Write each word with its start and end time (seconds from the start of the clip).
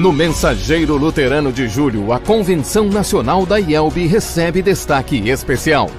No 0.00 0.14
Mensageiro 0.14 0.96
Luterano 0.96 1.52
de 1.52 1.68
Julho, 1.68 2.10
a 2.10 2.18
Convenção 2.18 2.86
Nacional 2.86 3.44
da 3.44 3.60
IELB 3.60 4.06
recebe 4.06 4.62
destaque 4.62 5.28
especial. 5.28 5.90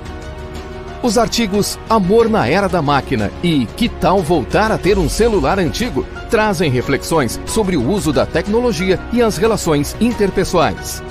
Os 1.04 1.20
artigos 1.20 1.77
Amor 1.88 2.27
na 2.27 2.48
Era 2.48 2.67
da 2.67 2.81
Máquina 2.81 3.31
e 3.43 3.67
Que 3.67 3.88
tal 3.88 4.23
voltar 4.23 4.71
a 4.71 4.77
ter 4.79 4.98
um 4.98 5.07
celular 5.07 5.59
antigo 5.59 6.03
trazem 6.31 6.71
reflexões 6.71 7.39
sobre 7.45 7.77
o 7.77 7.88
uso 7.88 8.11
da 8.11 8.25
tecnologia 8.25 8.99
e 9.13 9.21
as 9.21 9.38
relações 9.38 9.95
interpessoais. 10.02 11.04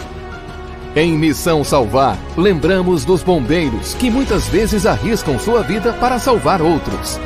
Em 0.96 1.16
Missão 1.16 1.62
Salvar, 1.62 2.18
lembramos 2.36 3.04
dos 3.04 3.23
bombeiros 3.23 3.95
que 3.95 4.10
muitas 4.10 4.48
vezes 4.48 4.84
arriscam 4.84 5.38
sua 5.38 5.62
vida 5.62 5.93
para 5.93 6.18
salvar 6.18 6.60
outros. 6.60 7.20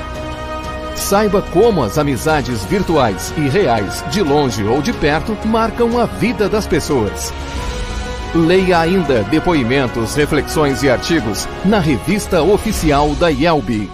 Saiba 0.94 1.42
como 1.42 1.82
as 1.82 1.98
amizades 1.98 2.64
virtuais 2.64 3.34
e 3.36 3.48
reais, 3.48 4.04
de 4.10 4.22
longe 4.22 4.64
ou 4.64 4.80
de 4.80 4.92
perto, 4.92 5.36
marcam 5.46 5.98
a 5.98 6.06
vida 6.06 6.48
das 6.48 6.66
pessoas. 6.66 7.32
Leia 8.34 8.78
ainda 8.80 9.22
depoimentos, 9.24 10.14
reflexões 10.14 10.82
e 10.82 10.90
artigos 10.90 11.48
na 11.64 11.78
revista 11.78 12.42
oficial 12.42 13.14
da 13.14 13.30
IELB. 13.30 13.90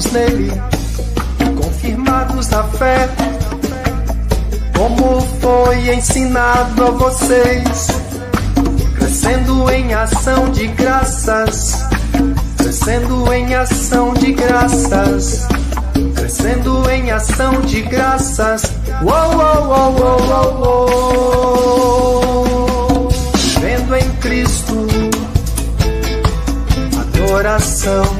Edificados 0.00 0.12
nele, 0.12 0.50
confirmados 1.60 2.48
na 2.48 2.64
fé, 2.64 3.08
como 4.76 5.20
foi 5.40 5.94
ensinado 5.94 6.86
a 6.86 6.90
vocês, 6.90 7.88
crescendo 8.96 9.70
em 9.70 9.92
ação 9.92 10.50
de 10.50 10.68
graças, 10.68 11.78
crescendo 12.56 13.32
em 13.32 13.54
ação 13.54 14.14
de 14.14 14.32
graças. 14.32 15.46
Crescendo 16.14 16.88
em 16.88 17.10
ação 17.10 17.60
de 17.62 17.82
graças. 17.82 18.62
Uou, 19.02 19.12
uou, 19.12 19.66
uou, 19.66 19.90
uou, 19.98 20.20
uou, 20.28 20.90
uou. 23.02 23.08
Vivendo 23.34 23.96
em 23.96 24.08
Cristo, 24.20 24.86
adoração. 27.00 28.19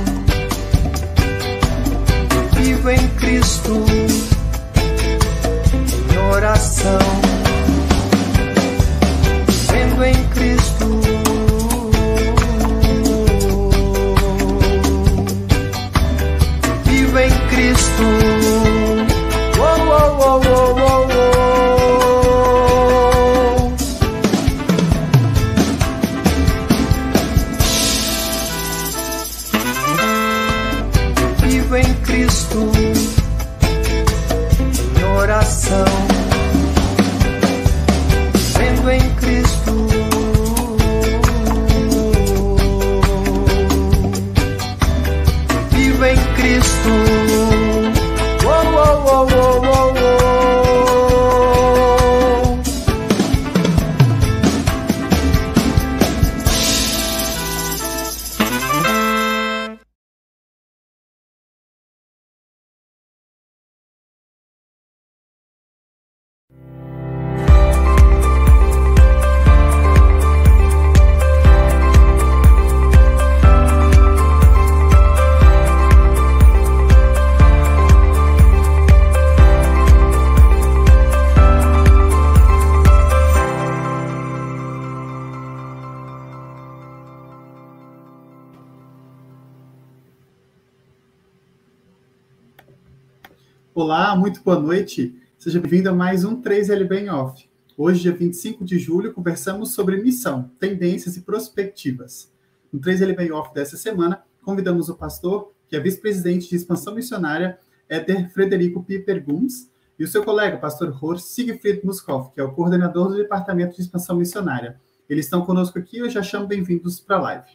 Olá, 93.83 94.15
muito 94.15 94.43
boa 94.43 94.61
noite. 94.61 95.19
Seja 95.39 95.59
bem-vindo 95.59 95.89
a 95.89 95.93
mais 95.95 96.23
um 96.23 96.43
3LB 96.43 96.99
em 96.99 97.09
Off. 97.09 97.49
Hoje, 97.79 98.03
dia 98.03 98.13
25 98.13 98.63
de 98.63 98.79
julho, 98.79 99.15
conversamos 99.15 99.73
sobre 99.73 99.97
missão, 100.03 100.51
tendências 100.61 101.17
e 101.17 101.23
prospectivas. 101.23 102.31
No 102.71 102.79
3LB 102.79 103.21
em 103.21 103.33
Off 103.33 103.55
dessa 103.55 103.79
semana, 103.79 104.23
convidamos 104.43 104.91
o 104.91 104.97
pastor, 104.97 105.55
que 105.67 105.75
é 105.75 105.81
vice-presidente 105.81 106.47
de 106.51 106.57
expansão 106.57 106.95
missionária, 106.95 107.59
Éder 107.89 108.31
Frederico 108.31 108.85
Piper 108.85 109.25
Guns, 109.25 109.71
e 109.99 110.05
o 110.05 110.09
seu 110.09 110.23
colega, 110.23 110.59
pastor 110.59 110.95
Horst 111.03 111.25
Siegfried 111.29 111.81
Muskov, 111.83 112.33
que 112.35 112.41
é 112.43 112.45
o 112.45 112.53
coordenador 112.53 113.09
do 113.09 113.17
Departamento 113.17 113.77
de 113.77 113.81
Expansão 113.81 114.19
Missionária. 114.19 114.79
Eles 115.09 115.25
estão 115.25 115.41
conosco 115.41 115.79
aqui 115.79 115.97
e 115.97 116.01
eu 116.01 116.11
já 116.11 116.23
chamo 116.23 116.47
bem-vindos 116.47 117.01
para 117.01 117.17
a 117.17 117.21
live. 117.21 117.47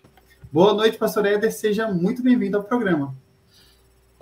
Boa 0.51 0.73
noite, 0.73 0.97
pastor 0.97 1.27
Éder, 1.27 1.53
seja 1.53 1.87
muito 1.93 2.23
bem-vindo 2.23 2.57
ao 2.57 2.63
programa. 2.63 3.15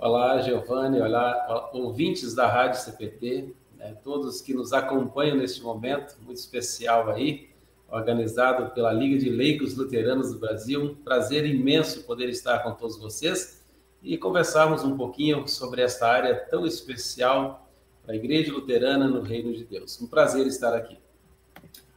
Olá, 0.04 0.38
Giovanni, 0.42 1.00
olá, 1.00 1.70
ouvintes 1.72 2.34
da 2.34 2.46
Rádio 2.46 2.78
CPT, 2.78 3.54
né, 3.78 3.96
todos 4.04 4.42
que 4.42 4.52
nos 4.52 4.74
acompanham 4.74 5.34
neste 5.34 5.62
momento 5.62 6.16
muito 6.20 6.36
especial 6.36 7.08
aí, 7.10 7.48
organizado 7.88 8.70
pela 8.74 8.92
Liga 8.92 9.18
de 9.18 9.30
Leigos 9.30 9.74
Luteranos 9.74 10.30
do 10.30 10.38
Brasil. 10.38 10.82
Um 10.82 10.94
prazer 10.94 11.46
imenso 11.46 12.02
poder 12.02 12.28
estar 12.28 12.58
com 12.58 12.72
todos 12.72 12.98
vocês 12.98 13.64
e 14.02 14.18
conversarmos 14.18 14.84
um 14.84 14.94
pouquinho 14.94 15.48
sobre 15.48 15.80
esta 15.80 16.06
área 16.06 16.34
tão 16.50 16.66
especial 16.66 17.66
para 18.04 18.12
a 18.12 18.16
Igreja 18.16 18.52
Luterana 18.52 19.08
no 19.08 19.22
Reino 19.22 19.54
de 19.54 19.64
Deus. 19.64 19.98
Um 20.02 20.06
prazer 20.06 20.46
estar 20.46 20.74
aqui. 20.74 20.98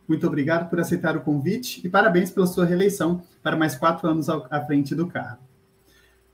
Muito 0.08 0.26
obrigado 0.26 0.70
por 0.70 0.80
aceitar 0.80 1.18
o 1.18 1.22
convite 1.26 1.86
e 1.86 1.90
parabéns 1.90 2.32
pela 2.32 2.48
sua 2.48 2.64
reeleição 2.64 3.22
para 3.44 3.58
mais 3.58 3.76
quatro 3.76 4.08
anos 4.08 4.30
à 4.30 4.66
frente 4.66 4.96
do 4.96 5.08
cargo. 5.08 5.47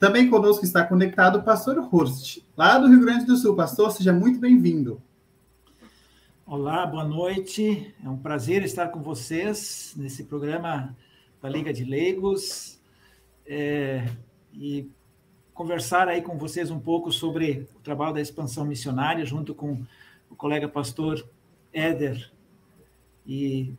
Também 0.03 0.29
conosco 0.29 0.65
está 0.65 0.85
conectado 0.85 1.39
o 1.39 1.43
pastor 1.43 1.77
Horst, 1.89 2.39
lá 2.57 2.77
do 2.77 2.89
Rio 2.89 2.99
Grande 2.99 3.23
do 3.23 3.37
Sul. 3.37 3.55
Pastor, 3.55 3.89
seja 3.89 4.11
muito 4.11 4.37
bem-vindo. 4.37 5.01
Olá, 6.45 6.85
boa 6.85 7.05
noite. 7.05 7.95
É 8.03 8.09
um 8.09 8.17
prazer 8.17 8.63
estar 8.63 8.89
com 8.89 9.01
vocês 9.01 9.93
nesse 9.95 10.25
programa 10.25 10.93
da 11.41 11.47
Liga 11.47 11.71
de 11.71 11.85
Leigos 11.85 12.81
é, 13.45 14.05
e 14.53 14.91
conversar 15.53 16.09
aí 16.09 16.21
com 16.21 16.37
vocês 16.37 16.69
um 16.69 16.81
pouco 16.81 17.09
sobre 17.09 17.65
o 17.73 17.79
trabalho 17.79 18.13
da 18.13 18.19
expansão 18.19 18.65
missionária, 18.65 19.25
junto 19.25 19.55
com 19.55 19.85
o 20.29 20.35
colega 20.35 20.67
pastor 20.67 21.25
Éder. 21.71 22.29
E 23.25 23.73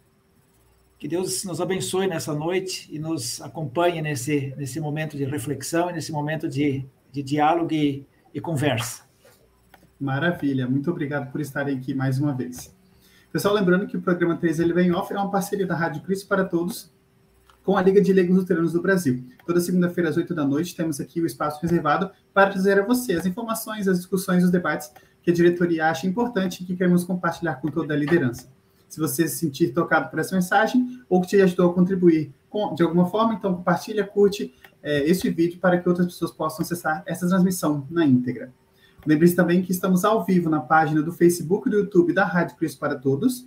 que 0.99 1.08
Deus 1.08 1.44
nos 1.44 1.61
abençoe 1.61 2.06
nessa 2.06 2.35
noite 2.35 2.88
e 2.91 2.99
nos 2.99 3.41
acompanhe 3.43 4.00
nesse, 4.00 4.55
nesse 4.56 4.81
momento 4.81 5.17
de 5.17 5.25
reflexão 5.25 5.91
e 5.91 5.93
nesse 5.93 6.12
momento 6.12 6.49
de, 6.49 6.85
de 7.12 7.23
diálogo 7.23 7.73
e, 7.73 8.06
e 8.32 8.41
conversa. 8.41 9.02
Maravilha, 10.00 10.69
muito 10.69 10.91
obrigado 10.91 11.31
por 11.31 11.41
estarem 11.41 11.76
aqui 11.76 11.94
mais 11.94 12.19
uma 12.19 12.32
vez. 12.32 12.75
Pessoal, 13.32 13.55
lembrando 13.55 13.87
que 13.87 13.96
o 13.96 14.02
programa 14.02 14.37
3 14.37 14.61
ele 14.61 14.73
vem 14.73 14.93
off 14.93 15.12
é 15.12 15.17
uma 15.17 15.31
parceria 15.31 15.67
da 15.67 15.75
Rádio 15.75 16.02
Cristo 16.02 16.29
para 16.29 16.44
Todos 16.44 16.93
com 17.62 17.76
a 17.76 17.82
Liga 17.82 18.00
de 18.00 18.12
Leigos 18.12 18.37
Luteranos 18.37 18.73
do 18.73 18.82
Brasil. 18.82 19.25
Toda 19.46 19.58
segunda-feira 19.58 20.11
às 20.11 20.17
8 20.17 20.35
da 20.35 20.46
noite 20.46 20.76
temos 20.76 21.00
aqui 21.00 21.20
o 21.20 21.26
espaço 21.26 21.61
reservado 21.62 22.11
para 22.32 22.50
trazer 22.50 22.79
a 22.79 22.85
você 22.85 23.14
as 23.14 23.25
informações, 23.25 23.88
as 23.88 23.96
discussões, 23.96 24.44
os 24.44 24.50
debates 24.50 24.93
que 25.23 25.31
a 25.31 25.35
diretoria 25.35 25.88
acha 25.88 26.06
importante 26.06 26.62
e 26.62 26.67
que 26.67 26.76
queremos 26.76 27.05
compartilhar 27.05 27.55
com 27.56 27.69
toda 27.69 27.94
a 27.94 27.96
liderança 27.96 28.52
se 28.88 29.00
você 29.00 29.26
se 29.26 29.38
sentir 29.38 29.72
tocado 29.72 30.10
por 30.10 30.19
essa 30.19 30.34
mensagem 30.34 31.00
ou 31.08 31.20
que 31.20 31.28
te 31.28 31.40
ajudou 31.40 31.70
a 31.70 31.75
contribuir 31.75 32.32
de 32.76 32.82
alguma 32.82 33.06
forma, 33.06 33.34
então 33.34 33.54
compartilha, 33.54 34.04
curte 34.06 34.54
é, 34.82 35.00
vídeo 35.31 35.58
para 35.58 35.78
que 35.78 35.88
outras 35.88 36.06
pessoas 36.06 36.31
possam 36.31 36.62
acessar 36.62 37.02
essa 37.06 37.26
transmissão 37.26 37.86
na 37.90 38.06
íntegra. 38.06 38.52
Lembre-se 39.06 39.34
também 39.34 39.62
que 39.62 39.72
estamos 39.72 40.04
ao 40.04 40.25
vivo 40.25 40.48
na 40.48 40.60
página 40.60 41.02
do 41.02 41.12
Facebook 41.12 41.69
e 41.69 41.70
do 41.70 41.78
YouTube 41.78 42.12
da 42.12 42.25
Rádio 42.25 42.56
Cristo 42.56 42.78
para 42.78 42.94
Todos. 42.94 43.46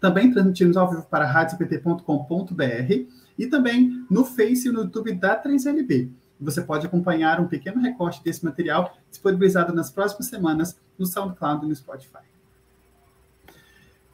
Também 0.00 0.30
transmitimos 0.30 0.76
ao 0.76 0.90
vivo 0.90 1.02
para 1.10 1.26
radiocpt.com.br 1.26 2.92
e 3.38 3.46
também 3.46 4.04
no 4.10 4.24
Face 4.24 4.68
e 4.68 4.72
no 4.72 4.82
YouTube 4.82 5.14
da 5.14 5.40
3LB. 5.42 6.10
Você 6.40 6.60
pode 6.60 6.86
acompanhar 6.86 7.40
um 7.40 7.48
pequeno 7.48 7.80
recorte 7.80 8.22
desse 8.22 8.44
material 8.44 8.96
disponibilizado 9.10 9.74
nas 9.74 9.90
próximas 9.90 10.26
semanas 10.26 10.78
no 10.96 11.06
SoundCloud 11.06 11.64
e 11.64 11.68
no 11.68 11.74
Spotify. 11.74 12.37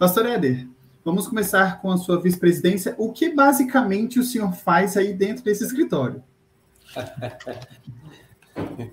Pastor 0.05 0.27
Éder, 0.27 0.69
vamos 1.03 1.27
começar 1.27 1.81
com 1.81 1.91
a 1.91 1.97
sua 1.97 2.21
vice-presidência. 2.21 2.95
O 2.99 3.11
que 3.11 3.31
basicamente 3.31 4.19
o 4.19 4.23
senhor 4.23 4.53
faz 4.53 4.99
aí 4.99 5.15
dentro 5.15 5.43
desse 5.43 5.65
escritório? 5.65 6.23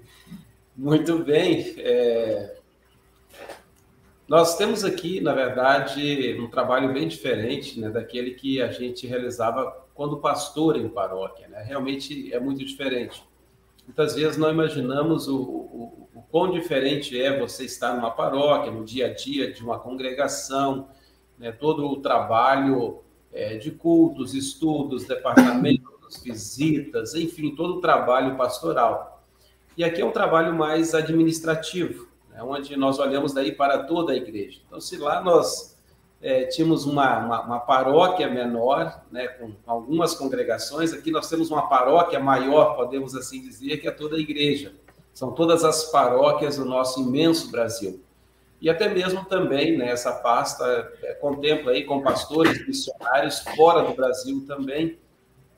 Muito 0.73 1.21
bem. 1.21 1.75
É... 1.79 2.55
Nós 4.25 4.55
temos 4.55 4.85
aqui, 4.85 5.19
na 5.19 5.33
verdade, 5.33 6.37
um 6.39 6.49
trabalho 6.49 6.93
bem 6.93 7.09
diferente 7.09 7.77
né, 7.77 7.89
daquele 7.89 8.31
que 8.31 8.61
a 8.61 8.71
gente 8.71 9.05
realizava 9.05 9.85
quando 9.93 10.21
pastor 10.21 10.77
em 10.77 10.87
paróquia. 10.87 11.49
Né? 11.49 11.61
Realmente 11.61 12.33
é 12.33 12.39
muito 12.39 12.63
diferente. 12.63 13.21
Muitas 13.85 14.15
vezes 14.15 14.37
não 14.37 14.49
imaginamos 14.49 15.27
o, 15.27 15.41
o, 15.41 16.09
o 16.15 16.21
quão 16.31 16.51
diferente 16.51 17.21
é 17.21 17.37
você 17.37 17.65
estar 17.65 17.95
numa 17.95 18.11
paróquia, 18.11 18.71
no 18.71 18.85
dia 18.85 19.07
a 19.07 19.13
dia 19.13 19.51
de 19.51 19.61
uma 19.61 19.77
congregação, 19.77 20.87
né, 21.41 21.51
todo 21.51 21.87
o 21.87 21.97
trabalho 21.97 22.99
é, 23.33 23.57
de 23.57 23.71
cultos, 23.71 24.35
estudos, 24.35 25.05
departamentos, 25.05 26.17
visitas, 26.23 27.15
enfim, 27.15 27.55
todo 27.55 27.77
o 27.77 27.81
trabalho 27.81 28.37
pastoral. 28.37 29.23
E 29.75 29.83
aqui 29.83 30.01
é 30.01 30.05
um 30.05 30.11
trabalho 30.11 30.53
mais 30.53 30.93
administrativo, 30.93 32.07
né, 32.29 32.43
onde 32.43 32.77
nós 32.77 32.99
olhamos 32.99 33.33
daí 33.33 33.51
para 33.51 33.79
toda 33.79 34.13
a 34.13 34.15
igreja. 34.15 34.61
Então, 34.67 34.79
se 34.79 34.97
lá 34.97 35.19
nós 35.19 35.75
é, 36.21 36.43
tínhamos 36.43 36.85
uma, 36.85 37.17
uma, 37.17 37.41
uma, 37.41 37.59
paróquia 37.59 38.29
menor, 38.29 39.03
né, 39.11 39.27
com 39.27 39.51
algumas 39.65 40.13
congregações, 40.13 40.93
aqui 40.93 41.09
nós 41.09 41.27
temos 41.27 41.49
uma 41.49 41.67
paróquia 41.67 42.19
maior, 42.19 42.75
podemos 42.75 43.15
assim 43.15 43.41
dizer, 43.41 43.77
que 43.77 43.87
é 43.87 43.91
toda 43.91 44.15
a 44.15 44.19
igreja. 44.19 44.75
São 45.11 45.31
todas 45.31 45.63
as 45.63 45.85
paróquias 45.85 46.57
do 46.57 46.65
nosso 46.65 47.01
imenso 47.01 47.49
Brasil. 47.49 47.99
E 48.61 48.69
até 48.69 48.87
mesmo 48.87 49.25
também 49.25 49.75
né, 49.75 49.95
pasta 50.21 50.93
é, 51.01 51.13
contempla 51.15 51.71
aí 51.71 51.83
com 51.83 51.99
pastores 52.01 52.65
missionários 52.67 53.39
fora 53.55 53.81
do 53.81 53.95
Brasil 53.95 54.45
também. 54.45 54.99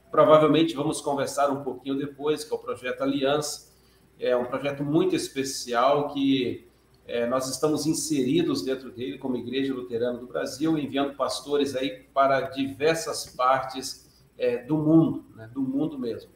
Provavelmente 0.09 0.73
vamos 0.73 1.01
conversar 1.01 1.51
um 1.51 1.63
pouquinho 1.63 1.97
depois, 1.97 2.45
que 2.45 2.53
é 2.53 2.55
o 2.55 2.59
projeto 2.59 3.01
Aliança. 3.01 3.73
É 4.17 4.37
um 4.37 4.45
projeto 4.45 4.85
muito 4.85 5.17
especial 5.17 6.13
que 6.13 6.65
é, 7.05 7.25
nós 7.25 7.49
estamos 7.49 7.85
inseridos 7.85 8.63
dentro 8.63 8.89
dele 8.89 9.17
como 9.17 9.35
Igreja 9.35 9.73
Luterana 9.73 10.17
do 10.19 10.27
Brasil, 10.27 10.77
enviando 10.77 11.15
pastores 11.15 11.75
aí 11.75 12.05
para 12.13 12.39
diversas 12.41 13.25
partes 13.35 14.09
é, 14.37 14.57
do 14.57 14.77
mundo, 14.77 15.25
né, 15.35 15.49
do 15.53 15.61
mundo 15.61 15.99
mesmo. 15.99 16.31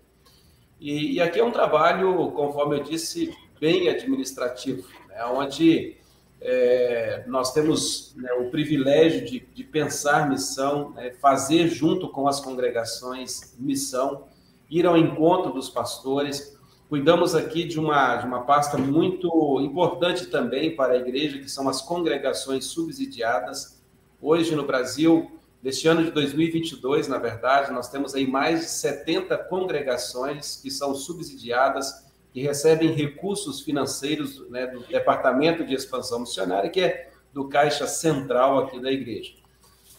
E, 0.80 1.14
e, 1.14 1.22
aqui 1.22 1.40
é 1.40 1.44
um 1.44 1.52
trabalho, 1.52 2.32
conforme 2.32 2.78
eu 2.78 2.84
disse, 2.84 3.34
bem 3.60 3.88
administrativo, 3.88 4.86
né, 5.08 5.24
onde 5.26 5.98
é, 6.40 7.24
nós 7.28 7.52
temos 7.52 8.14
né, 8.16 8.32
o 8.34 8.50
privilégio 8.50 9.26
de, 9.26 9.40
de 9.54 9.64
pensar 9.64 10.30
missão, 10.30 10.92
né, 10.92 11.12
fazer 11.20 11.68
junto 11.68 12.10
com 12.10 12.28
as 12.28 12.40
congregações 12.40 13.56
missão, 13.58 14.28
ir 14.70 14.86
ao 14.86 14.98
encontro 14.98 15.52
dos 15.52 15.70
pastores. 15.70 16.58
Cuidamos 16.90 17.36
aqui 17.36 17.66
de 17.66 17.80
uma, 17.80 18.18
de 18.18 18.28
uma 18.28 18.44
pasta 18.44 18.78
muito 18.78 19.60
importante 19.62 20.28
também 20.28 20.76
para 20.76 20.94
a 20.94 20.98
igreja, 20.98 21.40
que 21.40 21.50
são 21.50 21.68
as 21.68 21.82
congregações 21.82 22.66
subsidiadas. 22.66 23.82
Hoje 24.22 24.56
no 24.56 24.66
Brasil, 24.66 25.32
neste 25.62 25.88
ano 25.88 26.04
de 26.04 26.12
2022, 26.12 27.08
na 27.08 27.18
verdade, 27.18 27.72
nós 27.72 27.90
temos 27.90 28.14
aí 28.14 28.28
mais 28.28 28.62
de 28.62 28.66
70 28.68 29.38
congregações 29.46 30.58
que 30.62 30.70
são 30.70 30.94
subsidiadas 30.94 32.07
que 32.38 32.44
recebem 32.44 32.92
recursos 32.92 33.62
financeiros 33.62 34.48
né, 34.52 34.68
do 34.68 34.82
Departamento 34.82 35.66
de 35.66 35.74
Expansão 35.74 36.20
Missionária, 36.20 36.70
que 36.70 36.80
é 36.80 37.10
do 37.34 37.50
Caixa 37.50 37.88
Central 37.88 38.60
aqui 38.60 38.80
da 38.80 38.92
igreja. 38.92 39.34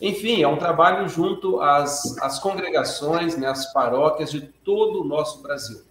Enfim, 0.01 0.41
é 0.41 0.47
um 0.47 0.57
trabalho 0.57 1.09
junto 1.09 1.61
às, 1.61 2.17
às 2.19 2.39
congregações, 2.39 3.37
né, 3.37 3.49
às 3.49 3.73
paróquias 3.73 4.31
de 4.31 4.41
todo 4.41 5.01
o 5.03 5.05
nosso 5.05 5.43
Brasil. 5.43 5.83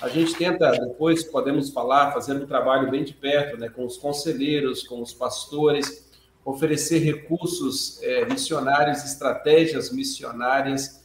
A 0.00 0.08
gente 0.08 0.34
tenta, 0.36 0.70
depois 0.70 1.22
podemos 1.22 1.68
falar, 1.68 2.12
fazer 2.12 2.32
um 2.32 2.46
trabalho 2.46 2.90
bem 2.90 3.04
de 3.04 3.12
perto, 3.12 3.58
né, 3.58 3.68
com 3.68 3.84
os 3.84 3.98
conselheiros, 3.98 4.82
com 4.84 5.02
os 5.02 5.12
pastores, 5.12 6.10
oferecer 6.42 7.00
recursos 7.00 8.02
é, 8.02 8.24
missionários, 8.24 9.04
estratégias 9.04 9.92
missionárias, 9.92 10.99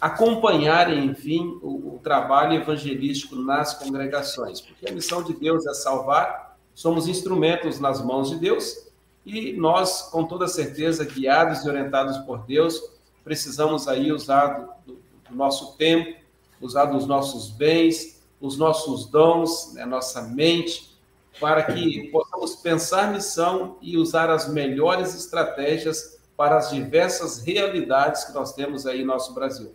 acompanharem, 0.00 1.06
enfim, 1.06 1.58
o, 1.62 1.94
o, 1.94 2.00
trabalho 2.02 2.54
evangelístico 2.54 3.36
nas 3.36 3.74
congregações, 3.74 4.60
porque 4.60 4.88
a 4.88 4.92
missão 4.92 5.22
de 5.22 5.32
Deus 5.32 5.66
é 5.66 5.74
salvar, 5.74 6.58
somos 6.74 7.08
instrumentos 7.08 7.80
nas 7.80 8.04
mãos 8.04 8.30
de 8.30 8.36
Deus 8.36 8.86
e 9.24 9.52
nós, 9.54 10.02
com 10.02 10.24
toda 10.24 10.46
certeza, 10.46 11.04
guiados 11.04 11.64
e 11.64 11.68
orientados 11.68 12.18
por 12.18 12.44
Deus, 12.46 12.80
precisamos 13.24 13.88
aí 13.88 14.12
usar 14.12 14.78
do, 14.86 15.00
do 15.28 15.34
nosso 15.34 15.76
tempo, 15.76 16.20
usar 16.60 16.86
dos 16.86 17.06
nossos 17.06 17.50
bens, 17.50 18.22
os 18.40 18.58
nossos 18.58 19.06
dons, 19.06 19.72
né, 19.74 19.84
nossa 19.84 20.22
mente, 20.22 20.94
para 21.40 21.62
que 21.64 22.08
possamos 22.10 22.56
pensar 22.56 23.12
missão 23.12 23.76
e 23.80 23.96
usar 23.96 24.30
as 24.30 24.48
melhores 24.48 25.14
estratégias 25.14 26.18
para 26.36 26.56
as 26.56 26.70
diversas 26.70 27.42
realidades 27.42 28.24
que 28.24 28.32
nós 28.32 28.52
temos 28.52 28.86
aí 28.86 29.00
no 29.00 29.06
nosso 29.06 29.34
Brasil. 29.34 29.74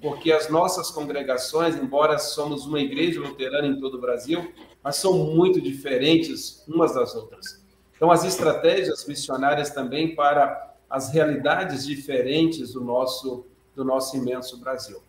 Porque 0.00 0.32
as 0.32 0.48
nossas 0.48 0.90
congregações, 0.90 1.76
embora 1.76 2.18
somos 2.18 2.66
uma 2.66 2.80
igreja 2.80 3.20
luterana 3.20 3.66
em 3.66 3.78
todo 3.78 3.98
o 3.98 4.00
Brasil, 4.00 4.52
mas 4.82 4.96
são 4.96 5.12
muito 5.12 5.60
diferentes 5.60 6.64
umas 6.66 6.94
das 6.94 7.14
outras. 7.14 7.62
Então, 7.94 8.10
as 8.10 8.24
estratégias 8.24 9.06
missionárias 9.06 9.70
também 9.70 10.14
para 10.14 10.74
as 10.88 11.12
realidades 11.12 11.84
diferentes 11.86 12.72
do 12.72 12.80
nosso, 12.80 13.46
do 13.76 13.84
nosso 13.84 14.16
imenso 14.16 14.58
Brasil. 14.58 15.02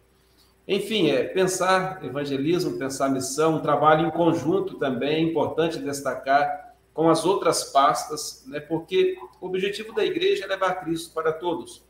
Enfim, 0.67 1.09
é 1.09 1.23
pensar 1.23 2.03
evangelismo, 2.03 2.77
pensar 2.77 3.09
missão, 3.09 3.55
um 3.55 3.61
trabalho 3.61 4.07
em 4.07 4.11
conjunto 4.11 4.75
também, 4.75 5.15
é 5.15 5.19
importante 5.19 5.79
destacar 5.79 6.75
com 6.93 7.09
as 7.09 7.25
outras 7.25 7.63
pastas, 7.63 8.43
né, 8.45 8.59
porque 8.59 9.17
o 9.39 9.47
objetivo 9.47 9.93
da 9.93 10.05
igreja 10.05 10.43
é 10.43 10.47
levar 10.47 10.75
Cristo 10.75 11.13
para 11.13 11.31
todos, 11.31 11.83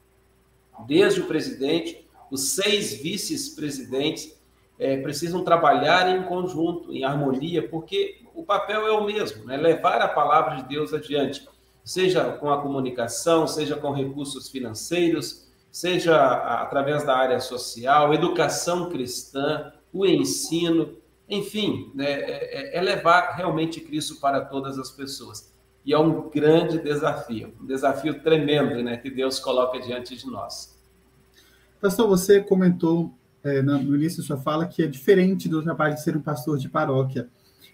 desde 0.87 1.21
o 1.21 1.25
presidente, 1.25 2.07
os 2.31 2.53
seis 2.53 2.93
vice-presidentes 2.93 4.39
é, 4.79 4.97
precisam 4.97 5.43
trabalhar 5.43 6.09
em 6.09 6.23
conjunto, 6.23 6.91
em 6.91 7.03
harmonia, 7.03 7.67
porque 7.67 8.21
o 8.33 8.43
papel 8.43 8.87
é 8.87 8.91
o 8.91 9.03
mesmo, 9.03 9.45
né, 9.45 9.57
levar 9.57 10.01
a 10.01 10.07
palavra 10.07 10.55
de 10.55 10.63
Deus 10.63 10.93
adiante, 10.93 11.47
seja 11.83 12.23
com 12.31 12.49
a 12.49 12.61
comunicação, 12.61 13.45
seja 13.45 13.75
com 13.75 13.91
recursos 13.91 14.49
financeiros, 14.49 15.51
seja 15.69 16.17
através 16.61 17.03
da 17.03 17.15
área 17.15 17.39
social, 17.39 18.13
educação 18.13 18.89
cristã, 18.89 19.71
o 19.91 20.05
ensino, 20.05 20.97
enfim, 21.27 21.91
né, 21.93 22.11
é, 22.11 22.75
é, 22.75 22.77
é 22.77 22.81
levar 22.81 23.35
realmente 23.35 23.81
Cristo 23.81 24.19
para 24.21 24.41
todas 24.45 24.79
as 24.79 24.89
pessoas. 24.89 25.51
E 25.85 25.93
é 25.93 25.99
um 25.99 26.29
grande 26.29 26.79
desafio, 26.79 27.53
um 27.59 27.65
desafio 27.65 28.21
tremendo 28.21 28.81
né, 28.83 28.97
que 28.97 29.09
Deus 29.09 29.39
coloca 29.39 29.79
diante 29.79 30.15
de 30.15 30.27
nós. 30.27 30.70
Pastor, 31.81 32.07
você 32.07 32.39
comentou 32.39 33.11
é, 33.43 33.59
no 33.63 33.95
início 33.95 34.21
da 34.21 34.27
sua 34.27 34.37
fala 34.37 34.67
que 34.67 34.83
é 34.83 34.87
diferente 34.87 35.49
do 35.49 35.63
trabalho 35.63 35.95
de 35.95 36.03
ser 36.03 36.15
um 36.15 36.21
pastor 36.21 36.59
de 36.59 36.69
paróquia 36.69 37.27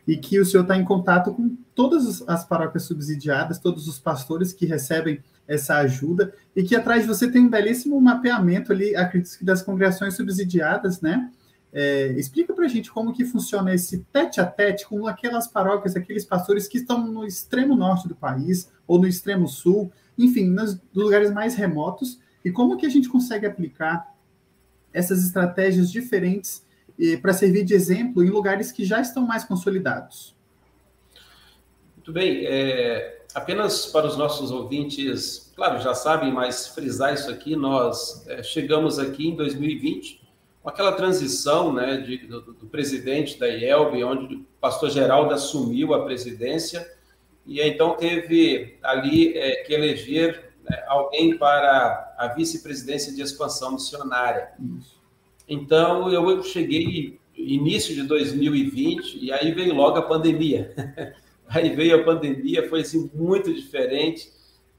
e 0.08 0.16
que 0.16 0.40
o 0.40 0.46
senhor 0.46 0.64
está 0.64 0.78
em 0.78 0.86
contato 0.86 1.34
com 1.34 1.58
todas 1.76 2.24
as 2.26 2.46
paróquias 2.46 2.84
subsidiadas, 2.84 3.60
todos 3.60 3.86
os 3.86 4.00
pastores 4.00 4.54
que 4.54 4.66
recebem 4.66 5.22
essa 5.46 5.76
ajuda, 5.80 6.34
e 6.56 6.64
que 6.64 6.74
atrás 6.76 7.02
de 7.02 7.08
você 7.10 7.30
tem 7.30 7.42
um 7.42 7.50
belíssimo 7.50 8.00
mapeamento 8.00 8.72
ali, 8.72 8.96
acredito 8.96 9.38
que 9.38 9.44
das 9.44 9.62
congregações 9.62 10.16
subsidiadas, 10.16 11.02
né? 11.02 11.30
É, 11.74 12.14
explica 12.14 12.54
para 12.54 12.66
a 12.66 12.70
gente 12.70 12.90
como 12.90 13.14
que 13.14 13.26
funciona 13.26 13.74
esse 13.74 14.00
tete 14.12 14.40
a 14.40 14.46
tete 14.46 14.88
com 14.88 15.06
aquelas 15.06 15.48
paróquias, 15.48 15.98
aqueles 15.98 16.24
pastores 16.24 16.68
que 16.68 16.78
estão 16.78 17.06
no 17.06 17.26
extremo 17.26 17.76
norte 17.76 18.08
do 18.08 18.16
país 18.16 18.72
ou 18.88 18.98
no 19.00 19.08
extremo 19.08 19.48
sul, 19.50 19.92
enfim, 20.18 20.50
nos 20.50 20.80
lugares 20.96 21.32
mais 21.32 21.56
remotos, 21.56 22.20
e 22.48 22.52
como 22.52 22.78
que 22.78 22.86
a 22.86 22.90
gente 22.90 23.10
consegue 23.10 23.46
aplicar 23.46 24.16
essas 24.94 25.24
estratégias 25.24 25.92
diferentes 25.92 26.66
para 27.22 27.34
servir 27.34 27.64
de 27.64 27.74
exemplo 27.74 28.24
em 28.24 28.30
lugares 28.30 28.72
que 28.72 28.84
já 28.86 29.02
estão 29.02 29.26
mais 29.26 29.44
consolidados. 29.44 30.36
Muito 31.96 32.12
bem. 32.12 32.46
É, 32.46 33.22
apenas 33.36 33.86
para 33.88 34.08
os 34.08 34.18
nossos 34.18 34.50
ouvintes, 34.50 35.52
claro, 35.56 35.80
já 35.82 35.94
sabem, 35.94 36.32
mas 36.32 36.68
frisar 36.68 37.14
isso 37.14 37.30
aqui, 37.30 37.56
nós 37.56 38.26
é, 38.28 38.42
chegamos 38.42 38.98
aqui 38.98 39.28
em 39.28 39.36
2020 39.36 40.26
com 40.64 40.70
aquela 40.70 40.94
transição 40.94 41.74
né, 41.74 41.98
de, 41.98 42.18
do, 42.28 42.42
do, 42.42 42.66
presidente 42.68 43.38
da 43.38 43.48
IELB, 43.48 44.04
onde 44.04 44.36
o 44.36 44.46
pastor 44.60 44.90
Geraldo 44.90 45.34
assumiu 45.34 45.94
a 45.94 46.04
presidência, 46.04 46.90
e 47.46 47.62
então 47.62 47.96
teve 47.96 48.78
ali 48.84 49.38
é, 49.38 49.64
que 49.64 49.74
eleger 49.74 50.47
né, 50.70 50.84
alguém 50.88 51.38
para 51.38 52.14
a 52.18 52.28
vice-presidência 52.30 53.14
de 53.14 53.22
expansão 53.22 53.74
missionária. 53.74 54.52
Isso. 54.80 54.98
Então, 55.48 56.12
eu 56.12 56.44
cheguei 56.44 57.20
início 57.36 57.94
de 57.94 58.04
2020 58.04 59.20
e 59.24 59.32
aí 59.32 59.52
veio 59.52 59.74
logo 59.74 59.98
a 59.98 60.02
pandemia. 60.02 60.74
aí 61.48 61.76
veio 61.76 62.02
a 62.02 62.04
pandemia, 62.04 62.68
foi 62.68 62.82
assim, 62.82 63.10
muito 63.14 63.54
diferente 63.54 64.32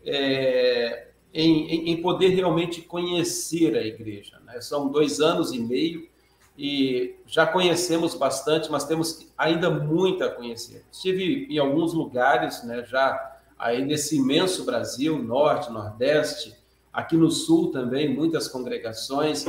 é, 0.04 1.08
em, 1.32 1.90
em, 1.90 2.02
poder 2.02 2.28
realmente 2.28 2.82
conhecer 2.82 3.76
a 3.76 3.82
igreja. 3.82 4.38
Né? 4.44 4.60
São 4.60 4.88
dois 4.88 5.20
anos 5.20 5.52
e 5.52 5.58
meio 5.58 6.08
e 6.56 7.14
já 7.26 7.46
conhecemos 7.46 8.14
bastante, 8.14 8.70
mas 8.70 8.84
temos 8.84 9.32
ainda 9.38 9.70
muito 9.70 10.24
a 10.24 10.28
conhecer. 10.28 10.84
Estive 10.90 11.46
em 11.48 11.58
alguns 11.58 11.94
lugares, 11.94 12.64
né, 12.64 12.84
já 12.84 13.37
aí 13.58 13.84
nesse 13.84 14.16
imenso 14.16 14.64
Brasil, 14.64 15.22
norte, 15.22 15.70
nordeste, 15.72 16.54
aqui 16.92 17.16
no 17.16 17.30
sul 17.30 17.70
também, 17.70 18.14
muitas 18.14 18.48
congregações 18.48 19.44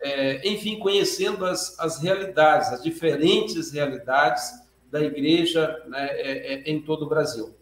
é, 0.00 0.48
enfim, 0.48 0.78
conhecendo 0.78 1.44
as, 1.44 1.78
as 1.78 1.98
realidades, 1.98 2.72
as 2.72 2.82
diferentes 2.82 3.72
realidades 3.72 4.52
da 4.90 5.00
igreja 5.00 5.82
né, 5.88 6.08
é, 6.10 6.54
é, 6.54 6.70
em 6.70 6.80
todo 6.80 7.04
o 7.04 7.08
Brasil. 7.08 7.54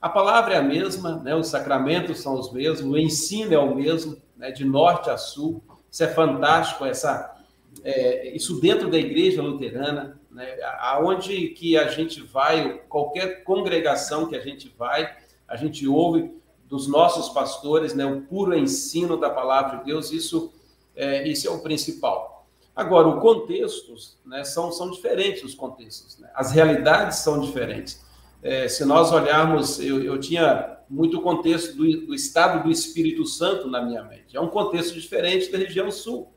A 0.00 0.08
palavra 0.08 0.54
é 0.54 0.58
a 0.58 0.62
mesma, 0.62 1.16
né, 1.16 1.34
os 1.34 1.48
sacramentos 1.48 2.20
são 2.20 2.34
os 2.34 2.52
mesmos, 2.52 2.92
o 2.92 2.96
ensino 2.96 3.52
é 3.52 3.58
o 3.58 3.74
mesmo, 3.74 4.16
né, 4.36 4.52
de 4.52 4.64
norte 4.64 5.10
a 5.10 5.16
sul. 5.16 5.62
Isso 5.90 6.04
é 6.04 6.08
fantástico, 6.08 6.84
essa, 6.84 7.34
é, 7.82 8.28
isso 8.36 8.60
dentro 8.60 8.88
da 8.88 8.98
igreja 8.98 9.42
luterana, 9.42 10.20
né, 10.30 10.56
aonde 10.80 11.48
que 11.48 11.76
a 11.76 11.88
gente 11.88 12.22
vai, 12.22 12.80
qualquer 12.88 13.42
congregação 13.42 14.28
que 14.28 14.36
a 14.36 14.40
gente 14.40 14.72
vai, 14.78 15.16
a 15.48 15.56
gente 15.56 15.88
ouve 15.88 16.30
dos 16.68 16.86
nossos 16.86 17.30
pastores 17.30 17.94
né, 17.94 18.04
o 18.04 18.20
puro 18.22 18.56
ensino 18.56 19.16
da 19.16 19.30
palavra 19.30 19.78
de 19.78 19.86
Deus, 19.86 20.12
isso 20.12 20.52
é, 20.94 21.26
esse 21.26 21.46
é 21.46 21.50
o 21.50 21.60
principal. 21.60 22.46
Agora, 22.76 23.08
o 23.08 23.20
contexto, 23.20 23.94
né, 24.24 24.44
são, 24.44 24.70
são 24.70 24.90
diferentes 24.90 25.42
os 25.42 25.54
contextos, 25.54 26.18
né? 26.18 26.30
as 26.34 26.52
realidades 26.52 27.18
são 27.18 27.40
diferentes. 27.40 28.06
É, 28.40 28.68
se 28.68 28.84
nós 28.84 29.10
olharmos, 29.10 29.80
eu, 29.80 30.02
eu 30.02 30.20
tinha 30.20 30.78
muito 30.88 31.20
contexto 31.20 31.76
do, 31.76 32.06
do, 32.06 32.14
estado 32.14 32.62
do 32.62 32.70
Espírito 32.70 33.26
Santo 33.26 33.68
na 33.68 33.82
minha 33.82 34.04
mente. 34.04 34.36
É 34.36 34.40
um 34.40 34.48
contexto 34.48 34.94
diferente 34.94 35.50
da 35.50 35.58
região 35.58 35.90
sul. 35.90 36.32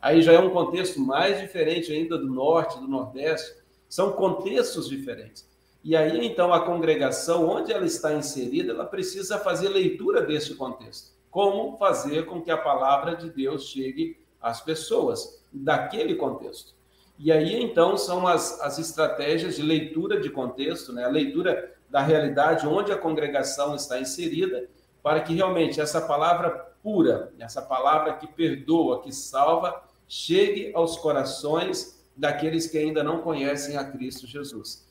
Aí 0.00 0.22
já 0.22 0.32
é 0.32 0.38
um 0.38 0.50
contexto 0.50 1.00
mais 1.00 1.40
diferente 1.40 1.92
ainda 1.92 2.18
do 2.18 2.26
norte, 2.26 2.78
do 2.78 2.88
nordeste. 2.88 3.54
São 3.88 4.12
contextos 4.12 4.88
diferentes. 4.88 5.48
E 5.86 5.94
aí, 5.94 6.26
então, 6.26 6.52
a 6.52 6.66
congregação, 6.66 7.48
onde 7.48 7.72
ela 7.72 7.86
está 7.86 8.12
inserida, 8.12 8.72
ela 8.72 8.84
precisa 8.84 9.38
fazer 9.38 9.68
leitura 9.68 10.20
desse 10.20 10.56
contexto 10.56 11.14
como 11.36 11.76
fazer 11.76 12.24
com 12.24 12.40
que 12.40 12.50
a 12.50 12.56
palavra 12.56 13.14
de 13.14 13.28
Deus 13.28 13.68
chegue 13.68 14.18
às 14.40 14.62
pessoas 14.62 15.44
daquele 15.52 16.14
contexto. 16.14 16.72
E 17.18 17.30
aí, 17.30 17.62
então, 17.62 17.94
são 17.98 18.26
as, 18.26 18.58
as 18.62 18.78
estratégias 18.78 19.56
de 19.56 19.62
leitura 19.62 20.18
de 20.18 20.30
contexto, 20.30 20.94
né? 20.94 21.04
a 21.04 21.10
leitura 21.10 21.76
da 21.90 22.00
realidade 22.00 22.66
onde 22.66 22.90
a 22.90 22.96
congregação 22.96 23.74
está 23.74 24.00
inserida, 24.00 24.66
para 25.02 25.20
que 25.20 25.34
realmente 25.34 25.78
essa 25.78 26.00
palavra 26.00 26.50
pura, 26.82 27.30
essa 27.38 27.60
palavra 27.60 28.14
que 28.14 28.26
perdoa, 28.26 29.02
que 29.02 29.12
salva, 29.12 29.84
chegue 30.08 30.72
aos 30.74 30.96
corações 30.96 32.02
daqueles 32.16 32.66
que 32.66 32.78
ainda 32.78 33.04
não 33.04 33.20
conhecem 33.20 33.76
a 33.76 33.84
Cristo 33.84 34.26
Jesus. 34.26 34.85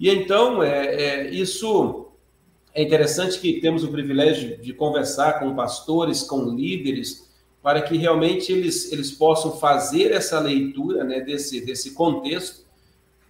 E 0.00 0.08
então, 0.08 0.62
é, 0.62 0.94
é 0.94 1.30
isso 1.30 2.10
é 2.72 2.82
interessante 2.82 3.38
que 3.38 3.60
temos 3.60 3.84
o 3.84 3.88
privilégio 3.88 4.56
de 4.56 4.72
conversar 4.72 5.40
com 5.40 5.54
pastores, 5.54 6.22
com 6.22 6.44
líderes, 6.44 7.28
para 7.62 7.82
que 7.82 7.96
realmente 7.98 8.50
eles, 8.50 8.90
eles 8.90 9.10
possam 9.10 9.58
fazer 9.58 10.12
essa 10.12 10.40
leitura 10.40 11.04
né, 11.04 11.20
desse, 11.20 11.60
desse 11.60 11.92
contexto. 11.92 12.64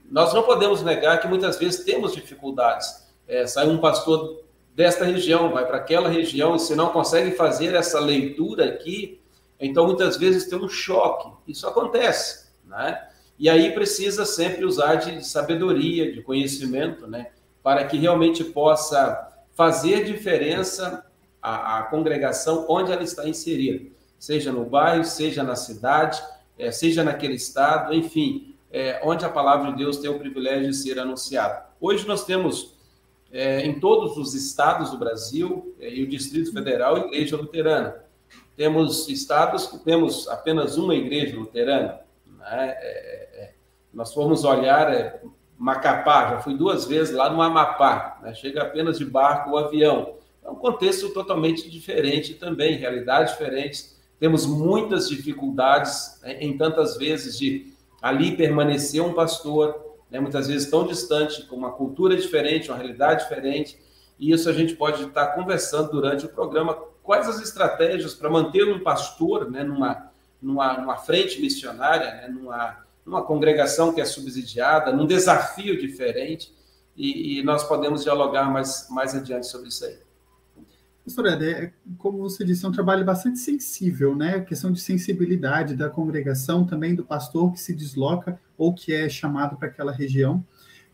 Nós 0.09 0.33
não 0.33 0.45
podemos 0.45 0.83
negar 0.83 1.21
que 1.21 1.27
muitas 1.27 1.59
vezes 1.59 1.85
temos 1.85 2.15
dificuldades. 2.15 3.09
É, 3.27 3.47
sai 3.47 3.69
um 3.69 3.79
pastor 3.79 4.45
desta 4.75 5.05
região, 5.05 5.51
vai 5.51 5.67
para 5.67 5.79
aquela 5.79 6.09
região, 6.09 6.55
e 6.55 6.61
se 6.61 6.77
não 6.77 6.91
consegue 6.91 7.33
fazer 7.33 7.75
essa 7.75 7.99
leitura 7.99 8.67
aqui, 8.67 9.21
então 9.59 9.87
muitas 9.87 10.17
vezes 10.17 10.49
tem 10.49 10.59
um 10.59 10.69
choque. 10.69 11.29
Isso 11.49 11.67
acontece, 11.67 12.51
né? 12.65 13.09
E 13.41 13.49
aí 13.49 13.73
precisa 13.73 14.27
sempre 14.27 14.67
usar 14.67 14.97
de 14.97 15.27
sabedoria, 15.27 16.13
de 16.13 16.21
conhecimento, 16.21 17.07
né? 17.07 17.29
Para 17.63 17.87
que 17.87 17.97
realmente 17.97 18.45
possa 18.45 19.33
fazer 19.55 20.05
diferença 20.05 21.07
a, 21.41 21.79
a 21.79 21.83
congregação 21.85 22.67
onde 22.69 22.93
ela 22.93 23.03
está 23.03 23.27
inserida, 23.27 23.89
seja 24.19 24.53
no 24.53 24.67
bairro, 24.67 25.05
seja 25.05 25.43
na 25.43 25.57
cidade, 25.57 26.23
é, 26.59 26.71
seja 26.71 27.03
naquele 27.03 27.33
estado, 27.33 27.95
enfim, 27.95 28.55
é, 28.71 29.01
onde 29.03 29.25
a 29.25 29.31
palavra 29.31 29.71
de 29.71 29.79
Deus 29.79 29.97
tem 29.97 30.11
o 30.11 30.19
privilégio 30.19 30.69
de 30.69 30.77
ser 30.77 30.99
anunciada. 30.99 31.65
Hoje 31.81 32.07
nós 32.07 32.27
temos 32.27 32.75
é, 33.33 33.63
em 33.63 33.81
todos 33.81 34.19
os 34.19 34.35
estados 34.35 34.91
do 34.91 34.99
Brasil 34.99 35.75
é, 35.81 35.89
e 35.89 36.03
o 36.03 36.07
Distrito 36.07 36.53
Federal 36.53 36.99
igreja 36.99 37.39
luterana. 37.39 38.05
Temos 38.55 39.09
estados 39.09 39.67
que 39.67 39.79
temos 39.79 40.29
apenas 40.29 40.77
uma 40.77 40.95
igreja 40.95 41.35
luterana. 41.39 42.01
Né? 42.27 42.77
É, 43.91 43.95
é, 43.95 43.97
nós 43.97 44.15
formos 44.15 44.45
olhar 44.45 45.21
Macapá, 45.61 46.31
já 46.31 46.41
fui 46.41 46.57
duas 46.57 46.87
vezes 46.87 47.15
lá 47.15 47.29
no 47.29 47.43
Amapá, 47.43 48.19
né? 48.23 48.33
chega 48.35 48.63
apenas 48.63 48.99
de 48.99 49.05
barco 49.05 49.51
ou 49.51 49.59
avião. 49.59 50.15
É 50.43 50.49
um 50.49 50.55
contexto 50.55 51.11
totalmente 51.11 51.69
diferente 51.69 52.33
também, 52.33 52.79
realidades 52.79 53.33
diferentes. 53.33 54.01
Temos 54.19 54.47
muitas 54.47 55.07
dificuldades 55.07 56.19
né, 56.23 56.39
em 56.41 56.57
tantas 56.57 56.97
vezes 56.97 57.39
de 57.39 57.75
ali 58.01 58.37
permanecer 58.37 59.03
um 59.03 59.13
pastor, 59.13 59.99
né, 60.11 60.19
muitas 60.19 60.49
vezes 60.49 60.71
tão 60.71 60.87
distante, 60.87 61.47
com 61.47 61.57
uma 61.57 61.73
cultura 61.73 62.17
diferente, 62.17 62.71
uma 62.71 62.79
realidade 62.79 63.25
diferente. 63.25 63.79
E 64.19 64.33
isso 64.33 64.49
a 64.49 64.55
gente 64.55 64.75
pode 64.75 65.05
estar 65.05 65.27
conversando 65.29 65.91
durante 65.91 66.25
o 66.25 66.31
programa. 66.31 66.75
Quais 67.03 67.29
as 67.29 67.39
estratégias 67.39 68.15
para 68.15 68.31
manter 68.31 68.65
um 68.65 68.81
pastor 68.81 69.51
né, 69.51 69.63
numa, 69.63 70.11
numa, 70.41 70.79
numa 70.79 70.97
frente 70.97 71.39
missionária, 71.39 72.15
né, 72.15 72.29
numa 72.29 72.79
numa 73.11 73.23
congregação 73.23 73.93
que 73.93 74.01
é 74.01 74.05
subsidiada, 74.05 74.93
num 74.93 75.05
desafio 75.05 75.79
diferente, 75.79 76.55
e, 76.97 77.41
e 77.41 77.43
nós 77.43 77.65
podemos 77.65 78.05
dialogar 78.05 78.51
mais, 78.51 78.87
mais 78.89 79.15
adiante 79.17 79.49
sobre 79.49 79.69
isso 79.69 79.85
aí. 79.85 79.99
Pastor 81.05 81.27
Eder, 81.27 81.75
como 81.99 82.19
você 82.19 82.45
disse, 82.45 82.65
é 82.65 82.69
um 82.69 82.73
trabalho 82.73 83.05
bastante 83.05 83.39
sensível, 83.41 84.15
né? 84.15 84.37
A 84.37 84.45
questão 84.45 84.71
de 84.71 84.81
sensibilidade 84.81 85.75
da 85.75 85.91
congregação, 85.91 86.65
também 86.65 86.95
do 86.95 87.05
pastor 87.05 87.53
que 87.53 87.59
se 87.59 87.75
desloca 87.75 88.39
ou 88.57 88.73
que 88.73 88.93
é 88.93 89.09
chamado 89.09 89.57
para 89.57 89.67
aquela 89.67 89.91
região. 89.91 90.45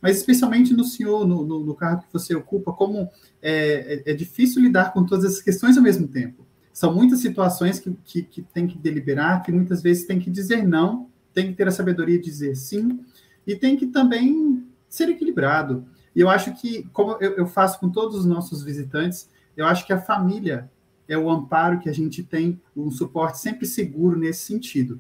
Mas 0.01 0.17
especialmente 0.17 0.73
no 0.73 0.85
senhor, 0.85 1.27
no, 1.27 1.45
no, 1.45 1.65
no 1.65 1.75
cargo 1.75 2.03
que 2.03 2.13
você 2.13 2.35
ocupa, 2.35 2.73
como 2.73 3.11
é, 3.43 4.03
é, 4.07 4.13
é, 4.13 4.15
difícil 4.15 4.63
lidar 4.63 4.93
com 4.93 5.05
todas 5.05 5.25
essas 5.25 5.43
questões 5.43 5.77
ao 5.77 5.83
mesmo 5.83 6.09
tempo. 6.09 6.47
São 6.73 6.95
muitas 6.95 7.21
situações 7.21 7.79
que, 7.79 7.91
que, 8.05 8.23
que 8.23 8.43
tem 8.43 8.67
que 8.67 8.79
deliberar, 8.79 9.43
que 9.43 9.53
muitas 9.53 9.83
vezes 9.83 10.07
tem 10.07 10.19
que 10.19 10.31
dizer 10.31 10.67
não 10.67 11.11
tem 11.37 11.49
que 11.49 11.53
ter 11.53 11.69
a 11.69 11.71
sabedoria 11.71 12.19
de 12.19 12.25
dizer 12.25 12.57
sim 12.57 12.99
e 13.47 13.55
tem 13.55 13.77
que 13.77 13.87
também 13.89 14.67
ser 14.89 15.11
equilibrado. 15.11 15.85
E 16.15 16.21
eu 16.21 16.31
acho 16.31 16.55
que, 16.55 16.85
como 16.95 17.19
eu, 17.21 17.33
eu 17.33 17.47
faço 17.47 17.79
com 17.79 17.91
todos 17.91 18.17
os 18.17 18.25
nossos 18.25 18.63
visitantes, 18.63 19.29
eu 19.55 19.67
acho 19.67 19.87
que 19.87 19.93
a 19.93 20.01
família 20.01 20.71
é 21.07 21.17
o 21.17 21.29
amparo 21.29 21.79
que 21.79 21.91
a 21.91 21.93
gente 21.93 22.23
tem, 22.23 22.59
um 22.75 22.91
suporte 22.91 23.39
sempre 23.39 23.67
seguro 23.67 24.19
nesse 24.19 24.47
sentido. 24.47 24.99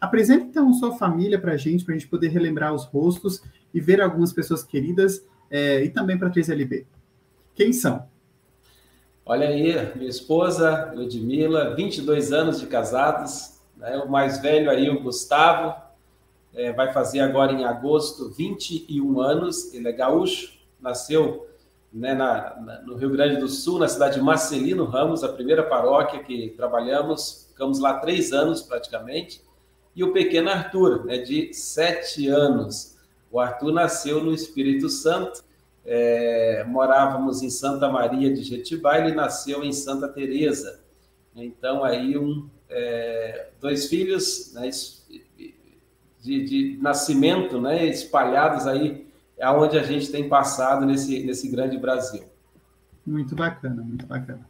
Apresente 0.00 0.46
então 0.46 0.74
sua 0.74 0.98
família 0.98 1.40
para 1.40 1.52
a 1.52 1.56
gente, 1.56 1.84
para 1.84 1.94
a 1.94 1.96
gente 1.96 2.10
poder 2.10 2.28
relembrar 2.28 2.74
os 2.74 2.84
rostos 2.84 3.40
e 3.72 3.80
ver 3.80 4.00
algumas 4.00 4.32
pessoas 4.32 4.64
queridas 4.64 5.24
é, 5.48 5.84
e 5.84 5.88
também 5.88 6.18
para 6.18 6.26
a 6.26 6.32
3LB. 6.32 6.84
Quem 7.54 7.72
são? 7.72 8.04
Olha 9.24 9.48
aí, 9.48 9.96
minha 9.96 10.10
esposa, 10.10 10.92
Ludmila, 10.96 11.76
22 11.76 12.32
anos 12.32 12.58
de 12.58 12.66
casados, 12.66 13.55
né? 13.76 13.96
O 13.98 14.08
mais 14.08 14.40
velho 14.40 14.70
aí, 14.70 14.88
o 14.88 15.02
Gustavo, 15.02 15.74
é, 16.54 16.72
vai 16.72 16.92
fazer 16.92 17.20
agora 17.20 17.52
em 17.52 17.64
agosto 17.64 18.30
21 18.30 19.20
anos. 19.20 19.72
Ele 19.74 19.88
é 19.88 19.92
gaúcho, 19.92 20.58
nasceu 20.80 21.46
né, 21.92 22.14
na, 22.14 22.56
na, 22.60 22.82
no 22.82 22.96
Rio 22.96 23.10
Grande 23.10 23.36
do 23.36 23.48
Sul, 23.48 23.78
na 23.78 23.88
cidade 23.88 24.16
de 24.16 24.22
Marcelino 24.22 24.84
Ramos, 24.84 25.22
a 25.22 25.28
primeira 25.28 25.62
paróquia 25.62 26.22
que 26.22 26.54
trabalhamos. 26.56 27.46
Ficamos 27.48 27.78
lá 27.78 27.98
três 27.98 28.32
anos 28.32 28.62
praticamente. 28.62 29.42
E 29.94 30.04
o 30.04 30.12
pequeno 30.12 30.50
Arthur, 30.50 31.04
né, 31.04 31.18
de 31.18 31.52
sete 31.54 32.28
anos. 32.28 32.96
O 33.30 33.40
Arthur 33.40 33.72
nasceu 33.72 34.22
no 34.22 34.32
Espírito 34.32 34.88
Santo. 34.88 35.44
É, 35.84 36.64
morávamos 36.66 37.42
em 37.42 37.50
Santa 37.50 37.88
Maria 37.88 38.32
de 38.32 38.42
Jetibá, 38.42 38.98
ele 38.98 39.14
nasceu 39.14 39.62
em 39.62 39.72
Santa 39.72 40.08
Teresa. 40.08 40.80
Então 41.34 41.84
aí 41.84 42.18
um 42.18 42.48
é, 42.68 43.48
dois 43.60 43.86
filhos 43.86 44.52
né, 44.54 44.70
de, 46.22 46.44
de, 46.44 46.78
nascimento, 46.80 47.60
né, 47.60 47.86
espalhados 47.86 48.66
aí, 48.66 49.06
aonde 49.40 49.78
a 49.78 49.82
gente 49.82 50.10
tem 50.10 50.28
passado 50.28 50.84
nesse, 50.84 51.24
nesse 51.24 51.48
grande 51.48 51.78
Brasil. 51.78 52.24
Muito 53.06 53.34
bacana, 53.36 53.82
muito 53.82 54.06
bacana. 54.06 54.46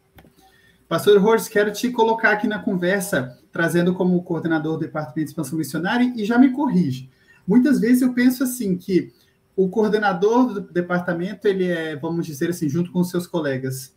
Pastor 0.88 1.22
Horst, 1.22 1.50
quero 1.50 1.72
te 1.72 1.90
colocar 1.90 2.30
aqui 2.30 2.46
na 2.46 2.60
conversa, 2.60 3.38
trazendo 3.52 3.92
como 3.92 4.22
coordenador 4.22 4.74
do 4.74 4.80
Departamento 4.80 5.24
de 5.24 5.30
Expansão 5.30 5.58
Missionária, 5.58 6.12
e 6.16 6.24
já 6.24 6.38
me 6.38 6.52
corrige. 6.52 7.10
Muitas 7.46 7.80
vezes 7.80 8.02
eu 8.02 8.12
penso 8.12 8.44
assim, 8.44 8.76
que 8.76 9.12
o 9.56 9.68
coordenador 9.68 10.52
do 10.52 10.60
departamento, 10.60 11.48
ele 11.48 11.66
é, 11.66 11.96
vamos 11.96 12.26
dizer 12.26 12.50
assim, 12.50 12.68
junto 12.68 12.92
com 12.92 13.02
seus 13.02 13.26
colegas, 13.26 13.94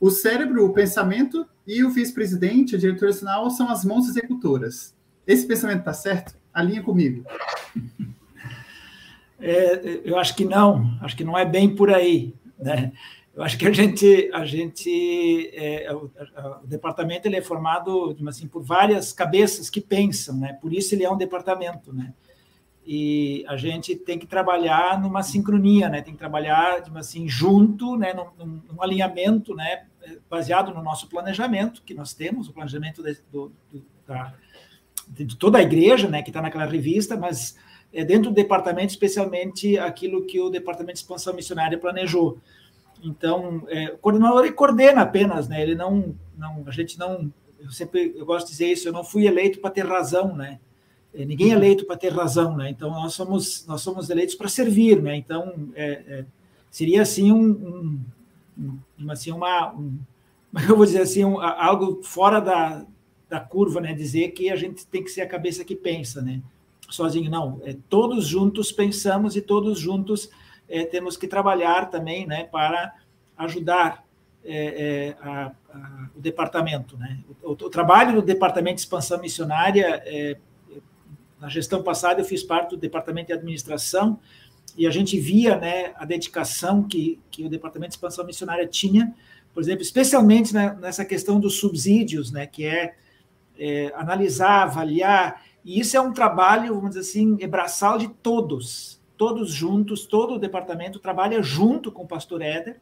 o 0.00 0.10
cérebro, 0.10 0.64
o 0.64 0.72
pensamento 0.72 1.46
e 1.66 1.84
o 1.84 1.90
vice-presidente, 1.90 2.74
a 2.74 2.78
diretora 2.78 3.10
nacional, 3.10 3.50
são 3.50 3.68
as 3.70 3.84
mãos 3.84 4.08
executoras. 4.08 4.94
Esse 5.26 5.46
pensamento 5.46 5.80
está 5.80 5.92
certo? 5.92 6.36
Alinha 6.52 6.82
comigo. 6.82 7.24
É, 9.44 10.02
eu 10.04 10.16
acho 10.20 10.36
que 10.36 10.44
não, 10.44 10.96
acho 11.00 11.16
que 11.16 11.24
não 11.24 11.36
é 11.36 11.44
bem 11.44 11.74
por 11.74 11.92
aí. 11.92 12.32
Né? 12.56 12.92
Eu 13.34 13.42
acho 13.42 13.58
que 13.58 13.66
a 13.66 13.72
gente, 13.72 14.30
a 14.32 14.44
gente 14.44 15.50
é, 15.52 15.92
o, 15.92 16.04
o, 16.62 16.66
departamento 16.68 17.26
ele 17.26 17.34
é 17.34 17.42
formado 17.42 18.16
assim, 18.28 18.46
por 18.46 18.62
várias 18.62 19.12
cabeças 19.12 19.68
que 19.68 19.80
pensam, 19.80 20.36
né? 20.36 20.52
por 20.52 20.72
isso 20.72 20.94
ele 20.94 21.02
é 21.02 21.10
um 21.10 21.16
departamento. 21.16 21.92
Né? 21.92 22.14
e 22.84 23.44
a 23.46 23.56
gente 23.56 23.94
tem 23.94 24.18
que 24.18 24.26
trabalhar 24.26 25.00
numa 25.00 25.22
sincronia, 25.22 25.88
né? 25.88 26.02
Tem 26.02 26.14
que 26.14 26.18
trabalhar, 26.18 26.82
assim, 26.96 27.28
junto, 27.28 27.96
né? 27.96 28.12
Num, 28.12 28.60
num 28.68 28.82
alinhamento, 28.82 29.54
né? 29.54 29.84
Baseado 30.28 30.72
no 30.74 30.82
nosso 30.82 31.08
planejamento 31.08 31.82
que 31.82 31.94
nós 31.94 32.12
temos, 32.12 32.48
o 32.48 32.52
planejamento 32.52 33.02
de, 33.02 33.18
do, 33.30 33.52
do, 33.70 33.84
da, 34.06 34.34
de 35.08 35.36
toda 35.36 35.58
a 35.58 35.62
igreja, 35.62 36.08
né? 36.08 36.22
Que 36.22 36.30
está 36.30 36.40
naquela 36.40 36.66
revista, 36.66 37.16
mas 37.16 37.56
é 37.92 38.04
dentro 38.04 38.30
do 38.30 38.34
departamento, 38.34 38.90
especialmente 38.90 39.78
aquilo 39.78 40.24
que 40.24 40.40
o 40.40 40.48
departamento 40.48 40.94
de 40.94 41.00
expansão 41.00 41.34
missionária 41.34 41.78
planejou. 41.78 42.38
Então, 43.02 43.64
é, 43.68 43.92
o 43.92 43.98
coordenador 43.98 44.44
ele 44.44 44.54
coordena 44.54 45.02
apenas, 45.02 45.48
né? 45.48 45.60
Ele 45.60 45.74
não, 45.74 46.14
não, 46.36 46.62
a 46.66 46.70
gente 46.70 46.98
não, 46.98 47.32
eu 47.60 47.70
sempre 47.70 48.14
eu 48.16 48.24
gosto 48.24 48.46
de 48.46 48.52
dizer 48.52 48.66
isso, 48.66 48.88
eu 48.88 48.92
não 48.92 49.04
fui 49.04 49.26
eleito 49.26 49.60
para 49.60 49.70
ter 49.70 49.84
razão, 49.84 50.34
né? 50.34 50.60
É, 51.14 51.24
ninguém 51.24 51.50
é 51.50 51.54
eleito 51.54 51.84
para 51.84 51.96
ter 51.96 52.12
razão, 52.12 52.56
né? 52.56 52.70
Então 52.70 52.90
nós 52.90 53.12
somos 53.12 53.66
nós 53.66 53.82
somos 53.82 54.08
eleitos 54.08 54.34
para 54.34 54.48
servir, 54.48 55.02
né? 55.02 55.16
Então 55.16 55.70
é, 55.74 55.90
é, 56.06 56.24
seria 56.70 57.02
assim 57.02 57.32
um, 57.32 57.50
um, 57.50 58.00
um 58.58 59.10
assim 59.10 59.32
uma 59.32 59.72
um, 59.72 59.98
eu 60.68 60.76
vou 60.76 60.84
dizer 60.84 61.02
assim 61.02 61.24
um, 61.24 61.40
algo 61.40 62.02
fora 62.02 62.40
da, 62.40 62.84
da 63.28 63.40
curva, 63.40 63.80
né? 63.80 63.94
Dizer 63.94 64.32
que 64.32 64.50
a 64.50 64.56
gente 64.56 64.86
tem 64.86 65.02
que 65.02 65.10
ser 65.10 65.22
a 65.22 65.26
cabeça 65.26 65.64
que 65.64 65.74
pensa, 65.74 66.20
né? 66.20 66.42
Sozinho 66.90 67.30
não, 67.30 67.60
é, 67.64 67.74
todos 67.88 68.26
juntos 68.26 68.70
pensamos 68.70 69.34
e 69.34 69.40
todos 69.40 69.78
juntos 69.78 70.30
é, 70.68 70.84
temos 70.84 71.16
que 71.16 71.26
trabalhar 71.26 71.86
também, 71.86 72.26
né? 72.26 72.44
Para 72.44 72.94
ajudar 73.38 74.04
é, 74.44 75.16
a, 75.20 75.52
a, 75.72 76.08
o 76.14 76.20
departamento, 76.20 76.98
né? 76.98 77.18
O, 77.42 77.52
o, 77.52 77.70
trabalho 77.70 78.16
do 78.16 78.22
departamento 78.22 78.76
de 78.76 78.82
expansão 78.82 79.20
missionária 79.20 80.02
na 81.40 81.48
gestão 81.48 81.82
passada, 81.82 82.20
eu 82.20 82.24
fiz 82.24 82.42
parte 82.44 82.70
do 82.70 82.76
departamento 82.76 83.28
de 83.28 83.32
administração 83.32 84.20
e 84.76 84.86
a 84.86 84.90
gente 84.90 85.18
via 85.18 85.56
né, 85.56 85.92
a 85.96 86.04
dedicação 86.04 86.82
que, 86.82 87.20
que 87.30 87.44
o 87.44 87.48
departamento 87.48 87.90
de 87.90 87.96
expansão 87.96 88.24
missionária 88.24 88.66
tinha, 88.66 89.14
por 89.52 89.62
exemplo, 89.62 89.82
especialmente 89.82 90.54
né, 90.54 90.76
nessa 90.80 91.04
questão 91.04 91.38
dos 91.38 91.58
subsídios, 91.58 92.30
né, 92.30 92.46
que 92.46 92.64
é, 92.64 92.94
é, 93.58 93.92
analisar, 93.94 94.62
avaliar, 94.62 95.42
e 95.64 95.78
isso 95.78 95.96
é 95.96 96.00
um 96.00 96.12
trabalho, 96.12 96.74
vamos 96.74 96.90
dizer 96.90 97.00
assim, 97.00 97.36
é 97.40 97.46
braçal 97.46 97.98
de 97.98 98.08
todos, 98.08 99.00
todos 99.16 99.52
juntos, 99.52 100.06
todo 100.06 100.34
o 100.34 100.38
departamento 100.38 100.98
trabalha 100.98 101.42
junto 101.42 101.92
com 101.92 102.02
o 102.02 102.08
pastor 102.08 102.40
Éder, 102.40 102.80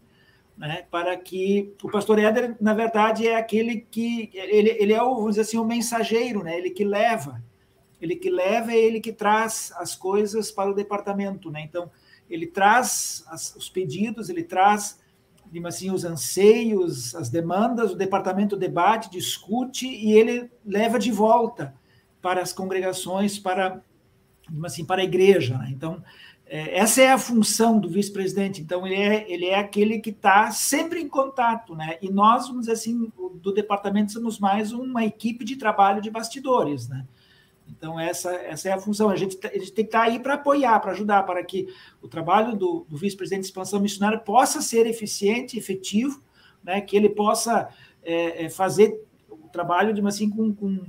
né, 0.57 0.85
para 0.91 1.17
que 1.17 1.75
o 1.83 1.91
pastor 1.91 2.19
Éder, 2.19 2.57
na 2.61 2.73
verdade, 2.73 3.27
é 3.27 3.37
aquele 3.37 3.87
que 3.91 4.31
ele, 4.33 4.71
ele 4.79 4.93
é 4.93 5.03
o, 5.03 5.15
vamos 5.15 5.31
dizer 5.31 5.43
assim, 5.43 5.59
o 5.59 5.65
mensageiro, 5.65 6.45
né, 6.45 6.57
ele 6.57 6.71
que 6.71 6.85
leva 6.85 7.43
ele 8.01 8.17
que 8.17 8.31
leva 8.31 8.73
é 8.73 8.79
ele 8.79 9.01
que 9.01 9.13
traz 9.13 9.73
as 9.77 9.95
coisas 9.95 10.51
para 10.51 10.71
o 10.71 10.75
departamento, 10.75 11.51
né? 11.51 11.63
Então, 11.63 11.91
ele 12.29 12.47
traz 12.47 13.25
as, 13.29 13.55
os 13.57 13.69
pedidos, 13.69 14.29
ele 14.29 14.43
traz 14.43 14.99
assim, 15.65 15.91
os 15.91 16.05
anseios, 16.05 17.15
as 17.15 17.29
demandas, 17.29 17.93
o 17.93 17.97
departamento 17.97 18.57
debate, 18.57 19.11
discute 19.11 19.87
e 19.87 20.13
ele 20.13 20.49
leva 20.65 20.99
de 20.99 21.11
volta 21.11 21.75
para 22.23 22.41
as 22.41 22.53
congregações, 22.53 23.39
para 23.39 23.83
assim, 24.65 24.85
para 24.85 25.01
a 25.01 25.05
igreja. 25.05 25.59
Né? 25.59 25.71
Então, 25.71 26.03
é, 26.47 26.79
essa 26.79 27.03
é 27.03 27.13
a 27.13 27.19
função 27.19 27.79
do 27.79 27.89
vice-presidente. 27.89 28.61
Então, 28.61 28.87
ele 28.87 28.97
é, 28.97 29.31
ele 29.31 29.47
é 29.47 29.59
aquele 29.59 29.99
que 29.99 30.11
está 30.11 30.51
sempre 30.51 31.01
em 31.01 31.09
contato, 31.09 31.75
né? 31.75 31.97
E 32.03 32.11
nós, 32.11 32.47
vamos 32.47 32.63
dizer 32.63 32.73
assim, 32.73 33.11
do 33.35 33.53
departamento 33.53 34.13
somos 34.13 34.39
mais 34.39 34.73
uma 34.73 35.05
equipe 35.05 35.45
de 35.45 35.57
trabalho 35.57 36.03
de 36.03 36.11
bastidores, 36.11 36.89
né? 36.89 37.07
Então, 37.71 37.99
essa, 37.99 38.33
essa 38.33 38.69
é 38.69 38.73
a 38.73 38.79
função. 38.79 39.09
A 39.09 39.17
gente, 39.17 39.39
a 39.47 39.59
gente 39.59 39.73
tem 39.73 39.85
que 39.85 39.89
estar 39.89 40.03
aí 40.03 40.19
para 40.19 40.35
apoiar, 40.35 40.79
para 40.81 40.93
ajudar, 40.93 41.23
para 41.23 41.43
que 41.45 41.69
o 42.03 42.09
trabalho 42.09 42.57
do, 42.57 42.87
do 42.89 42.97
vice-presidente 42.97 43.43
de 43.43 43.47
expansão 43.47 43.81
missionária 43.81 44.19
possa 44.19 44.61
ser 44.61 44.87
eficiente, 44.87 45.59
efetivo, 45.59 46.23
né, 46.63 46.81
que 46.81 46.97
ele 46.97 47.09
possa 47.09 47.69
é, 48.03 48.45
é, 48.45 48.51
fazer 48.51 49.03
o 49.31 49.49
trabalho 49.49 49.95
de 49.95 50.07
assim, 50.07 50.29
com, 50.29 50.55
com, 50.55 50.85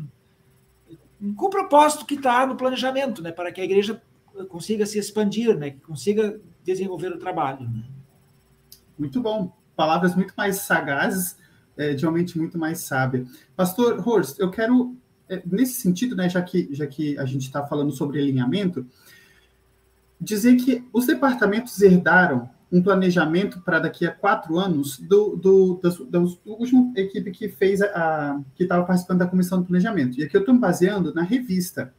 com 1.35 1.45
o 1.45 1.49
propósito 1.49 2.05
que 2.05 2.15
está 2.15 2.45
no 2.45 2.55
planejamento, 2.55 3.21
né, 3.21 3.31
para 3.31 3.51
que 3.51 3.61
a 3.61 3.63
igreja 3.63 4.01
consiga 4.47 4.85
se 4.85 4.97
expandir, 4.97 5.57
né? 5.57 5.71
que 5.71 5.79
consiga 5.79 6.39
desenvolver 6.63 7.09
o 7.09 7.19
trabalho. 7.19 7.61
Né? 7.61 7.83
Muito 8.97 9.21
bom. 9.21 9.55
Palavras 9.75 10.15
muito 10.15 10.33
mais 10.37 10.57
sagazes, 10.57 11.37
é, 11.77 11.93
de 11.93 12.05
uma 12.05 12.11
mente 12.11 12.37
muito 12.37 12.57
mais 12.57 12.81
sábia. 12.81 13.25
Pastor 13.55 14.05
Horst, 14.05 14.39
eu 14.39 14.51
quero, 14.51 14.95
nesse 15.45 15.81
sentido, 15.81 16.15
né, 16.15 16.29
já, 16.29 16.41
que, 16.41 16.69
já 16.71 16.87
que 16.87 17.17
a 17.17 17.25
gente 17.25 17.43
está 17.43 17.65
falando 17.65 17.91
sobre 17.91 18.19
alinhamento, 18.19 18.85
dizer 20.19 20.55
que 20.57 20.83
os 20.93 21.05
departamentos 21.05 21.81
herdaram 21.81 22.49
um 22.71 22.81
planejamento 22.81 23.59
para 23.61 23.79
daqui 23.79 24.05
a 24.05 24.11
quatro 24.11 24.57
anos 24.57 24.97
do, 24.97 25.35
do, 25.35 25.81
da, 26.09 26.19
última 26.45 26.93
equipe 26.95 27.31
que 27.31 27.49
fez 27.49 27.81
a, 27.81 27.87
a 27.87 28.41
que 28.55 28.63
estava 28.63 28.85
participando 28.85 29.19
da 29.19 29.27
comissão 29.27 29.61
de 29.61 29.67
planejamento. 29.67 30.19
E 30.19 30.23
aqui 30.23 30.37
eu 30.37 30.41
estou 30.41 30.57
baseando 30.57 31.13
na 31.13 31.21
revista 31.21 31.93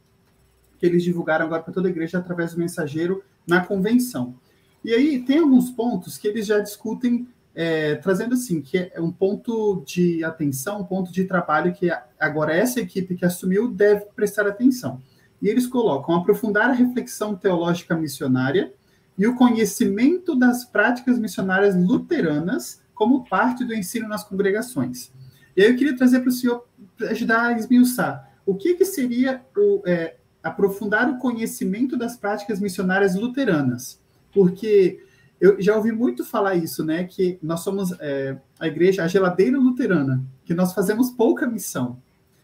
que 0.79 0.85
eles 0.85 1.03
divulgaram 1.03 1.45
agora 1.45 1.61
para 1.61 1.73
toda 1.73 1.87
a 1.87 1.91
igreja 1.91 2.17
através 2.17 2.53
do 2.53 2.59
mensageiro 2.59 3.23
na 3.45 3.63
convenção. 3.63 4.35
E 4.83 4.91
aí 4.91 5.23
tem 5.23 5.39
alguns 5.39 5.69
pontos 5.69 6.17
que 6.17 6.27
eles 6.27 6.45
já 6.45 6.59
discutem, 6.59 7.27
é, 7.55 7.95
trazendo 7.95 8.33
assim, 8.33 8.61
que 8.61 8.91
é 8.93 8.99
um 8.99 9.11
ponto 9.11 9.83
de 9.85 10.23
atenção, 10.23 10.81
um 10.81 10.85
ponto 10.85 11.11
de 11.11 11.25
trabalho 11.25 11.73
que 11.73 11.91
agora 12.19 12.55
essa 12.55 12.79
equipe 12.79 13.15
que 13.15 13.25
assumiu 13.25 13.67
deve 13.67 14.05
prestar 14.15 14.47
atenção. 14.47 15.01
E 15.41 15.47
eles 15.47 15.67
colocam 15.67 16.15
aprofundar 16.15 16.69
a 16.69 16.73
reflexão 16.73 17.35
teológica 17.35 17.95
missionária 17.95 18.73
e 19.17 19.27
o 19.27 19.35
conhecimento 19.35 20.35
das 20.35 20.65
práticas 20.65 21.19
missionárias 21.19 21.75
luteranas 21.75 22.81
como 22.93 23.25
parte 23.25 23.63
do 23.63 23.73
ensino 23.73 24.07
nas 24.07 24.23
congregações. 24.23 25.11
E 25.55 25.61
aí 25.61 25.69
eu 25.69 25.75
queria 25.75 25.95
trazer 25.95 26.21
para 26.21 26.29
o 26.29 26.31
senhor 26.31 26.65
ajudar 27.09 27.47
a 27.47 27.53
esmiuçar 27.53 28.31
o 28.45 28.55
que, 28.55 28.73
que 28.73 28.85
seria 28.85 29.41
o, 29.55 29.81
é, 29.85 30.15
aprofundar 30.41 31.09
o 31.09 31.17
conhecimento 31.17 31.95
das 31.95 32.17
práticas 32.17 32.59
missionárias 32.59 33.15
luteranas, 33.15 33.99
porque 34.33 35.03
eu 35.43 35.61
já 35.61 35.75
ouvi 35.75 35.91
muito 35.91 36.23
falar 36.23 36.55
isso, 36.55 36.85
né? 36.85 37.03
Que 37.03 37.37
nós 37.43 37.59
somos 37.59 37.91
é, 37.99 38.37
a 38.57 38.65
igreja, 38.65 39.03
a 39.03 39.09
geladeira 39.09 39.57
luterana, 39.57 40.23
que 40.45 40.53
nós 40.53 40.73
fazemos 40.73 41.11
pouca 41.11 41.45
missão. 41.45 42.01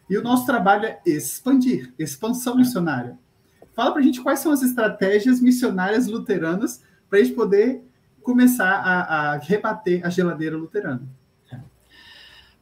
E 0.09 0.17
o 0.17 0.21
nosso 0.21 0.45
trabalho 0.45 0.83
é 0.83 0.99
expandir, 1.05 1.93
expansão 1.97 2.57
missionária. 2.57 3.17
Fala 3.73 3.93
para 3.93 4.01
a 4.01 4.03
gente 4.03 4.19
quais 4.19 4.39
são 4.39 4.51
as 4.51 4.62
estratégias 4.62 5.39
missionárias 5.39 6.07
luteranas 6.07 6.83
para 7.09 7.19
a 7.19 7.23
gente 7.23 7.33
poder 7.33 7.81
começar 8.21 8.69
a, 8.69 9.31
a, 9.31 9.38
rebater 9.38 10.05
a 10.05 10.09
geladeira 10.09 10.57
luterana. 10.57 11.03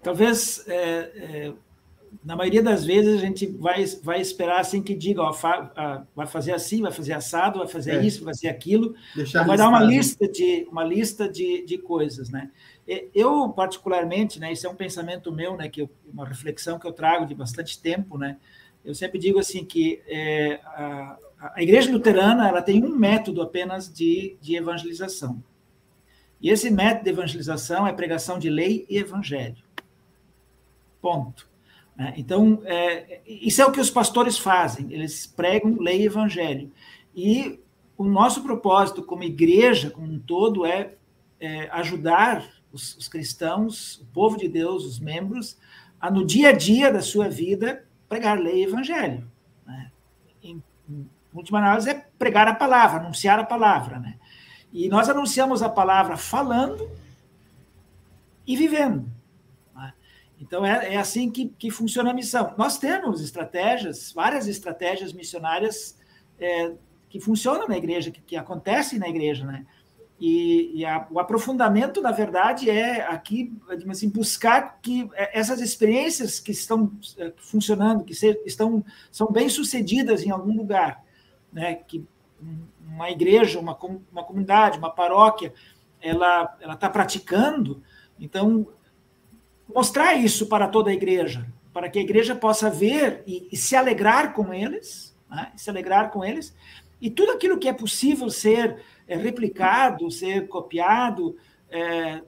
Talvez 0.04 0.64
é, 0.68 1.48
é 1.48 1.54
na 2.24 2.36
maioria 2.36 2.62
das 2.62 2.86
vezes 2.86 3.18
a 3.18 3.26
gente 3.26 3.48
vai, 3.48 3.86
vai 4.04 4.22
esperar 4.22 4.60
assim 4.60 4.82
que 4.82 4.96
diga, 4.96 5.22
ó, 5.22 5.34
fa, 5.34 6.06
vai 6.16 6.28
fazer 6.28 6.54
assim, 6.54 6.82
vai 6.82 6.92
fazer 6.92 7.14
assado, 7.14 7.60
vai 7.60 7.68
fazer 7.68 7.96
é. 7.96 8.06
isso, 8.06 8.24
vai 8.24 8.34
fazer 8.34 8.50
aquilo, 8.50 8.96
Deixar 9.16 9.46
vai 9.46 9.58
dar 9.58 9.70
uma 9.70 9.82
lista 9.82 10.28
de 10.28 10.68
uma 10.72 10.84
lista 10.84 11.30
de, 11.30 11.66
de 11.66 11.78
coisas, 11.78 12.30
né? 12.30 12.52
Eu 13.14 13.50
particularmente, 13.50 14.40
né, 14.40 14.54
isso 14.54 14.66
é 14.66 14.70
um 14.70 14.76
pensamento 14.76 15.32
meu, 15.32 15.58
né, 15.58 15.68
que 15.68 15.82
eu, 15.82 15.90
uma 16.12 16.26
reflexão 16.26 16.80
que 16.80 16.88
eu 16.88 16.94
trago 16.94 17.26
de 17.26 17.36
bastante 17.36 17.82
tempo, 17.82 18.18
né? 18.18 18.38
Eu 18.84 18.96
sempre 18.96 19.20
digo 19.20 19.40
assim 19.40 19.66
que 19.66 20.02
é, 20.08 20.62
a, 20.64 21.18
a 21.56 21.62
igreja 21.62 21.92
luterana 21.92 22.48
ela 22.48 22.62
tem 22.62 22.84
um 22.84 22.96
método 22.96 23.42
apenas 23.42 23.92
de, 23.92 24.38
de 24.42 24.56
evangelização. 24.56 25.44
E 26.40 26.50
esse 26.50 26.70
método 26.70 27.04
de 27.04 27.10
evangelização 27.10 27.86
é 27.86 27.92
pregação 27.92 28.40
de 28.40 28.50
lei 28.50 28.86
e 28.90 28.98
evangelho. 28.98 29.58
Ponto. 31.02 31.50
Né? 31.98 32.14
Então, 32.16 32.62
é, 32.64 33.22
isso 33.26 33.62
é 33.62 33.66
o 33.66 33.72
que 33.72 33.82
os 33.82 33.90
pastores 33.90 34.38
fazem, 34.38 34.94
eles 34.94 35.26
pregam 35.26 35.78
lei 35.80 36.02
e 36.02 36.06
evangelho. 36.06 36.72
E 37.16 37.60
o 37.98 38.06
nosso 38.06 38.44
propósito 38.44 39.02
como 39.02 39.24
igreja, 39.24 39.90
como 39.90 40.08
um 40.08 40.20
todo, 40.20 40.66
é, 40.66 40.94
é 41.40 41.68
ajudar 41.72 42.48
os, 42.72 42.96
os, 42.96 43.08
cristãos, 43.08 43.98
o 43.98 44.06
povo 44.14 44.38
de 44.38 44.48
Deus, 44.48 44.86
os 44.86 45.00
membros, 45.00 45.58
a 46.00 46.12
no 46.12 46.24
dia 46.24 46.50
a 46.50 46.52
dia 46.52 46.94
da 46.94 47.02
sua 47.02 47.28
vida 47.28 47.84
pregar 48.08 48.40
lei 48.40 48.62
e 48.62 48.64
evangelho. 48.66 49.30
Né? 49.66 49.92
Em, 50.44 50.64
em 50.88 51.10
última 51.34 51.58
análise, 51.58 51.90
é 51.90 52.06
pregar 52.20 52.48
a 52.48 52.54
palavra, 52.54 53.00
anunciar 53.00 53.40
a 53.40 53.44
palavra. 53.44 54.00
Né? 54.00 54.20
E 54.72 54.88
nós 54.88 55.10
anunciamos 55.10 55.64
a 55.64 55.70
palavra 55.70 56.16
falando 56.16 56.88
e 58.46 58.56
vivendo. 58.56 59.17
Então, 60.40 60.66
é, 60.66 60.94
é 60.94 60.98
assim 60.98 61.30
que, 61.32 61.50
que 61.50 61.72
funciona 61.72 62.12
a 62.12 62.14
missão. 62.14 62.54
Nós 62.58 62.78
temos 62.78 63.22
estratégias, 63.22 64.12
várias 64.12 64.48
estratégias 64.48 65.12
missionárias 65.12 65.98
é, 66.40 66.74
que 67.10 67.20
funcionam 67.20 67.68
na 67.68 67.78
igreja, 67.78 68.12
que, 68.12 68.22
que 68.22 68.36
acontecem 68.36 69.00
na 69.00 69.10
igreja, 69.10 69.46
né? 69.46 69.66
E, 70.20 70.80
e 70.80 70.86
a, 70.86 71.08
o 71.12 71.20
aprofundamento, 71.20 72.02
na 72.02 72.12
verdade, 72.12 72.70
é 72.70 73.06
aqui, 73.06 73.54
assim, 73.90 74.10
buscar 74.10 74.80
que 74.82 75.08
essas 75.16 75.62
experiências 75.62 76.40
que 76.40 76.52
estão 76.52 76.92
é, 77.18 77.34
funcionando, 77.38 78.04
que 78.04 78.16
se, 78.16 78.40
estão, 78.46 78.84
são 79.12 79.32
bem 79.32 79.48
sucedidas 79.48 80.24
em 80.24 80.32
algum 80.32 80.56
lugar, 80.56 81.04
né? 81.52 81.76
Que 81.76 82.06
uma 82.86 83.10
igreja, 83.10 83.60
uma, 83.60 83.78
uma 84.12 84.24
comunidade, 84.24 84.78
uma 84.78 84.92
paróquia, 84.92 85.54
ela 86.00 86.58
está 86.74 86.90
praticando, 86.90 87.82
então 88.20 88.68
mostrar 89.74 90.16
isso 90.16 90.48
para 90.48 90.68
toda 90.68 90.90
a 90.90 90.94
igreja, 90.94 91.46
para 91.74 91.90
que 91.90 92.00
a 92.00 92.02
igreja 92.02 92.36
possa 92.36 92.70
ver 92.70 93.24
e, 93.28 93.48
e 93.52 93.58
se 93.58 93.76
alegrar 93.76 94.34
com 94.34 94.54
eles, 94.54 95.16
né? 95.30 95.52
se 95.56 95.70
alegrar 95.70 96.12
com 96.12 96.24
eles, 96.24 96.56
e 97.00 97.10
tudo 97.10 97.32
aquilo 97.32 97.60
que 97.60 97.68
é 97.68 97.74
possível 97.74 98.30
ser 98.30 98.82
é, 99.08 99.16
replicado, 99.16 100.10
ser 100.10 100.48
copiado, 100.48 101.38
é, 101.70 102.22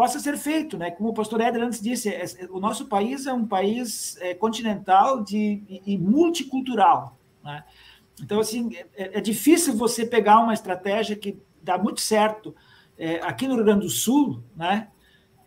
possa 0.00 0.18
ser 0.18 0.38
feito, 0.38 0.78
né? 0.78 0.90
Como 0.90 1.10
o 1.10 1.14
pastor 1.14 1.42
Éder 1.42 1.62
antes 1.62 1.78
disse, 1.78 2.08
é, 2.08 2.24
é, 2.24 2.46
o 2.50 2.58
nosso 2.58 2.86
país 2.86 3.26
é 3.26 3.32
um 3.34 3.46
país 3.46 4.16
é, 4.20 4.32
continental 4.32 5.22
de, 5.22 5.62
e, 5.68 5.82
e 5.94 5.98
multicultural, 5.98 7.18
né? 7.44 7.64
Então, 8.22 8.40
assim, 8.40 8.70
é, 8.94 9.18
é, 9.18 9.20
difícil 9.20 9.76
você 9.76 10.06
pegar 10.06 10.40
uma 10.40 10.54
estratégia 10.54 11.16
que 11.16 11.38
dá 11.62 11.76
muito 11.76 12.00
certo 12.00 12.54
aqui 13.22 13.48
no 13.48 13.54
Rio 13.54 13.64
Grande 13.64 13.86
do 13.86 13.88
Sul, 13.88 14.42
né? 14.54 14.88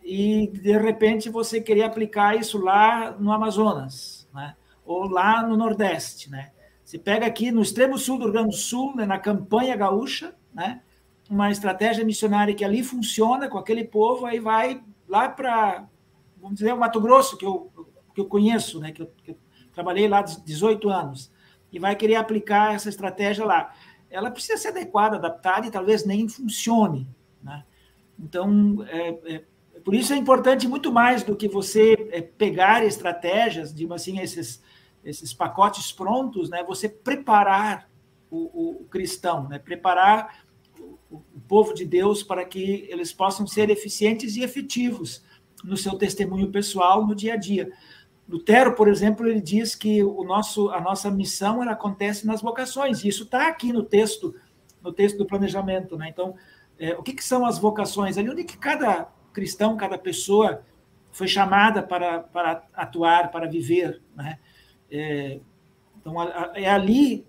E 0.04 0.48
de 0.48 0.76
repente 0.76 1.30
você 1.30 1.60
queria 1.62 1.86
aplicar 1.86 2.36
isso 2.38 2.58
lá 2.58 3.12
no 3.18 3.32
Amazonas, 3.32 4.28
né? 4.34 4.54
ou 4.84 5.08
lá 5.08 5.42
no 5.42 5.56
Nordeste. 5.56 6.30
Né? 6.30 6.52
Você 6.84 6.98
pega 6.98 7.24
aqui 7.24 7.50
no 7.50 7.62
extremo 7.62 7.96
sul 7.96 8.18
do 8.18 8.24
Rio 8.24 8.32
Grande 8.32 8.50
do 8.50 8.54
Sul, 8.54 8.94
né, 8.94 9.06
na 9.06 9.18
campanha 9.18 9.74
gaúcha, 9.74 10.36
né, 10.52 10.82
uma 11.30 11.50
estratégia 11.50 12.04
missionária 12.04 12.54
que 12.54 12.64
ali 12.64 12.82
funciona 12.82 13.48
com 13.48 13.56
aquele 13.56 13.82
povo, 13.82 14.26
aí 14.26 14.38
vai 14.38 14.84
lá 15.08 15.26
para, 15.26 15.88
vamos 16.36 16.58
dizer, 16.58 16.74
o 16.74 16.76
Mato 16.76 17.00
Grosso, 17.00 17.38
que 17.38 17.46
eu, 17.46 17.72
que 18.14 18.20
eu 18.20 18.26
conheço, 18.26 18.78
né, 18.78 18.92
que 18.92 19.00
eu, 19.00 19.06
que 19.24 19.30
eu 19.30 19.38
trabalhei 19.72 20.06
lá 20.06 20.20
18 20.20 20.90
anos, 20.90 21.32
e 21.72 21.78
vai 21.78 21.96
querer 21.96 22.16
aplicar 22.16 22.74
essa 22.74 22.90
estratégia 22.90 23.44
lá. 23.46 23.72
Ela 24.10 24.30
precisa 24.30 24.58
ser 24.58 24.68
adequada, 24.68 25.16
adaptada 25.16 25.66
e 25.66 25.70
talvez 25.70 26.04
nem 26.04 26.28
funcione. 26.28 27.08
Né? 27.42 27.64
Então, 28.18 28.84
é, 28.88 29.34
é 29.34 29.44
por 29.84 29.94
isso 29.94 30.14
é 30.14 30.16
importante 30.16 30.66
muito 30.66 30.90
mais 30.90 31.22
do 31.22 31.36
que 31.36 31.46
você 31.46 32.08
é, 32.10 32.22
pegar 32.22 32.84
estratégias, 32.84 33.72
de 33.72 33.86
assim, 33.92 34.18
esses, 34.18 34.62
esses 35.04 35.34
pacotes 35.34 35.92
prontos, 35.92 36.48
né? 36.48 36.64
Você 36.64 36.88
preparar 36.88 37.88
o, 38.30 38.80
o 38.80 38.84
cristão, 38.86 39.46
né? 39.46 39.58
Preparar 39.58 40.42
o, 40.80 41.16
o 41.16 41.40
povo 41.46 41.74
de 41.74 41.84
Deus 41.84 42.22
para 42.22 42.44
que 42.46 42.86
eles 42.88 43.12
possam 43.12 43.46
ser 43.46 43.68
eficientes 43.68 44.36
e 44.36 44.42
efetivos 44.42 45.22
no 45.62 45.76
seu 45.76 45.96
testemunho 45.96 46.50
pessoal 46.50 47.06
no 47.06 47.14
dia 47.14 47.34
a 47.34 47.36
dia. 47.36 47.70
Lutero, 48.26 48.74
por 48.74 48.88
exemplo, 48.88 49.28
ele 49.28 49.40
diz 49.40 49.74
que 49.74 50.02
o 50.02 50.24
nosso, 50.24 50.70
a 50.70 50.80
nossa 50.80 51.10
missão 51.10 51.62
ela 51.62 51.72
acontece 51.72 52.26
nas 52.26 52.40
vocações. 52.40 53.04
E 53.04 53.08
isso 53.08 53.24
está 53.24 53.48
aqui 53.48 53.70
no 53.70 53.82
texto, 53.82 54.34
no 54.82 54.92
texto 54.92 55.18
do 55.18 55.26
planejamento, 55.26 55.96
né? 55.98 56.08
Então, 56.08 56.34
é, 56.78 56.94
o 56.96 57.02
que, 57.02 57.12
que, 57.12 57.22
são 57.22 57.44
as 57.44 57.58
vocações? 57.58 58.16
Ali 58.16 58.30
onde 58.30 58.44
que 58.44 58.56
cada 58.56 59.12
cristão, 59.34 59.76
cada 59.76 59.98
pessoa 59.98 60.62
foi 61.12 61.28
chamada 61.28 61.82
para, 61.82 62.20
para 62.20 62.62
atuar, 62.72 63.30
para 63.30 63.46
viver. 63.46 64.00
Né? 64.16 64.38
É, 64.90 65.40
então, 66.00 66.14
é 66.54 66.70
ali, 66.70 67.26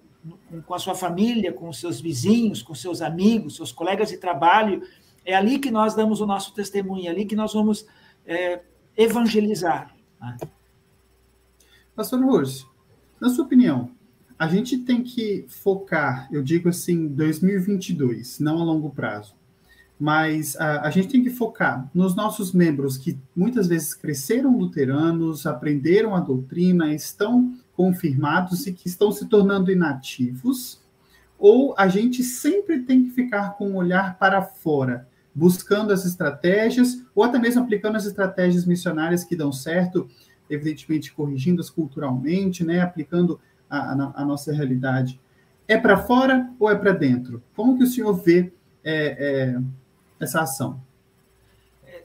com 0.65 0.73
a 0.73 0.79
sua 0.79 0.95
família, 0.95 1.51
com 1.51 1.67
os 1.67 1.79
seus 1.79 1.99
vizinhos, 1.99 2.61
com 2.61 2.73
seus 2.73 3.01
amigos, 3.01 3.57
seus 3.57 3.71
colegas 3.71 4.09
de 4.09 4.17
trabalho, 4.17 4.81
é 5.25 5.35
ali 5.35 5.59
que 5.59 5.71
nós 5.71 5.95
damos 5.95 6.21
o 6.21 6.25
nosso 6.25 6.53
testemunho, 6.53 7.07
é 7.07 7.09
ali 7.09 7.25
que 7.25 7.35
nós 7.35 7.53
vamos 7.53 7.85
é, 8.25 8.61
evangelizar. 8.95 9.93
Né? 10.21 10.37
Pastor 11.95 12.23
Rose, 12.23 12.65
na 13.19 13.29
sua 13.29 13.45
opinião, 13.45 13.91
a 14.37 14.47
gente 14.47 14.77
tem 14.79 15.01
que 15.01 15.45
focar, 15.47 16.27
eu 16.31 16.43
digo 16.43 16.69
assim, 16.69 17.07
2022, 17.07 18.39
não 18.39 18.59
a 18.59 18.63
longo 18.63 18.89
prazo, 18.89 19.35
mas 19.99 20.55
a, 20.58 20.81
a, 20.81 20.89
gente 20.89 21.08
tem 21.08 21.23
que 21.23 21.29
focar 21.29 21.89
nos 21.93 22.15
nossos 22.15 22.51
membros 22.51 22.97
que 22.97 23.17
muitas 23.36 23.67
vezes 23.67 23.93
cresceram 23.93 24.58
luteranos, 24.58 25.45
aprenderam 25.45 26.13
a 26.13 26.19
doutrina, 26.19 26.93
estão 26.93 27.55
confirmados 27.75 28.67
e 28.67 28.73
que 28.73 28.88
estão 28.88 29.12
se 29.12 29.25
tornando 29.27 29.71
inativos, 29.71 30.81
Ou 31.38 31.75
a 31.77 31.88
gente 31.88 32.23
sempre 32.23 32.79
tem 32.81 33.03
que 33.03 33.12
ficar 33.12 33.58
com 33.58 33.67
o 33.67 33.71
um 33.71 33.75
olhar 33.75 34.17
para 34.17 34.41
fora, 34.41 35.08
buscando 35.34 35.91
as 35.91 36.05
estratégias, 36.05 37.01
ou 37.13 37.23
até 37.23 37.38
mesmo 37.38 37.62
aplicando 37.62 37.97
as 37.97 38.05
estratégias 38.05 38.65
missionárias 38.65 39.23
que 39.23 39.36
dão 39.36 39.51
certo, 39.51 40.08
evidentemente 40.49 41.13
corrigindo-as 41.13 41.69
culturalmente, 41.69 42.63
né, 42.63 42.81
aplicando 42.81 43.39
a, 43.69 43.77
a, 43.77 44.21
a 44.21 44.25
nossa 44.25 44.53
realidade. 44.53 45.19
É 45.67 45.77
para 45.77 45.97
fora 45.97 46.49
ou 46.60 46.69
é 46.69 46.75
para 46.75 46.93
dentro? 46.93 47.43
Como 47.55 47.77
que 47.77 47.84
o 47.84 47.88
senhor 47.88 48.13
vê 48.13 48.53
é, 48.84 49.53
é, 49.53 49.60
essa 50.25 50.41
ação? 50.41 50.81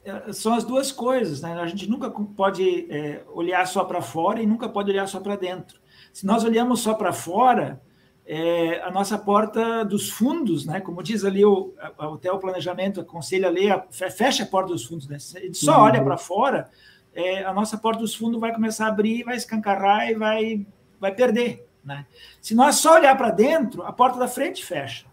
É, 0.04 0.32
são 0.32 0.54
as 0.54 0.64
duas 0.64 0.90
coisas, 0.90 1.42
né? 1.42 1.52
A 1.60 1.66
gente 1.66 1.88
nunca 1.88 2.10
pode 2.10 2.86
é, 2.90 3.22
olhar 3.32 3.66
só 3.66 3.84
para 3.84 4.00
fora 4.00 4.42
e 4.42 4.46
nunca 4.46 4.68
pode 4.68 4.90
olhar 4.90 5.06
só 5.06 5.20
para 5.20 5.36
dentro. 5.36 5.78
Se 6.12 6.24
nós 6.24 6.44
olhamos 6.44 6.80
só 6.80 6.94
para 6.94 7.12
fora, 7.12 7.80
é, 8.26 8.80
a 8.82 8.90
nossa 8.90 9.18
porta 9.18 9.84
dos 9.84 10.08
fundos, 10.08 10.64
né? 10.64 10.80
Como 10.80 11.02
diz 11.02 11.24
ali 11.24 11.44
o, 11.44 11.74
até 11.98 12.30
o 12.32 12.38
planejamento 12.38 13.00
aconselha 13.00 13.48
a 13.48 13.50
ler, 13.50 13.84
fecha 13.90 14.44
a 14.44 14.46
porta 14.46 14.72
dos 14.72 14.84
fundos, 14.84 15.06
né? 15.06 15.18
Se 15.18 15.36
a 15.36 15.40
gente 15.40 15.58
só 15.58 15.76
uhum. 15.76 15.84
olha 15.84 16.02
para 16.02 16.16
fora, 16.16 16.70
é, 17.12 17.44
a 17.44 17.52
nossa 17.52 17.76
porta 17.76 18.00
dos 18.00 18.14
fundos 18.14 18.40
vai 18.40 18.54
começar 18.54 18.86
a 18.86 18.88
abrir, 18.88 19.24
vai 19.24 19.36
escancarar 19.36 20.08
e 20.08 20.14
vai, 20.14 20.66
vai 20.98 21.12
perder, 21.12 21.66
né? 21.84 22.06
Se 22.40 22.54
nós 22.54 22.76
só 22.76 22.94
olhar 22.94 23.16
para 23.16 23.30
dentro, 23.30 23.82
a 23.82 23.92
porta 23.92 24.18
da 24.18 24.28
frente 24.28 24.64
fecha. 24.64 25.09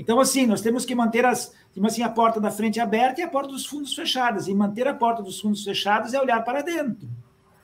Então, 0.00 0.18
assim, 0.18 0.46
nós 0.46 0.62
temos 0.62 0.86
que 0.86 0.94
manter 0.94 1.26
as, 1.26 1.52
assim, 1.84 2.02
a 2.02 2.08
porta 2.08 2.40
da 2.40 2.50
frente 2.50 2.80
aberta 2.80 3.20
e 3.20 3.22
a 3.22 3.28
porta 3.28 3.50
dos 3.50 3.66
fundos 3.66 3.94
fechadas. 3.94 4.48
E 4.48 4.54
manter 4.54 4.88
a 4.88 4.94
porta 4.94 5.22
dos 5.22 5.38
fundos 5.38 5.62
fechadas 5.62 6.14
é 6.14 6.18
olhar 6.18 6.42
para 6.42 6.62
dentro. 6.62 7.06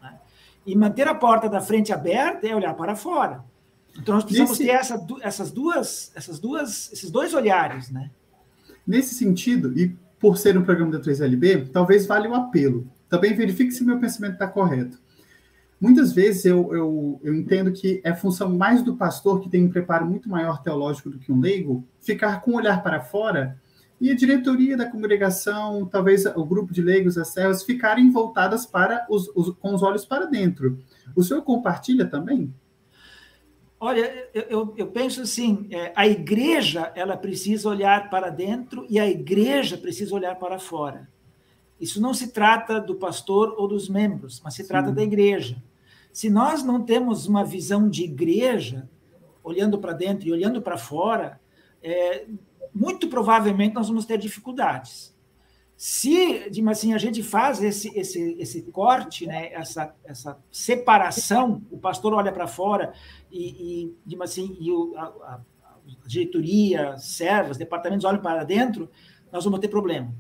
Né? 0.03 0.15
E 0.67 0.77
manter 0.77 1.09
a 1.09 1.15
porta 1.15 1.49
da 1.49 1.63
frente 1.63 1.95
aberta 1.95 2.47
é 2.47 2.55
olhar 2.55 2.75
para 2.75 2.95
fora. 2.95 3.43
Então 3.99 4.15
nós 4.15 4.23
precisamos 4.23 4.59
ter 4.59 4.69
essa, 4.69 5.03
essas 5.23 5.51
duas, 5.51 6.13
essas 6.15 6.39
duas, 6.39 6.93
esses 6.93 7.11
dois 7.11 7.33
olhares, 7.33 7.91
né? 7.91 8.11
Nesse 8.87 9.15
sentido, 9.15 9.73
e 9.79 9.97
por 10.21 10.37
ser 10.37 10.59
um 10.59 10.63
programa 10.63 10.93
da 10.93 11.01
3LB, 11.01 11.71
talvez 11.73 12.07
valha 12.07 12.29
o 12.29 12.35
apelo. 12.35 12.87
Também 13.09 13.33
verifique 13.33 13.73
se 13.73 13.83
meu 13.83 13.99
pensamento 13.99 14.35
está 14.35 14.47
correto. 14.47 14.99
Muitas 15.87 16.13
vezes 16.13 16.45
eu, 16.45 16.75
eu, 16.75 17.21
eu 17.23 17.33
entendo 17.33 17.71
que 17.71 18.01
é 18.03 18.13
função 18.13 18.53
mais 18.53 18.83
do 18.83 18.97
pastor, 18.97 19.41
que 19.41 19.49
tem 19.49 19.65
um 19.65 19.71
preparo 19.71 20.05
muito 20.05 20.29
maior 20.29 20.61
teológico 20.61 21.09
do 21.09 21.17
que 21.17 21.31
um 21.31 21.39
leigo, 21.39 21.87
ficar 22.01 22.41
com 22.41 22.51
o 22.51 22.57
olhar 22.57 22.83
para 22.83 23.01
fora 23.01 23.57
e 24.01 24.11
a 24.11 24.17
diretoria 24.17 24.77
da 24.77 24.91
congregação, 24.91 25.87
talvez 25.87 26.27
o 26.27 26.45
grupo 26.45 26.73
de 26.73 26.83
leigos, 26.83 27.17
as 27.17 27.29
servas, 27.29 27.63
ficarem 27.63 28.11
voltadas 28.11 28.67
para 28.67 29.07
os, 29.09 29.31
os, 29.33 29.51
com 29.61 29.73
os 29.77 29.81
olhos 29.85 30.05
para 30.05 30.27
dentro. 30.27 30.77
O 31.15 31.23
senhor 31.23 31.43
compartilha 31.43 32.05
também? 32.05 32.53
Olha, 33.79 34.29
eu, 34.35 34.75
eu 34.77 34.89
penso 34.89 35.23
assim, 35.23 35.69
é, 35.71 35.93
a 35.95 36.05
igreja 36.05 36.91
ela 36.97 37.17
precisa 37.17 37.69
olhar 37.69 38.11
para 38.11 38.29
dentro 38.29 38.85
e 38.91 38.99
a 38.99 39.09
igreja 39.09 39.79
precisa 39.79 40.17
olhar 40.17 40.35
para 40.35 40.59
fora. 40.59 41.09
Isso 41.81 42.01
não 42.01 42.13
se 42.13 42.33
trata 42.33 42.81
do 42.81 42.97
pastor 42.97 43.55
ou 43.57 43.69
dos 43.69 43.89
membros, 43.89 44.41
mas 44.43 44.55
se 44.55 44.63
Sim. 44.63 44.69
trata 44.69 44.91
da 44.91 45.03
igreja. 45.05 45.63
Se 46.17 46.31
nós 46.31 46.63
não 46.63 46.83
temos 46.83 47.27
uma 47.27 47.45
visão 47.45 47.91
de 47.91 48.03
igreja, 48.03 48.89
olhando 49.45 49.79
para 49.79 49.93
dentro 49.93 50.27
e 50.27 50.33
olhando 50.33 50.63
para 50.63 50.79
fora, 50.79 51.39
é, 51.83 52.25
muito 52.75 53.07
provavelmente 53.09 53.75
nós 53.75 53.89
vamos 53.89 54.07
ter 54.07 54.17
dificuldades. 54.17 55.15
Se, 55.77 56.51
assim, 56.71 56.95
a 56.95 56.97
gente 56.97 57.23
faz 57.23 57.63
esse, 57.63 57.95
esse, 57.95 58.35
esse 58.39 58.63
corte, 58.63 59.27
né, 59.27 59.53
essa, 59.53 59.95
essa 60.07 60.39
separação, 60.51 61.61
o 61.71 61.77
pastor 61.77 62.15
olha 62.15 62.33
para 62.33 62.47
fora 62.47 62.95
e, 63.31 63.95
e, 64.07 64.17
assim, 64.23 64.57
e 64.59 64.73
o, 64.73 64.95
a, 64.97 65.03
a, 65.03 65.41
diretoria, 66.07 66.97
servas, 66.97 67.59
departamentos 67.59 68.07
olham 68.07 68.23
para 68.23 68.43
dentro, 68.43 68.91
nós 69.31 69.45
vamos 69.45 69.61
ter 69.61 69.69
problema. 69.69 70.15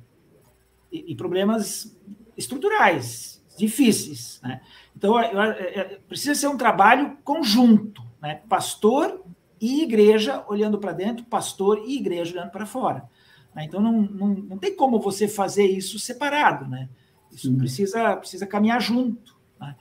E, 0.92 1.12
e 1.12 1.16
problemas 1.16 1.98
estruturais, 2.36 3.35
difíceis. 3.56 4.40
Né? 4.42 4.60
Então, 4.96 5.20
eu, 5.20 5.30
eu, 5.30 5.40
é, 5.42 5.78
é, 5.78 6.00
precisa 6.08 6.34
ser 6.34 6.48
um 6.48 6.56
trabalho 6.56 7.16
conjunto, 7.24 8.02
né? 8.20 8.40
pastor 8.48 9.24
e 9.60 9.82
igreja 9.82 10.44
olhando 10.48 10.78
para 10.78 10.92
dentro, 10.92 11.24
pastor 11.24 11.82
e 11.86 11.96
igreja 11.96 12.34
olhando 12.34 12.50
para 12.50 12.66
fora. 12.66 13.08
Né? 13.54 13.64
Então, 13.64 13.80
não, 13.80 14.02
não, 14.02 14.28
não 14.28 14.58
tem 14.58 14.76
como 14.76 15.00
você 15.00 15.26
fazer 15.26 15.66
isso 15.66 15.98
separado, 15.98 16.68
né? 16.68 16.88
Isso 17.32 17.50
uhum. 17.50 17.58
precisa, 17.58 18.16
precisa 18.16 18.46
caminhar 18.46 18.80
junto. 18.80 19.36
Né? 19.58 19.74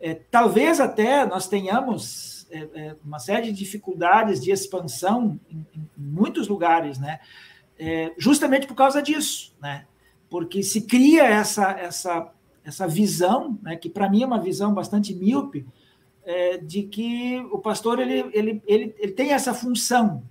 É, 0.00 0.14
talvez 0.14 0.80
até 0.80 1.26
nós 1.26 1.48
tenhamos 1.48 2.46
é, 2.50 2.68
é, 2.74 2.96
uma 3.04 3.18
série 3.18 3.46
de 3.46 3.58
dificuldades 3.58 4.40
de 4.40 4.50
expansão 4.50 5.38
em, 5.50 5.66
em 5.74 5.88
muitos 5.96 6.48
lugares, 6.48 6.98
né? 6.98 7.20
É, 7.78 8.14
justamente 8.16 8.66
por 8.66 8.74
causa 8.74 9.02
disso, 9.02 9.54
né? 9.60 9.86
Porque 10.30 10.62
se 10.62 10.82
cria 10.82 11.24
essa, 11.24 11.72
essa, 11.72 12.32
essa 12.66 12.86
visão, 12.86 13.56
né, 13.62 13.76
que 13.76 13.88
para 13.88 14.10
mim 14.10 14.24
é 14.24 14.26
uma 14.26 14.40
visão 14.40 14.74
bastante 14.74 15.14
míope, 15.14 15.64
é, 16.24 16.58
de 16.58 16.82
que 16.82 17.38
o 17.52 17.58
pastor 17.58 18.00
ele, 18.00 18.28
ele, 18.32 18.62
ele, 18.66 18.94
ele 18.98 19.12
tem 19.12 19.32
essa 19.32 19.54
função 19.54 20.24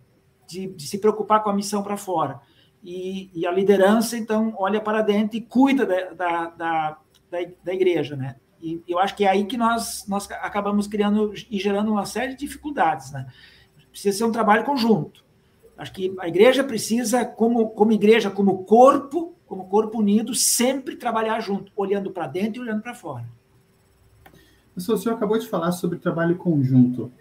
de, 0.45 0.67
de 0.67 0.85
se 0.85 0.97
preocupar 0.97 1.41
com 1.41 1.49
a 1.49 1.53
missão 1.53 1.81
para 1.81 1.95
fora 1.95 2.41
e, 2.83 3.31
e, 3.33 3.47
a 3.47 3.51
liderança, 3.51 4.17
então, 4.17 4.53
olha 4.57 4.79
para 4.79 5.01
dentro 5.01 5.37
e 5.37 5.41
cuida 5.41 5.85
da, 5.85 6.13
da, 6.13 6.49
da, 6.49 6.97
da, 7.63 7.73
igreja, 7.73 8.15
né? 8.15 8.35
E 8.61 8.83
eu 8.87 8.99
acho 8.99 9.15
que 9.15 9.25
é 9.25 9.29
aí 9.29 9.45
que 9.45 9.57
nós, 9.57 10.05
nós 10.07 10.29
acabamos 10.29 10.85
criando 10.85 11.33
e 11.49 11.57
gerando 11.57 11.91
uma 11.91 12.05
série 12.05 12.33
de 12.33 12.45
dificuldades, 12.45 13.11
né? 13.11 13.25
Precisa 13.89 14.15
ser 14.15 14.23
um 14.25 14.31
trabalho 14.31 14.65
conjunto. 14.65 15.25
Acho 15.75 15.91
que 15.93 16.13
a 16.19 16.27
igreja 16.27 16.63
precisa, 16.63 17.25
como, 17.25 17.69
como 17.69 17.91
igreja, 17.91 18.29
como 18.29 18.63
corpo, 18.65 19.34
como 19.47 19.67
corpo 19.67 19.99
unido, 19.99 20.33
sempre 20.33 20.95
trabalhar 20.95 21.39
junto, 21.39 21.71
olhando 21.75 22.11
para 22.11 22.27
dentro 22.27 22.61
e 22.61 22.65
olhando 22.65 22.81
para 22.81 22.93
fora. 22.93 23.25
O 24.75 24.81
senhor 24.81 25.15
acabou 25.15 25.37
de 25.37 25.47
falar 25.47 25.71
sobre 25.71 25.97
trabalho 25.97 26.35
conjunto. 26.35 27.11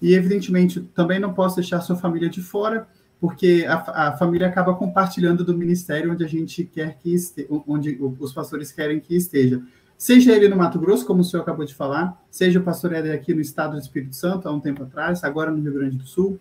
E, 0.00 0.14
evidentemente, 0.14 0.80
também 0.94 1.18
não 1.18 1.34
posso 1.34 1.56
deixar 1.56 1.80
sua 1.80 1.96
família 1.96 2.28
de 2.28 2.42
fora, 2.42 2.88
porque 3.20 3.64
a, 3.68 4.08
a, 4.08 4.12
família 4.16 4.46
acaba 4.46 4.74
compartilhando 4.74 5.44
do 5.44 5.56
ministério 5.56 6.12
onde 6.12 6.24
a 6.24 6.28
gente 6.28 6.64
quer 6.64 6.98
que 6.98 7.12
esteja, 7.12 7.48
onde 7.66 7.98
os 8.18 8.32
pastores 8.32 8.72
querem 8.72 9.00
que 9.00 9.14
esteja. 9.14 9.62
Seja 9.96 10.32
ele 10.32 10.48
no 10.48 10.56
Mato 10.56 10.78
Grosso, 10.78 11.06
como 11.06 11.20
o 11.20 11.24
senhor 11.24 11.42
acabou 11.42 11.64
de 11.64 11.74
falar, 11.74 12.22
seja 12.30 12.58
o 12.58 12.62
pastor 12.62 12.92
Éder 12.92 13.14
aqui 13.14 13.32
no 13.32 13.40
estado 13.40 13.72
do 13.72 13.78
Espírito 13.78 14.16
Santo, 14.16 14.48
há 14.48 14.52
um 14.52 14.60
tempo 14.60 14.82
atrás, 14.82 15.22
agora 15.24 15.50
no 15.50 15.62
Rio 15.62 15.72
Grande 15.72 15.96
do 15.96 16.06
Sul. 16.06 16.38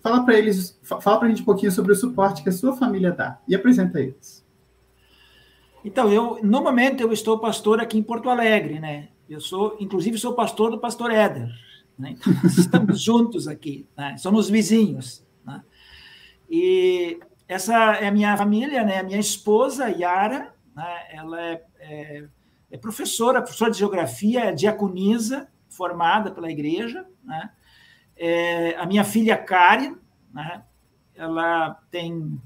Fala 0.00 0.24
para 0.24 0.38
eles, 0.38 0.78
fala 0.82 1.18
para 1.18 1.26
a 1.26 1.28
gente 1.28 1.42
um 1.42 1.44
pouquinho 1.44 1.72
sobre 1.72 1.92
o 1.92 1.96
suporte 1.96 2.42
que 2.42 2.48
a 2.48 2.52
sua 2.52 2.76
família 2.76 3.10
dá 3.10 3.38
e 3.48 3.54
apresenta 3.54 4.00
eles. 4.00 4.39
Então, 5.84 6.12
eu, 6.12 6.38
no 6.42 6.62
momento, 6.62 7.00
eu 7.00 7.12
estou 7.12 7.38
pastor 7.38 7.80
aqui 7.80 7.98
em 7.98 8.02
Porto 8.02 8.28
Alegre, 8.28 8.78
né? 8.78 9.08
Eu 9.28 9.40
sou, 9.40 9.76
inclusive, 9.80 10.18
sou 10.18 10.34
pastor 10.34 10.70
do 10.70 10.78
pastor 10.78 11.10
Éder. 11.10 11.48
Né? 11.98 12.16
Então, 12.18 12.32
estamos 12.44 13.00
juntos 13.02 13.46
aqui, 13.46 13.86
né? 13.96 14.16
somos 14.16 14.48
vizinhos. 14.50 15.24
E 16.52 17.20
essa 17.46 17.94
é 17.94 18.08
a 18.08 18.10
minha 18.10 18.36
família, 18.36 18.82
né? 18.82 18.98
A 18.98 19.04
minha 19.04 19.20
esposa, 19.20 19.88
Yara, 19.88 20.52
né? 20.74 21.06
ela 21.10 21.40
é, 21.40 21.62
é, 21.78 22.24
é 22.72 22.76
professora, 22.76 23.40
professora 23.40 23.70
de 23.70 23.78
geografia, 23.78 24.46
é 24.46 24.52
diaconisa, 24.52 25.48
formada 25.68 26.32
pela 26.32 26.50
igreja, 26.50 27.06
né? 27.22 27.50
É, 28.16 28.74
a 28.76 28.84
minha 28.84 29.04
filha 29.04 29.36
Karen, 29.36 29.94
né? 30.34 30.62
ela 31.14 31.80
tem 31.90 32.38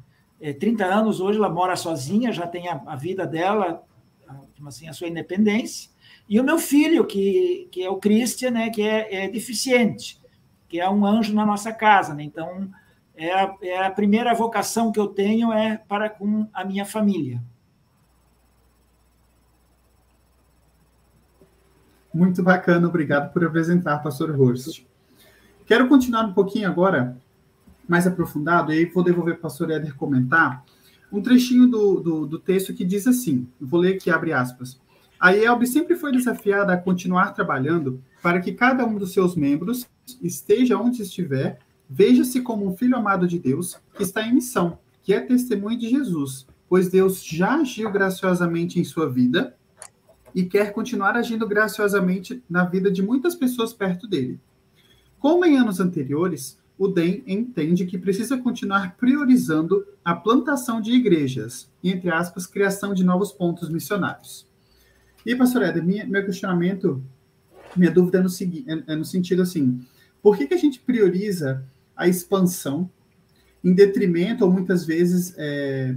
é, 0.44 0.52
30 0.52 0.85
anos 0.85 1.20
hoje, 1.20 1.38
ela 1.38 1.48
mora 1.48 1.74
sozinha, 1.74 2.30
já 2.30 2.46
tem 2.46 2.68
a, 2.68 2.78
a 2.85 2.96
vida 2.96 3.26
dela, 3.26 3.83
assim, 4.66 4.87
a 4.87 4.92
sua 4.92 5.09
independência. 5.09 5.90
E 6.28 6.38
o 6.38 6.44
meu 6.44 6.59
filho, 6.59 7.07
que, 7.07 7.66
que 7.72 7.83
é 7.83 7.88
o 7.88 7.96
Christian, 7.96 8.50
né, 8.50 8.68
que 8.68 8.83
é, 8.83 9.24
é 9.24 9.28
deficiente, 9.28 10.20
que 10.68 10.78
é 10.78 10.88
um 10.90 11.07
anjo 11.07 11.35
na 11.35 11.46
nossa 11.46 11.72
casa. 11.72 12.12
Né? 12.12 12.24
Então, 12.24 12.70
é 13.16 13.33
a, 13.33 13.57
é 13.62 13.87
a 13.87 13.90
primeira 13.90 14.35
vocação 14.35 14.92
que 14.92 15.00
eu 15.00 15.07
tenho 15.07 15.50
é 15.50 15.78
para 15.88 16.11
com 16.11 16.46
a 16.52 16.62
minha 16.62 16.85
família. 16.85 17.42
Muito 22.12 22.42
bacana, 22.42 22.87
obrigado 22.87 23.33
por 23.33 23.42
apresentar, 23.46 24.02
pastor 24.02 24.38
Horst. 24.38 24.85
Quero 25.64 25.88
continuar 25.88 26.26
um 26.26 26.35
pouquinho 26.35 26.68
agora, 26.68 27.16
mais 27.88 28.07
aprofundado, 28.07 28.73
e 28.73 28.79
aí 28.79 28.85
vou 28.87 29.03
devolver 29.03 29.35
para 29.35 29.40
o 29.40 29.42
pastor 29.42 29.70
Éder 29.70 29.94
comentar 29.94 30.64
um 31.12 31.20
trechinho 31.20 31.66
do, 31.66 32.01
do, 32.01 32.27
do, 32.27 32.38
texto 32.38 32.75
que 32.75 32.85
diz 32.85 33.07
assim, 33.07 33.47
vou 33.61 33.81
ler 33.81 33.94
aqui, 33.94 34.11
abre 34.11 34.33
aspas. 34.33 34.81
A 35.20 35.31
IELB 35.31 35.66
sempre 35.66 35.94
foi 35.94 36.11
desafiada 36.11 36.73
a 36.73 36.77
continuar 36.77 37.33
trabalhando 37.33 38.03
para 38.23 38.40
que 38.40 38.53
cada 38.53 38.85
um 38.85 38.97
dos 38.97 39.12
seus 39.12 39.37
membros 39.37 39.87
esteja 40.20 40.77
onde 40.77 41.03
estiver 41.03 41.61
Veja-se 41.88 42.40
como 42.40 42.66
um 42.66 42.77
filho 42.77 42.97
amado 42.97 43.27
de 43.27 43.38
Deus 43.38 43.79
que 43.94 44.03
está 44.03 44.27
em 44.27 44.35
missão, 44.35 44.79
que 45.03 45.12
é 45.12 45.20
testemunho 45.20 45.79
de 45.79 45.88
Jesus, 45.88 46.47
pois 46.68 46.88
Deus 46.88 47.23
já 47.23 47.57
agiu 47.57 47.90
graciosamente 47.90 48.81
em 48.81 48.85
sua 48.85 49.09
vida 49.09 49.55
e 50.35 50.44
quer 50.44 50.73
continuar 50.73 51.14
agindo 51.16 51.47
graciosamente 51.47 52.42
na 52.49 52.64
vida 52.64 52.90
de 52.90 53.03
muitas 53.03 53.35
pessoas 53.35 53.73
perto 53.73 54.09
dele. 54.09 54.40
Como 55.18 55.44
em 55.44 55.57
anos 55.57 55.79
anteriores, 55.79 56.59
o 56.78 56.88
DEM 56.88 57.22
entende 57.26 57.87
que 57.87 57.96
precisa 57.96 58.37
continuar 58.37 58.96
priorizando 58.96 59.87
a 60.04 60.14
plantação 60.14 60.80
de 60.80 60.92
igrejas, 60.92 61.70
entre 61.82 62.10
aspas, 62.10 62.46
criação 62.46 62.92
de 62.92 63.04
novos 63.04 63.32
pontos 63.32 63.68
missionários. 63.68 64.46
E, 65.24 65.34
pastor 65.34 65.62
Éder, 65.62 65.84
minha, 65.84 66.04
meu 66.04 66.24
questionamento, 66.24 67.02
minha 67.76 67.90
dúvida 67.90 68.18
é 68.18 68.22
no, 68.22 68.28
é, 68.28 68.92
é 68.92 68.96
no 68.96 69.04
sentido 69.04 69.42
assim, 69.42 69.80
por 70.22 70.37
que, 70.37 70.46
que 70.46 70.54
a 70.54 70.58
gente 70.58 70.80
prioriza 70.80 71.64
a 71.96 72.08
expansão 72.08 72.90
em 73.62 73.72
detrimento, 73.72 74.44
ou 74.44 74.50
muitas 74.50 74.84
vezes, 74.84 75.34
é, 75.38 75.94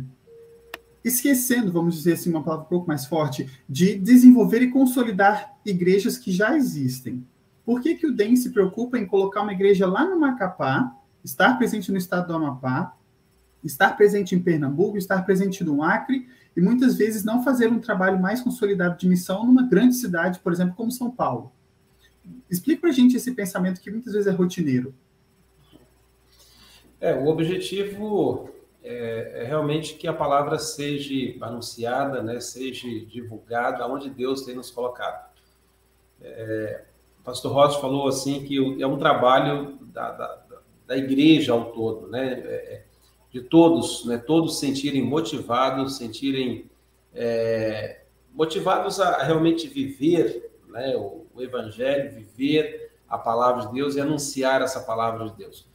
esquecendo, 1.03 1.71
vamos 1.71 1.95
dizer 1.95 2.13
assim, 2.13 2.29
uma 2.29 2.43
palavra 2.43 2.65
um 2.65 2.69
pouco 2.69 2.87
mais 2.87 3.05
forte, 3.05 3.49
de 3.67 3.97
desenvolver 3.97 4.61
e 4.61 4.69
consolidar 4.69 5.57
igrejas 5.65 6.17
que 6.17 6.31
já 6.31 6.55
existem? 6.55 7.25
Por 7.67 7.81
que, 7.81 7.95
que 7.95 8.07
o 8.07 8.15
DEM 8.15 8.37
se 8.37 8.51
preocupa 8.51 8.97
em 8.97 9.05
colocar 9.05 9.41
uma 9.41 9.51
igreja 9.51 9.85
lá 9.85 10.05
no 10.05 10.17
Macapá, 10.17 10.95
estar 11.21 11.57
presente 11.57 11.91
no 11.91 11.97
estado 11.97 12.27
do 12.27 12.33
Amapá, 12.33 12.95
estar 13.61 13.97
presente 13.97 14.33
em 14.33 14.39
Pernambuco, 14.39 14.97
estar 14.97 15.25
presente 15.25 15.65
no 15.65 15.83
Acre, 15.83 16.29
e 16.55 16.61
muitas 16.61 16.95
vezes 16.95 17.25
não 17.25 17.43
fazer 17.43 17.67
um 17.67 17.81
trabalho 17.81 18.21
mais 18.21 18.39
consolidado 18.39 18.97
de 18.97 19.05
missão 19.05 19.45
numa 19.45 19.63
grande 19.63 19.95
cidade, 19.95 20.39
por 20.39 20.53
exemplo, 20.53 20.75
como 20.77 20.89
São 20.89 21.11
Paulo? 21.11 21.51
Explica 22.49 22.79
para 22.79 22.89
a 22.89 22.93
gente 22.93 23.17
esse 23.17 23.33
pensamento 23.33 23.81
que 23.81 23.91
muitas 23.91 24.13
vezes 24.13 24.27
é 24.29 24.31
rotineiro. 24.31 24.95
É, 27.01 27.15
o 27.15 27.27
objetivo 27.27 28.49
é, 28.81 29.41
é, 29.41 29.43
realmente 29.43 29.95
que 29.95 30.07
a 30.07 30.13
palavra 30.13 30.57
seja 30.57 31.35
anunciada, 31.41 32.23
né, 32.23 32.39
seja 32.39 32.87
divulgada 32.87 33.85
onde 33.85 34.09
Deus 34.09 34.43
tem 34.43 34.55
nos 34.55 34.71
colocado. 34.71 35.29
É, 36.21 36.85
pastor 37.27 37.51
Ross 37.51 37.75
falou 37.75 38.07
assim 38.07 38.45
que 38.45 38.81
é 38.81 38.87
um 38.87 38.97
trabalho 38.97 39.77
da, 39.81 40.11
da, 40.11 40.43
da 40.87 40.97
igreja 40.97 41.51
ao 41.51 41.73
todo, 41.73 42.07
né? 42.07 42.41
É, 42.45 42.55
é, 42.55 42.83
de 43.29 43.41
todos, 43.41 44.05
né? 44.05 44.17
Todos 44.17 44.61
sentirem 44.61 45.01
motivados, 45.01 45.97
sentirem 45.97 46.71
é, 47.13 48.03
motivados 48.33 49.01
a 49.01 49.21
realmente 49.23 49.67
viver, 49.67 50.53
né? 50.69 50.95
O, 50.95 51.27
o, 51.35 51.41
evangelho, 51.41 52.11
viver 52.11 52.93
a 53.09 53.17
palavra 53.17 53.67
de 53.67 53.73
Deus 53.73 53.97
e 53.97 53.99
anunciar 53.99 54.61
essa 54.61 54.79
palavra 54.79 55.29
de 55.29 55.35
Deus. 55.35 55.67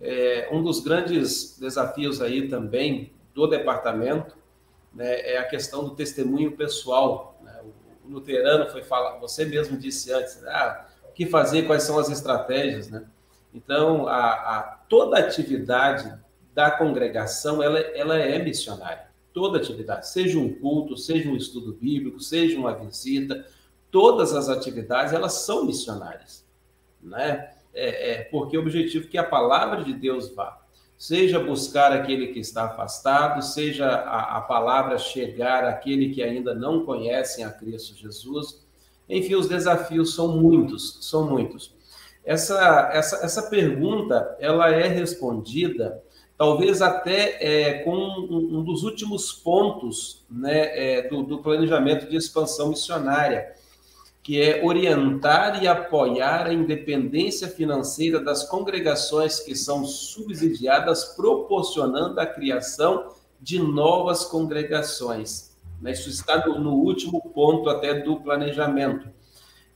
É, 0.00 0.48
um 0.52 0.62
dos 0.62 0.78
grandes 0.78 1.58
desafios 1.58 2.22
aí 2.22 2.46
também 2.46 3.12
do 3.34 3.48
departamento 3.48 4.36
né, 4.94 5.32
é 5.32 5.38
a 5.38 5.44
questão 5.48 5.82
do 5.82 5.96
testemunho 5.96 6.52
pessoal. 6.52 7.40
Né? 7.42 7.60
O, 8.04 8.08
o 8.08 8.12
luterano 8.12 8.70
foi 8.70 8.84
falar, 8.84 9.18
você 9.18 9.44
mesmo 9.44 9.76
disse 9.76 10.12
antes, 10.12 10.44
ah, 10.44 10.86
o 10.88 10.91
que 11.14 11.26
fazer, 11.26 11.66
quais 11.66 11.82
são 11.82 11.98
as 11.98 12.08
estratégias, 12.08 12.88
né? 12.88 13.04
Então, 13.54 14.06
a, 14.08 14.30
a, 14.32 14.62
toda 14.88 15.18
atividade 15.18 16.12
da 16.54 16.70
congregação, 16.70 17.62
ela, 17.62 17.78
ela 17.78 18.18
é 18.18 18.38
missionária. 18.42 19.10
Toda 19.32 19.58
atividade, 19.58 20.08
seja 20.08 20.38
um 20.38 20.52
culto, 20.52 20.96
seja 20.96 21.28
um 21.28 21.36
estudo 21.36 21.72
bíblico, 21.72 22.20
seja 22.20 22.58
uma 22.58 22.74
visita, 22.74 23.46
todas 23.90 24.34
as 24.34 24.48
atividades, 24.48 25.12
elas 25.12 25.32
são 25.32 25.64
missionárias, 25.64 26.44
né? 27.02 27.50
É, 27.74 28.10
é, 28.10 28.24
porque 28.24 28.56
o 28.56 28.60
objetivo 28.60 29.06
é 29.06 29.08
que 29.08 29.18
a 29.18 29.24
palavra 29.24 29.82
de 29.82 29.94
Deus 29.94 30.28
vá, 30.34 30.60
seja 30.98 31.40
buscar 31.40 31.90
aquele 31.90 32.28
que 32.28 32.38
está 32.38 32.66
afastado, 32.66 33.42
seja 33.42 33.86
a, 33.88 34.36
a 34.36 34.40
palavra 34.42 34.98
chegar 34.98 35.64
àquele 35.64 36.10
que 36.10 36.22
ainda 36.22 36.54
não 36.54 36.84
conhecem 36.84 37.44
a 37.44 37.50
Cristo 37.50 37.96
Jesus, 37.96 38.61
enfim, 39.08 39.34
os 39.34 39.48
desafios 39.48 40.14
são 40.14 40.36
muitos, 40.36 40.98
são 41.00 41.28
muitos. 41.28 41.74
Essa, 42.24 42.90
essa, 42.92 43.16
essa 43.24 43.42
pergunta, 43.50 44.36
ela 44.38 44.70
é 44.70 44.86
respondida, 44.86 46.02
talvez 46.38 46.80
até 46.80 47.36
é, 47.40 47.72
com 47.80 47.94
um, 47.94 48.62
dos 48.62 48.84
últimos 48.84 49.32
pontos 49.32 50.24
né, 50.30 50.98
é, 50.98 51.08
do, 51.08 51.22
do 51.22 51.38
planejamento 51.38 52.08
de 52.08 52.16
expansão 52.16 52.68
missionária, 52.68 53.54
que 54.22 54.40
é 54.40 54.64
orientar 54.64 55.62
e 55.62 55.66
apoiar 55.66 56.46
a 56.46 56.52
independência 56.52 57.48
financeira 57.48 58.20
das 58.20 58.44
congregações 58.44 59.40
que 59.40 59.56
são 59.56 59.84
subsidiadas, 59.84 61.04
proporcionando 61.16 62.20
a 62.20 62.26
criação 62.26 63.08
de 63.40 63.58
novas 63.58 64.24
congregações. 64.24 65.51
Né? 65.82 65.90
Isso 65.90 66.08
está 66.08 66.46
no, 66.46 66.74
último 66.74 67.20
ponto 67.34 67.68
até 67.68 67.92
do 67.92 68.20
planejamento. 68.20 69.08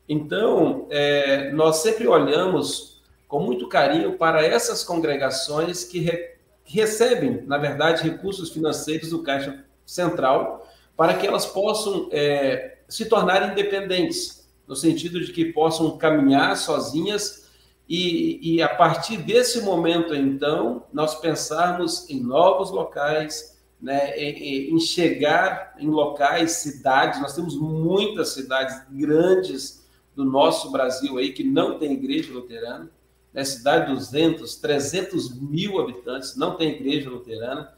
Então, 0.08 0.86
é, 0.88 1.50
nós 1.50 1.78
sempre 1.78 2.06
olhamos 2.06 3.02
com 3.26 3.40
muito 3.40 3.68
carinho 3.68 4.16
para 4.16 4.46
essas 4.46 4.84
congregações 4.84 5.82
que, 5.82 5.98
re, 5.98 6.36
que 6.64 6.76
recebem, 6.76 7.42
na 7.44 7.58
verdade, 7.58 8.08
recursos 8.08 8.50
financeiros 8.50 9.10
do 9.10 9.22
Caixa 9.22 9.64
Central, 9.84 10.66
para 10.96 11.14
que 11.14 11.26
elas 11.26 11.44
possam 11.44 12.08
é, 12.12 12.78
se 12.88 13.06
tornar 13.06 13.50
independentes, 13.50 14.48
no 14.66 14.76
sentido 14.76 15.20
de 15.20 15.32
que 15.32 15.46
possam 15.46 15.98
caminhar 15.98 16.56
sozinhas 16.56 17.46
e, 17.88 18.56
e, 18.56 18.62
a 18.62 18.68
partir 18.68 19.18
desse 19.18 19.60
momento, 19.60 20.12
então, 20.14 20.84
nós 20.92 21.20
pensarmos 21.20 22.10
em 22.10 22.20
novos 22.20 22.70
locais, 22.70 23.55
né, 23.80 24.16
em, 24.18 24.78
chegar 24.78 25.74
em 25.78 25.88
locais, 25.88 26.52
cidades, 26.52 27.20
nós 27.20 27.34
temos 27.34 27.56
muitas 27.56 28.30
cidades 28.30 28.82
grandes 28.90 29.86
do 30.14 30.24
nosso 30.24 30.70
Brasil 30.70 31.18
aí 31.18 31.32
que 31.32 31.44
não 31.44 31.78
tem 31.78 31.92
igreja 31.92 32.32
luterana, 32.32 32.90
né, 33.32 33.44
cidade 33.44 33.86
de 33.86 33.92
200, 33.92 34.56
300 34.56 35.38
mil 35.40 35.78
habitantes, 35.78 36.36
não 36.36 36.56
tem 36.56 36.70
igreja 36.70 37.10
luterana, 37.10 37.72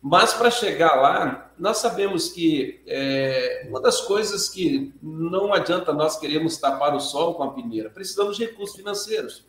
mas 0.00 0.32
para 0.32 0.50
chegar 0.50 0.94
lá, 1.00 1.50
nós 1.58 1.78
sabemos 1.78 2.30
que 2.30 2.80
é, 2.86 3.66
uma 3.68 3.80
das 3.80 4.00
coisas 4.00 4.48
que 4.48 4.94
não 5.02 5.52
adianta 5.52 5.92
nós 5.92 6.18
queremos 6.18 6.56
tapar 6.58 6.94
o 6.94 7.00
sol 7.00 7.34
com 7.34 7.42
a 7.42 7.52
peneira, 7.52 7.90
precisamos 7.90 8.36
de 8.36 8.46
recursos 8.46 8.76
financeiros, 8.76 9.44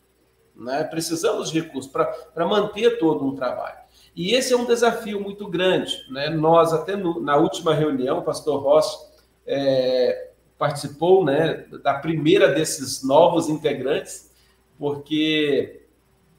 né? 0.55 0.83
precisamos 0.83 1.51
de 1.51 1.61
recursos 1.61 1.91
para 1.91 2.45
manter 2.45 2.97
todo 2.97 3.25
um 3.25 3.35
trabalho. 3.35 3.86
E 4.17 4.33
esse 4.33 4.51
é 4.51 4.57
um 4.57 4.65
desafio 4.65 5.21
muito 5.21 5.47
grande. 5.47 6.03
Né? 6.09 6.27
Nós, 6.27 6.73
até 6.73 6.95
no, 6.95 7.19
na 7.21 7.37
última 7.37 7.71
reunião, 7.71 8.17
o 8.17 8.23
pastor 8.23 8.59
Ross 8.63 9.11
é, 9.45 10.31
participou 10.57 11.23
né, 11.23 11.65
da 11.83 11.93
primeira 11.93 12.47
desses 12.47 13.03
novos 13.03 13.47
integrantes, 13.47 14.33
porque 14.79 15.83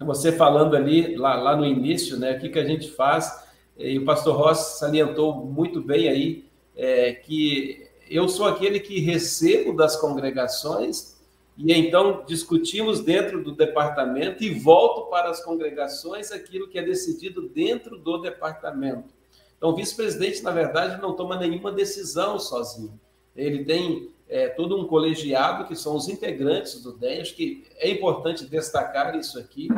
você 0.00 0.32
falando 0.32 0.74
ali, 0.74 1.14
lá, 1.14 1.36
lá 1.36 1.56
no 1.56 1.64
início, 1.64 2.18
né, 2.18 2.32
o 2.32 2.40
que, 2.40 2.48
que 2.48 2.58
a 2.58 2.64
gente 2.64 2.90
faz, 2.90 3.44
e 3.78 3.96
o 3.96 4.04
pastor 4.04 4.36
Ross 4.36 4.78
salientou 4.80 5.36
muito 5.36 5.80
bem 5.80 6.08
aí, 6.08 6.44
é, 6.76 7.12
que 7.12 7.88
eu 8.10 8.28
sou 8.28 8.46
aquele 8.46 8.80
que 8.80 8.98
recebo 8.98 9.72
das 9.72 9.94
congregações 9.94 11.16
e 11.58 11.72
então 11.72 12.22
discutimos 12.24 13.00
dentro 13.00 13.42
do 13.42 13.50
departamento 13.50 14.44
e 14.44 14.54
volto 14.54 15.10
para 15.10 15.28
as 15.28 15.44
congregações 15.44 16.30
aquilo 16.30 16.68
que 16.68 16.78
é 16.78 16.82
decidido 16.82 17.48
dentro 17.48 17.98
do 17.98 18.18
departamento. 18.18 19.12
Então, 19.56 19.70
o 19.70 19.74
vice-presidente, 19.74 20.40
na 20.42 20.52
verdade, 20.52 21.02
não 21.02 21.14
toma 21.14 21.36
nenhuma 21.36 21.72
decisão 21.72 22.38
sozinho. 22.38 22.98
Ele 23.34 23.64
tem 23.64 24.08
é, 24.28 24.48
todo 24.48 24.78
um 24.78 24.86
colegiado, 24.86 25.66
que 25.66 25.74
são 25.74 25.96
os 25.96 26.08
integrantes 26.08 26.80
do 26.80 26.92
DEM. 26.92 27.22
Acho 27.22 27.34
que 27.34 27.66
é 27.78 27.90
importante 27.90 28.46
destacar 28.46 29.16
isso 29.16 29.36
aqui. 29.36 29.68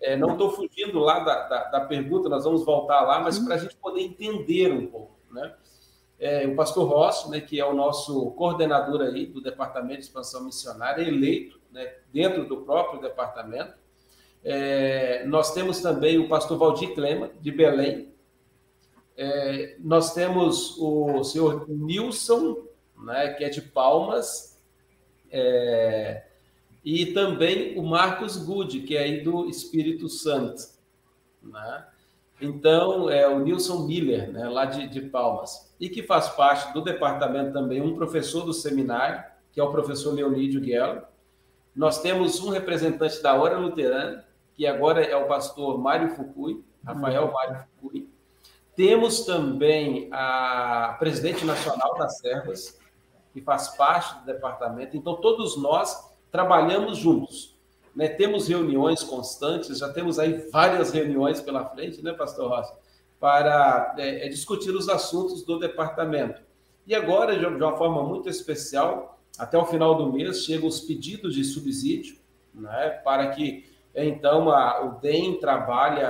É, 0.00 0.16
não 0.16 0.32
estou 0.32 0.50
fugindo 0.50 0.98
lá 0.98 1.20
da, 1.20 1.42
da, 1.46 1.64
da, 1.64 1.80
pergunta, 1.82 2.28
nós 2.28 2.42
vamos 2.42 2.64
voltar 2.64 3.02
lá, 3.02 3.20
mas 3.20 3.38
para 3.38 3.54
a 3.54 3.58
gente 3.58 3.76
poder 3.76 4.00
entender 4.00 4.72
um 4.72 4.86
pouco. 4.86 5.12
Né? 5.30 5.54
É, 6.20 6.46
o 6.46 6.54
pastor 6.54 6.86
Ross, 6.86 7.30
né, 7.30 7.40
que 7.40 7.58
é 7.58 7.64
o 7.64 7.74
nosso 7.74 8.32
coordenador 8.32 9.00
aí 9.00 9.24
do 9.24 9.40
Departamento 9.40 10.00
de 10.00 10.04
Expansão 10.04 10.44
Missionária, 10.44 11.02
eleito 11.02 11.58
né, 11.72 11.94
dentro 12.12 12.44
do 12.46 12.58
próprio 12.58 13.00
departamento. 13.00 13.72
É, 14.44 15.24
nós 15.24 15.54
temos 15.54 15.80
também 15.80 16.18
o 16.18 16.28
pastor 16.28 16.58
Valdir 16.58 16.94
Clema, 16.94 17.30
de 17.40 17.50
Belém. 17.50 18.12
É, 19.16 19.76
nós 19.80 20.12
temos 20.12 20.76
o 20.78 21.24
senhor 21.24 21.66
Nilson, 21.66 22.66
né, 23.02 23.32
que 23.32 23.42
é 23.42 23.48
de 23.48 23.62
Palmas. 23.62 24.62
É, 25.30 26.26
e 26.84 27.06
também 27.06 27.78
o 27.78 27.82
Marcos 27.82 28.36
Good, 28.36 28.80
que 28.80 28.94
é 28.94 29.04
aí 29.04 29.20
do 29.22 29.48
Espírito 29.48 30.06
Santo. 30.08 30.62
Né? 31.42 31.86
Então, 32.40 33.10
é 33.10 33.28
o 33.28 33.38
Nilson 33.40 33.86
Miller, 33.86 34.30
né, 34.32 34.48
lá 34.48 34.64
de, 34.64 34.88
de 34.88 35.02
Palmas, 35.02 35.74
e 35.78 35.88
que 35.88 36.02
faz 36.02 36.28
parte 36.30 36.72
do 36.72 36.80
departamento 36.80 37.52
também 37.52 37.82
um 37.82 37.94
professor 37.94 38.44
do 38.44 38.54
seminário, 38.54 39.22
que 39.52 39.60
é 39.60 39.62
o 39.62 39.70
professor 39.70 40.14
Leonídio 40.14 40.60
Guello. 40.60 41.02
Nós 41.74 42.00
temos 42.00 42.40
um 42.40 42.50
representante 42.50 43.22
da 43.22 43.34
Hora 43.34 43.58
Luterana, 43.58 44.24
que 44.54 44.66
agora 44.66 45.02
é 45.02 45.16
o 45.16 45.26
pastor 45.26 45.78
Mário 45.78 46.10
Fukui, 46.10 46.64
Rafael 46.84 47.26
uhum. 47.26 47.32
Mário 47.32 47.64
Fukui. 47.80 48.08
Temos 48.74 49.26
também 49.26 50.08
a 50.10 50.96
presidente 50.98 51.44
nacional 51.44 51.96
das 51.98 52.18
Servas, 52.18 52.78
que 53.32 53.40
faz 53.40 53.68
parte 53.76 54.18
do 54.20 54.26
departamento. 54.26 54.96
Então, 54.96 55.16
todos 55.16 55.60
nós 55.60 56.10
trabalhamos 56.30 56.96
juntos. 56.96 57.59
Né, 57.94 58.08
temos 58.08 58.48
reuniões 58.48 59.02
constantes, 59.02 59.78
já 59.78 59.92
temos 59.92 60.18
aí 60.18 60.48
várias 60.50 60.92
reuniões 60.92 61.40
pela 61.40 61.64
frente, 61.66 62.02
né, 62.02 62.12
Pastor 62.12 62.48
Rossi, 62.48 62.72
para 63.18 63.94
é, 63.98 64.26
é, 64.26 64.28
discutir 64.28 64.70
os 64.70 64.88
assuntos 64.88 65.44
do 65.44 65.58
departamento. 65.58 66.40
E 66.86 66.94
agora, 66.94 67.36
de 67.38 67.44
uma 67.44 67.76
forma 67.76 68.02
muito 68.02 68.28
especial, 68.28 69.20
até 69.38 69.58
o 69.58 69.66
final 69.66 69.94
do 69.94 70.12
mês, 70.12 70.44
chegam 70.44 70.68
os 70.68 70.80
pedidos 70.80 71.34
de 71.34 71.44
subsídio, 71.44 72.16
né, 72.54 73.00
para 73.04 73.28
que, 73.30 73.66
então, 73.94 74.50
a, 74.50 74.84
o 74.84 75.00
DEM 75.00 75.38
trabalhe 75.38 76.00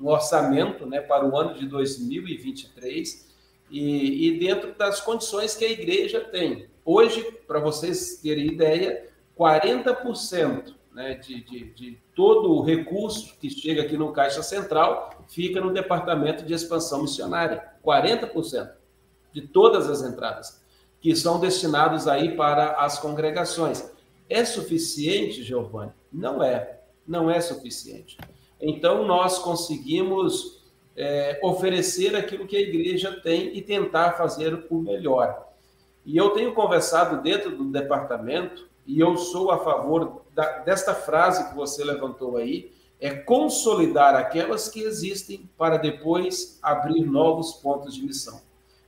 um 0.00 0.08
orçamento 0.08 0.86
né, 0.86 1.00
para 1.00 1.26
o 1.26 1.36
ano 1.36 1.54
de 1.54 1.66
2023 1.66 3.32
e, 3.70 4.28
e 4.28 4.38
dentro 4.38 4.74
das 4.74 5.00
condições 5.00 5.56
que 5.56 5.64
a 5.64 5.70
igreja 5.70 6.20
tem. 6.20 6.68
Hoje, 6.84 7.22
para 7.46 7.58
vocês 7.58 8.20
terem 8.22 8.46
ideia, 8.46 9.08
40% 9.38 10.74
né, 10.92 11.14
de, 11.14 11.42
de, 11.42 11.64
de, 11.72 11.98
todo 12.14 12.52
o 12.52 12.62
recurso 12.62 13.34
que 13.40 13.50
chega 13.50 13.82
aqui 13.82 13.96
no 13.96 14.12
Caixa 14.12 14.42
Central 14.42 15.24
fica 15.28 15.60
no 15.60 15.72
Departamento 15.72 16.44
de 16.44 16.54
Expansão 16.54 17.02
Missionária. 17.02 17.72
40% 17.84 18.70
de 19.32 19.42
todas 19.42 19.90
as 19.90 20.02
entradas 20.02 20.62
que 21.00 21.14
são 21.14 21.38
destinados 21.38 22.08
aí 22.08 22.34
para 22.34 22.72
as 22.82 22.98
congregações. 22.98 23.92
É 24.28 24.42
suficiente, 24.44 25.42
Giovanni? 25.42 25.92
Não 26.10 26.42
é. 26.42 26.80
Não 27.06 27.30
é 27.30 27.40
suficiente. 27.40 28.16
Então, 28.58 29.04
nós 29.06 29.38
conseguimos 29.38 30.64
é, 30.96 31.38
oferecer 31.42 32.16
aquilo 32.16 32.46
que 32.46 32.56
a 32.56 32.60
igreja 32.60 33.20
tem 33.20 33.54
e 33.54 33.60
tentar 33.60 34.12
fazer 34.12 34.66
o 34.70 34.78
melhor. 34.78 35.52
E 36.06 36.16
eu 36.16 36.30
tenho 36.30 36.54
conversado 36.54 37.22
dentro 37.22 37.54
do 37.54 37.64
departamento, 37.64 38.66
e 38.86 39.00
eu 39.00 39.16
sou 39.16 39.50
a 39.50 39.58
favor 39.58 40.22
da, 40.34 40.58
desta 40.58 40.94
frase 40.94 41.48
que 41.48 41.54
você 41.54 41.82
levantou 41.84 42.36
aí, 42.36 42.72
é 43.00 43.10
consolidar 43.10 44.14
aquelas 44.14 44.68
que 44.68 44.80
existem 44.80 45.48
para 45.58 45.76
depois 45.76 46.58
abrir 46.62 47.04
novos 47.04 47.52
pontos 47.52 47.94
de 47.94 48.02
missão. 48.02 48.40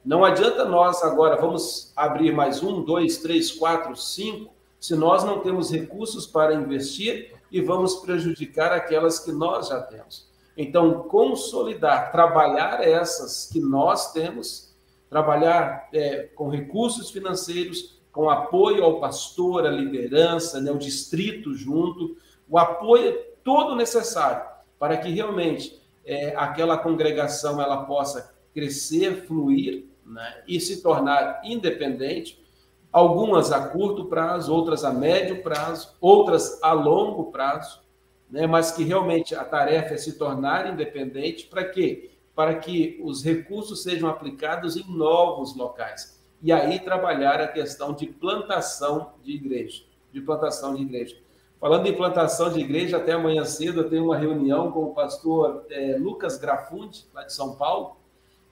Não 0.04 0.24
adianta 0.24 0.64
nós 0.64 1.02
agora 1.02 1.36
vamos 1.36 1.92
abrir 1.96 2.32
mais 2.32 2.62
um, 2.62 2.82
dois, 2.82 3.18
três, 3.18 3.50
quatro, 3.50 3.96
cinco, 3.96 4.54
se 4.78 4.94
nós 4.94 5.24
não 5.24 5.40
temos 5.40 5.70
recursos 5.70 6.26
para 6.26 6.54
investir 6.54 7.34
e 7.50 7.60
vamos 7.60 7.96
prejudicar 7.96 8.72
aquelas 8.72 9.18
que 9.18 9.32
nós 9.32 9.68
já 9.68 9.80
temos. 9.82 10.28
Então, 10.56 11.02
consolidar, 11.02 12.12
trabalhar 12.12 12.82
essas 12.82 13.50
que 13.52 13.60
nós 13.60 14.12
temos, 14.12 14.74
trabalhar 15.10 15.88
é, 15.92 16.28
com 16.34 16.48
recursos 16.48 17.10
financeiros, 17.10 17.95
com 18.16 18.30
apoio 18.30 18.82
ao 18.82 18.98
pastor, 18.98 19.66
à 19.66 19.70
liderança, 19.70 20.58
né, 20.58 20.72
o 20.72 20.78
distrito 20.78 21.54
junto, 21.54 22.16
o 22.48 22.58
apoio 22.58 23.14
todo 23.44 23.76
necessário 23.76 24.42
para 24.78 24.96
que 24.96 25.10
realmente 25.10 25.78
é, 26.02 26.34
aquela 26.34 26.78
congregação 26.78 27.60
ela 27.60 27.84
possa 27.84 28.34
crescer, 28.54 29.26
fluir 29.26 29.84
né, 30.02 30.42
e 30.48 30.58
se 30.58 30.82
tornar 30.82 31.42
independente, 31.44 32.42
algumas 32.90 33.52
a 33.52 33.68
curto 33.68 34.06
prazo, 34.06 34.50
outras 34.50 34.82
a 34.82 34.90
médio 34.90 35.42
prazo, 35.42 35.94
outras 36.00 36.58
a 36.62 36.72
longo 36.72 37.30
prazo, 37.30 37.82
né, 38.30 38.46
mas 38.46 38.72
que 38.72 38.82
realmente 38.82 39.34
a 39.34 39.44
tarefa 39.44 39.92
é 39.92 39.98
se 39.98 40.16
tornar 40.16 40.72
independente 40.72 41.48
para 41.48 41.64
quê? 41.64 42.12
Para 42.34 42.54
que 42.54 42.98
os 43.04 43.22
recursos 43.22 43.82
sejam 43.82 44.08
aplicados 44.08 44.74
em 44.74 44.84
novos 44.88 45.54
locais. 45.54 46.15
E 46.42 46.52
aí 46.52 46.78
trabalhar 46.78 47.40
a 47.40 47.48
questão 47.48 47.92
de 47.92 48.06
plantação 48.06 49.14
de 49.22 49.32
igreja, 49.32 49.82
de 50.12 50.20
plantação 50.20 50.74
de 50.74 50.82
igreja. 50.82 51.16
Falando 51.58 51.86
em 51.86 51.94
plantação 51.94 52.52
de 52.52 52.60
igreja, 52.60 52.98
até 52.98 53.12
amanhã 53.12 53.44
cedo 53.44 53.80
eu 53.80 53.88
tenho 53.88 54.04
uma 54.04 54.16
reunião 54.16 54.70
com 54.70 54.84
o 54.84 54.94
pastor 54.94 55.64
é, 55.70 55.96
Lucas 55.98 56.36
Grafundi, 56.38 57.06
lá 57.14 57.24
de 57.24 57.32
São 57.32 57.56
Paulo, 57.56 57.96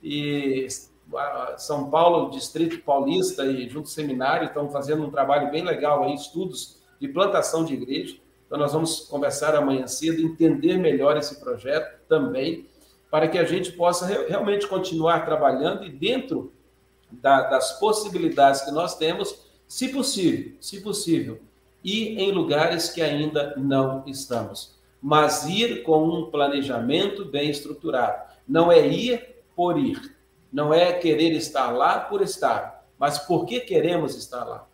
e 0.03 0.67
são 1.59 1.91
Paulo, 1.91 2.31
Distrito 2.31 2.81
Paulista 2.81 3.45
e 3.45 3.69
junto 3.69 3.89
seminário 3.89 4.49
estão 4.49 4.71
fazendo 4.71 5.05
um 5.05 5.11
trabalho 5.11 5.51
bem 5.51 5.63
legal 5.63 6.03
aí, 6.03 6.15
estudos 6.15 6.83
de 6.99 7.09
plantação 7.09 7.65
de 7.65 7.75
igreja. 7.75 8.17
Então 8.47 8.59
nós 8.59 8.73
vamos 8.73 9.01
conversar 9.01 9.55
amanhã 9.55 9.87
cedo, 9.87 10.23
entender 10.23 10.79
melhor 10.79 11.17
esse 11.17 11.41
projeto 11.41 12.01
também, 12.09 12.67
para 13.11 13.29
que 13.29 13.39
a 13.39 13.45
gente 13.45 13.73
possa 13.73 14.07
realmente 14.27 14.67
continuar 14.67 15.25
trabalhando 15.25 15.85
e 15.85 15.91
dentro 15.91 16.53
da, 17.21 17.43
das 17.43 17.79
possibilidades 17.79 18.63
que 18.63 18.71
nós 18.71 18.97
temos, 18.97 19.45
se 19.67 19.89
possível, 19.89 20.55
se 20.61 20.81
possível, 20.81 21.41
ir 21.83 22.19
em 22.19 22.33
lugares 22.33 22.91
que 22.91 23.03
ainda 23.03 23.55
não 23.57 24.03
estamos, 24.07 24.75
mas 25.03 25.47
ir 25.47 25.83
com 25.83 26.09
um 26.09 26.31
planejamento 26.31 27.25
bem 27.25 27.51
estruturado. 27.51 28.23
Não 28.49 28.73
é 28.73 28.87
ir 28.87 29.45
por 29.55 29.79
ir, 29.79 30.17
não 30.53 30.73
é 30.73 30.93
querer 30.93 31.33
estar 31.33 31.71
lá 31.71 32.01
por 32.01 32.23
estar, 32.23 32.87
mas 32.99 33.19
por 33.19 33.45
que 33.45 33.61
queremos 33.61 34.15
estar 34.17 34.45
lá? 34.45 34.67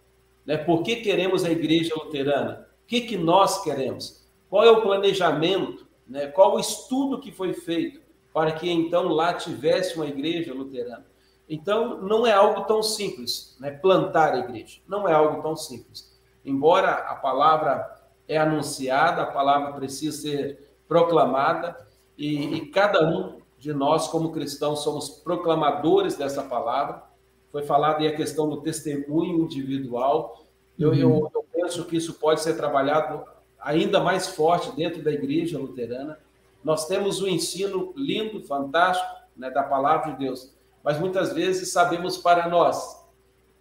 Né? 0.47 0.57
Por 0.57 0.83
que 0.83 0.97
queremos 0.97 1.45
a 1.45 1.51
igreja 1.51 1.95
luterana? 1.95 2.67
O 2.85 2.87
que, 2.87 3.03
que 3.03 3.17
nós 3.17 3.63
queremos? 3.63 4.25
Qual 4.49 4.65
é 4.65 4.71
o 4.71 4.83
planejamento? 4.83 5.87
Né? 6.09 6.27
Qual 6.27 6.57
o 6.57 6.61
estudo 6.61 7.21
que 7.21 7.31
foi 7.31 7.53
feito 7.53 8.01
para 8.33 8.53
que 8.53 8.71
então 8.71 9.09
lá 9.09 9.35
tivesse 9.35 9.97
uma 9.97 10.07
igreja 10.07 10.53
luterana? 10.53 11.07
Então, 11.53 12.01
não 12.01 12.25
é 12.25 12.33
algo 12.33 12.61
tão 12.63 12.81
simples, 12.81 13.57
né? 13.59 13.73
plantar 13.73 14.35
a 14.35 14.39
igreja. 14.39 14.79
Não 14.87 15.09
é 15.09 15.13
algo 15.13 15.43
tão 15.43 15.57
simples. 15.57 16.17
Embora 16.45 16.93
a 16.93 17.17
palavra 17.17 18.01
é 18.29 18.39
anunciada, 18.39 19.23
a 19.23 19.27
palavra 19.27 19.73
precisa 19.73 20.17
ser 20.17 20.77
proclamada, 20.87 21.77
e, 22.17 22.55
e 22.55 22.67
cada 22.67 23.05
um 23.05 23.41
de 23.59 23.73
nós, 23.73 24.07
como 24.07 24.31
cristãos, 24.31 24.85
somos 24.85 25.09
proclamadores 25.09 26.17
dessa 26.17 26.43
palavra. 26.45 27.03
Foi 27.51 27.63
falado 27.65 27.99
aí 27.99 28.07
a 28.07 28.17
questão 28.17 28.49
do 28.49 28.61
testemunho 28.61 29.41
individual. 29.43 30.45
Eu, 30.79 30.91
uhum. 30.91 30.95
eu, 30.95 31.31
eu 31.35 31.47
penso 31.53 31.85
que 31.85 31.97
isso 31.97 32.15
pode 32.15 32.43
ser 32.43 32.57
trabalhado 32.57 33.25
ainda 33.59 33.99
mais 33.99 34.29
forte 34.29 34.71
dentro 34.77 35.03
da 35.03 35.11
igreja 35.11 35.59
luterana. 35.59 36.17
Nós 36.63 36.87
temos 36.87 37.21
um 37.21 37.27
ensino 37.27 37.93
lindo, 37.97 38.41
fantástico, 38.45 39.09
né, 39.37 39.51
da 39.51 39.65
palavra 39.65 40.13
de 40.13 40.19
Deus, 40.19 40.55
mas 40.83 40.99
muitas 40.99 41.33
vezes 41.33 41.73
sabemos 41.73 42.17
para 42.17 42.49
nós, 42.49 43.01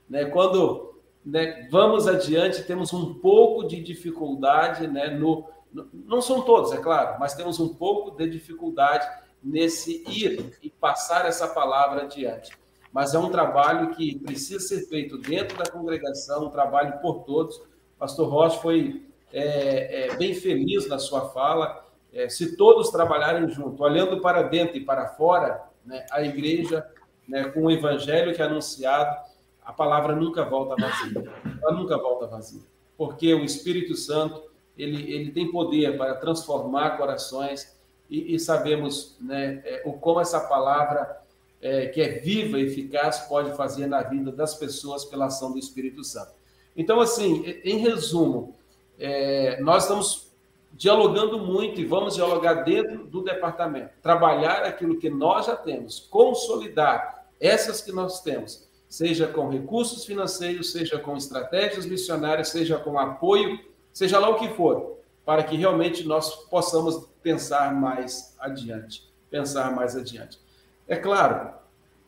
né, 0.09 0.26
quando 0.26 0.95
né, 1.26 1.67
vamos 1.70 2.07
adiante, 2.07 2.63
temos 2.63 2.93
um 2.93 3.13
pouco 3.15 3.67
de 3.67 3.82
dificuldade, 3.82 4.88
né, 4.88 5.09
no, 5.09 5.45
no, 5.72 5.88
não 5.93 6.22
são 6.22 6.41
todos, 6.41 6.72
é 6.72 6.78
claro, 6.78 7.20
mas 7.20 7.36
temos 7.36 7.59
um 7.59 7.74
pouco 7.74 8.11
de 8.11 8.30
dificuldade 8.30 9.07
nesse 9.43 10.03
ir 10.07 10.57
e 10.61 10.70
passar 10.70 11.26
essa 11.26 11.47
palavra 11.47 12.03
adiante. 12.03 12.51
Mas 12.91 13.13
é 13.13 13.20
um 13.20 13.30
trabalho 13.30 13.91
que 13.91 14.17
precisa 14.20 14.59
ser 14.59 14.88
feito 14.88 15.17
dentro 15.17 15.57
da 15.57 15.70
congregação, 15.70 16.47
um 16.47 16.49
trabalho 16.49 16.99
por 16.99 17.24
todos. 17.24 17.61
Pastor 17.99 18.28
Rocha 18.28 18.59
foi 18.59 19.05
é, 19.32 20.07
é, 20.07 20.15
bem 20.15 20.34
feliz 20.34 20.88
na 20.88 20.97
sua 20.97 21.30
fala. 21.30 21.86
É, 22.11 22.28
se 22.28 22.57
todos 22.57 22.89
trabalharem 22.89 23.47
junto, 23.49 23.84
olhando 23.84 24.20
para 24.22 24.41
dentro 24.41 24.76
e 24.76 24.84
para 24.84 25.09
fora, 25.09 25.63
né, 25.86 26.05
a 26.11 26.24
igreja, 26.24 26.86
né, 27.30 27.45
com 27.49 27.61
o 27.61 27.71
evangelho 27.71 28.34
que 28.34 28.41
é 28.41 28.45
anunciado, 28.45 29.15
a 29.63 29.71
palavra 29.71 30.15
nunca 30.15 30.43
volta 30.43 30.75
vazia. 30.75 31.32
Ela 31.61 31.71
nunca 31.73 31.95
volta 31.95 32.25
vazia. 32.25 32.61
Porque 32.97 33.32
o 33.34 33.45
Espírito 33.45 33.95
Santo, 33.95 34.41
ele, 34.75 35.13
ele 35.13 35.32
tem 35.32 35.51
poder 35.51 35.95
para 35.95 36.15
transformar 36.15 36.97
corações, 36.97 37.77
e, 38.09 38.34
e 38.34 38.39
sabemos 38.39 39.15
né, 39.21 39.61
é, 39.63 39.84
o 39.86 39.93
como 39.93 40.19
essa 40.19 40.39
palavra, 40.39 41.21
é, 41.61 41.86
que 41.86 42.01
é 42.01 42.19
viva 42.19 42.59
e 42.59 42.65
eficaz, 42.65 43.19
pode 43.19 43.55
fazer 43.55 43.86
na 43.86 44.01
vida 44.01 44.32
das 44.32 44.55
pessoas 44.55 45.05
pela 45.05 45.27
ação 45.27 45.51
do 45.51 45.59
Espírito 45.59 46.03
Santo. 46.03 46.32
Então, 46.75 46.99
assim, 46.99 47.43
em 47.63 47.77
resumo, 47.77 48.55
é, 48.97 49.61
nós 49.61 49.84
estamos 49.84 50.30
dialogando 50.73 51.39
muito 51.39 51.80
e 51.80 51.86
vamos 51.86 52.15
dialogar 52.15 52.63
dentro 52.63 53.05
do 53.05 53.21
departamento, 53.21 53.91
trabalhar 54.01 54.63
aquilo 54.63 54.97
que 54.97 55.09
nós 55.09 55.45
já 55.45 55.55
temos, 55.55 55.99
consolidar 55.99 57.18
essas 57.40 57.82
que 57.82 57.92
nós 57.92 58.22
temos, 58.22 58.68
seja 58.88 59.28
com 59.28 59.50
recursos 59.50 60.06
financeiros, 60.06 60.72
seja 60.72 60.98
com 60.98 61.16
estratégias 61.16 61.86
missionárias, 61.86 62.50
seja 62.50 62.78
com 62.78 62.98
apoio, 63.00 63.60
seja 63.94 64.20
lá 64.20 64.30
o 64.30 64.40
que 64.40 64.50
for, 64.50 64.98
para 65.26 65.44
que 65.44 65.56
realmente 65.56 66.04
nós 66.06 66.36
possamos 66.48 67.08
pensar 67.22 67.74
mais 67.74 68.36
adiante, 68.40 69.08
pensar 69.30 69.76
mais 69.76 69.96
adiante. 69.96 70.40
É 70.88 70.96
claro, 70.96 71.54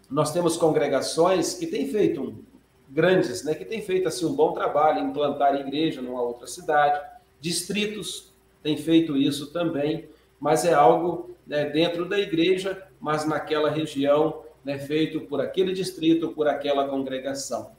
nós 0.09 0.33
temos 0.33 0.57
congregações 0.57 1.53
que 1.53 1.67
têm 1.67 1.87
feito 1.87 2.21
um, 2.21 2.43
grandes, 2.89 3.43
né, 3.43 3.53
que 3.53 3.63
têm 3.63 3.81
feito 3.81 4.07
assim 4.07 4.25
um 4.25 4.33
bom 4.33 4.51
trabalho 4.51 4.99
em 4.99 5.09
implantar 5.09 5.55
igreja 5.55 6.01
numa 6.01 6.21
outra 6.21 6.47
cidade, 6.47 6.99
distritos 7.39 8.33
têm 8.61 8.75
feito 8.75 9.15
isso 9.15 9.51
também, 9.53 10.09
mas 10.39 10.65
é 10.65 10.73
algo 10.73 11.31
né, 11.45 11.65
dentro 11.65 12.07
da 12.07 12.19
igreja, 12.19 12.87
mas 12.99 13.25
naquela 13.25 13.69
região, 13.69 14.43
né, 14.63 14.77
feito 14.77 15.21
por 15.21 15.41
aquele 15.41 15.73
distrito, 15.73 16.29
por 16.29 16.47
aquela 16.47 16.87
congregação. 16.87 17.71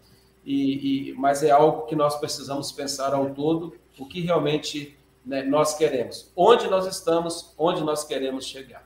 E, 0.45 1.11
e, 1.11 1.13
mas 1.15 1.43
é 1.43 1.51
algo 1.51 1.87
que 1.87 1.95
nós 1.95 2.19
precisamos 2.19 2.73
pensar 2.73 3.15
ao 3.15 3.31
todo, 3.31 3.75
o 3.99 4.07
que 4.07 4.21
realmente 4.21 4.97
né, 5.25 5.43
nós 5.43 5.77
queremos, 5.77 6.33
onde 6.37 6.69
nós 6.69 6.87
estamos, 6.87 7.55
onde 7.57 7.83
nós 7.83 8.05
queremos 8.05 8.45
chegar. 8.45 8.85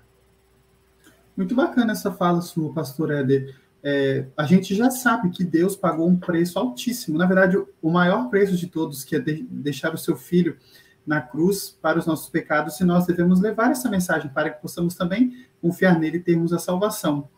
Muito 1.36 1.54
bacana 1.54 1.92
essa 1.92 2.12
fala 2.12 2.40
sua, 2.40 2.72
pastor 2.72 3.10
Éder. 3.10 3.54
É, 3.82 4.26
a 4.36 4.44
gente 4.44 4.74
já 4.74 4.90
sabe 4.90 5.30
que 5.30 5.44
Deus 5.44 5.76
pagou 5.76 6.08
um 6.08 6.16
preço 6.16 6.58
altíssimo. 6.58 7.18
Na 7.18 7.26
verdade, 7.26 7.56
o 7.80 7.90
maior 7.90 8.28
preço 8.28 8.56
de 8.56 8.66
todos, 8.66 9.04
que 9.04 9.16
é 9.16 9.20
de, 9.20 9.42
deixar 9.44 9.94
o 9.94 9.98
seu 9.98 10.16
filho 10.16 10.56
na 11.06 11.20
cruz 11.20 11.78
para 11.80 11.98
os 11.98 12.06
nossos 12.06 12.28
pecados, 12.28 12.80
e 12.80 12.84
nós 12.84 13.06
devemos 13.06 13.40
levar 13.40 13.70
essa 13.70 13.88
mensagem 13.88 14.28
para 14.28 14.50
que 14.50 14.60
possamos 14.60 14.96
também 14.96 15.46
confiar 15.62 15.98
nele 15.98 16.16
e 16.16 16.22
termos 16.22 16.52
a 16.52 16.58
salvação. 16.58 17.28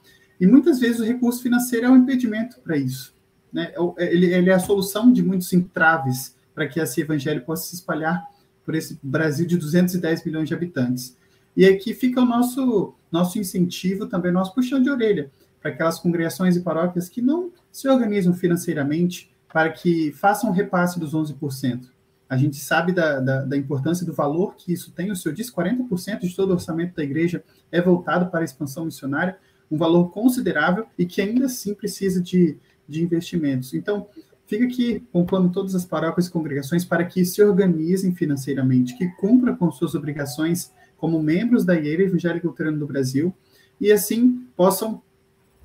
E 0.41 0.47
muitas 0.47 0.79
vezes 0.79 1.01
o 1.01 1.05
recurso 1.05 1.43
financeiro 1.43 1.87
é 1.87 1.91
um 1.91 1.97
impedimento 1.97 2.61
para 2.61 2.77
isso. 2.77 3.15
Né? 3.53 3.73
É 3.75 4.05
é, 4.05 4.13
ele, 4.13 4.27
ele 4.27 4.51
é 4.51 4.55
a 4.55 4.59
solução 4.59 5.13
de 5.13 5.23
muitos 5.23 5.53
entraves 5.53 6.37
para 6.55 6.67
que 6.67 6.81
esse 6.81 7.01
evangelho 7.01 7.45
possa 7.45 7.69
se 7.69 7.75
espalhar 7.77 8.27
por 8.65 8.75
esse 8.75 8.99
Brasil 9.03 9.47
de 9.47 9.57
210 9.57 10.25
milhões 10.25 10.49
de 10.49 10.55
habitantes. 10.55 11.17
E 11.57 11.65
aqui 11.65 11.95
fica 11.95 12.21
o 12.21 12.25
nosso, 12.25 12.95
nosso 13.11 13.39
incentivo, 13.39 14.07
também 14.07 14.31
nosso 14.31 14.55
puxão 14.55 14.81
de 14.81 14.91
orelha, 14.91 15.31
para 15.61 15.71
aquelas 15.71 15.99
congregações 15.99 16.57
e 16.57 16.61
paróquias 16.61 17.09
que 17.09 17.21
não 17.21 17.51
se 17.73 17.89
organizam 17.89 18.35
financeiramente 18.35 19.33
para 19.53 19.71
que 19.71 20.13
façam 20.13 20.51
repasse 20.51 21.01
dos 21.01 21.15
11%. 21.15 21.89
A 22.29 22.37
gente 22.37 22.59
sabe 22.59 22.93
da, 22.93 23.21
da, 23.21 23.45
da, 23.45 23.57
importância 23.57 24.05
do 24.05 24.13
valor 24.13 24.55
que 24.55 24.73
isso 24.73 24.93
tem. 24.93 25.11
O 25.11 25.17
senhor 25.17 25.35
disse 25.35 25.51
40% 25.51 26.21
de 26.21 26.37
todo 26.37 26.51
o 26.51 26.53
orçamento 26.53 26.95
da 26.95 27.03
igreja 27.03 27.43
é 27.73 27.81
voltado 27.81 28.31
para 28.31 28.41
a 28.41 28.45
expansão 28.45 28.85
missionária, 28.85 29.39
um 29.71 29.77
valor 29.77 30.11
considerável 30.11 30.87
e 30.99 31.05
que 31.05 31.21
ainda 31.21 31.47
assim 31.47 31.75
precisa 31.75 32.21
de, 32.21 32.57
de 32.89 33.03
investimentos. 33.03 33.75
Então, 33.75 34.07
fica 34.47 34.65
aqui 34.65 35.03
conclamo 35.13 35.51
todas 35.51 35.75
as 35.75 35.85
paróquias 35.85 36.27
e 36.27 36.31
congregações 36.31 36.85
para 36.85 37.05
que 37.05 37.25
se 37.25 37.43
organizem 37.43 38.15
financeiramente, 38.15 38.97
que 38.97 39.09
cumpram 39.17 39.55
com 39.55 39.71
suas 39.71 39.95
obrigações 39.95 40.73
como 40.97 41.23
membros 41.23 41.65
da 41.65 41.75
Igreja 41.75 42.11
Evangélica 42.11 42.49
Luterana 42.49 42.79
do 42.79 42.87
Brasil 42.87 43.35
e 43.81 43.93
assim 43.93 44.47
possam 44.57 45.03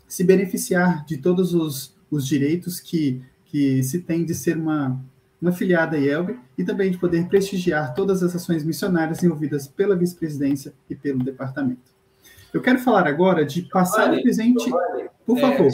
se 0.07 0.23
beneficiar 0.23 1.05
de 1.05 1.17
todos 1.17 1.53
os, 1.53 1.95
os 2.11 2.27
direitos 2.27 2.79
que, 2.79 3.21
que 3.45 3.81
se 3.81 4.01
tem 4.01 4.23
de 4.23 4.35
ser 4.35 4.57
uma, 4.57 5.01
uma 5.41 5.51
filiada 5.51 5.97
IELB 5.97 6.37
e 6.57 6.63
também 6.63 6.91
de 6.91 6.97
poder 6.97 7.27
prestigiar 7.27 7.95
todas 7.95 8.21
as 8.21 8.35
ações 8.35 8.63
missionárias 8.63 9.23
envolvidas 9.23 9.67
pela 9.67 9.95
vice-presidência 9.95 10.73
e 10.89 10.95
pelo 10.95 11.23
departamento. 11.23 11.92
Eu 12.53 12.61
quero 12.61 12.79
falar 12.79 13.07
agora 13.07 13.43
de 13.43 13.63
passar 13.63 14.13
o 14.13 14.21
presente. 14.21 14.69
Por 15.25 15.39
favor. 15.39 15.67
É, 15.67 15.71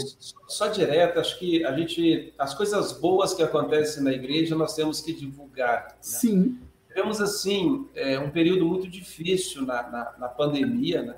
só 0.47 0.67
direto, 0.67 1.19
acho 1.19 1.37
que 1.37 1.65
a 1.65 1.75
gente. 1.77 2.33
As 2.37 2.53
coisas 2.53 2.93
boas 2.93 3.33
que 3.33 3.43
acontecem 3.43 4.03
na 4.03 4.13
igreja 4.13 4.55
nós 4.55 4.75
temos 4.75 5.01
que 5.01 5.11
divulgar. 5.11 5.87
Né? 5.87 5.93
Sim. 5.99 6.59
Tivemos, 6.87 7.19
assim, 7.19 7.87
é, 7.95 8.17
um 8.19 8.29
período 8.29 8.65
muito 8.65 8.87
difícil 8.87 9.63
na, 9.63 9.83
na, 9.83 10.13
na 10.19 10.27
pandemia, 10.27 11.01
né? 11.01 11.15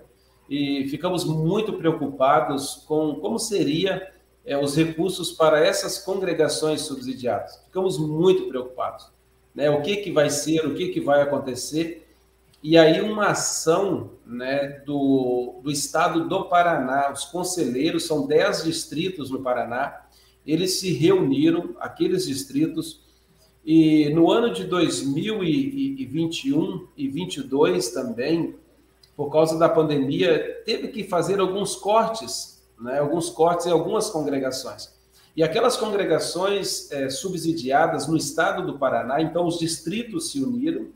E 0.49 0.87
ficamos 0.89 1.23
muito 1.23 1.73
preocupados 1.73 2.83
com 2.87 3.15
como 3.15 3.39
seria 3.39 4.11
é, 4.45 4.57
os 4.57 4.75
recursos 4.75 5.31
para 5.31 5.65
essas 5.65 5.99
congregações 5.99 6.81
subsidiadas. 6.81 7.63
Ficamos 7.65 7.97
muito 7.97 8.47
preocupados. 8.47 9.09
Né? 9.53 9.69
O 9.69 9.81
que, 9.81 9.97
que 9.97 10.11
vai 10.11 10.29
ser, 10.29 10.65
o 10.65 10.73
que, 10.73 10.89
que 10.89 10.99
vai 10.99 11.21
acontecer. 11.21 12.07
E 12.63 12.77
aí, 12.77 13.01
uma 13.01 13.29
ação 13.29 14.11
né, 14.23 14.83
do, 14.85 15.61
do 15.63 15.71
estado 15.71 16.29
do 16.29 16.45
Paraná, 16.45 17.11
os 17.11 17.25
conselheiros, 17.25 18.05
são 18.05 18.27
dez 18.27 18.63
distritos 18.63 19.31
no 19.31 19.41
Paraná, 19.41 20.05
eles 20.45 20.79
se 20.79 20.93
reuniram, 20.93 21.75
aqueles 21.79 22.27
distritos, 22.27 23.01
e 23.65 24.09
no 24.09 24.31
ano 24.31 24.53
de 24.53 24.63
2021 24.63 26.87
e 26.95 27.07
2022 27.07 27.89
também, 27.89 28.55
por 29.15 29.31
causa 29.31 29.57
da 29.57 29.67
pandemia, 29.67 30.61
teve 30.63 30.89
que 30.89 31.03
fazer 31.03 31.39
alguns 31.39 31.75
cortes, 31.75 32.63
né, 32.79 32.99
alguns 32.99 33.29
cortes 33.29 33.65
em 33.65 33.71
algumas 33.71 34.09
congregações. 34.09 34.93
E 35.35 35.41
aquelas 35.41 35.77
congregações 35.77 36.91
é, 36.91 37.09
subsidiadas 37.09 38.07
no 38.07 38.17
estado 38.17 38.65
do 38.65 38.77
Paraná, 38.77 39.19
então 39.19 39.47
os 39.47 39.57
distritos 39.57 40.31
se 40.31 40.43
uniram, 40.43 40.89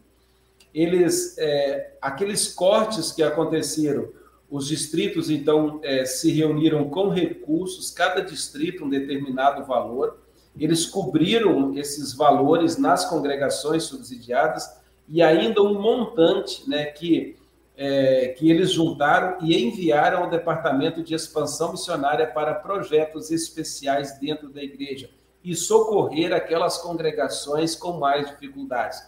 eles, 0.75 1.37
é, 1.37 1.93
aqueles 2.01 2.53
cortes 2.53 3.13
que 3.13 3.23
aconteceram, 3.23 4.09
os 4.51 4.67
distritos 4.67 5.29
então 5.29 5.79
é, 5.81 6.03
se 6.03 6.29
reuniram 6.31 6.89
com 6.89 7.07
recursos, 7.07 7.89
cada 7.89 8.19
distrito 8.19 8.83
um 8.83 8.89
determinado 8.89 9.63
valor, 9.65 10.19
eles 10.59 10.85
cobriram 10.85 11.77
esses 11.77 12.13
valores 12.13 12.77
nas 12.77 13.05
congregações 13.05 13.83
subsidiadas 13.83 14.69
e 15.07 15.21
ainda 15.21 15.61
um 15.61 15.81
montante, 15.81 16.69
né, 16.69 16.85
que 16.85 17.37
é, 17.77 18.29
que 18.37 18.49
eles 18.49 18.71
juntaram 18.71 19.37
e 19.41 19.53
enviaram 19.61 20.23
ao 20.23 20.29
Departamento 20.29 21.03
de 21.03 21.13
Expansão 21.13 21.71
Missionária 21.71 22.25
para 22.25 22.53
projetos 22.53 23.31
especiais 23.31 24.17
dentro 24.17 24.47
da 24.47 24.63
igreja 24.63 25.09
e 25.43 25.53
socorrer 25.53 26.33
aquelas 26.33 26.77
congregações 26.77 27.75
com 27.75 27.99
mais 27.99 28.29
dificuldades. 28.29 29.03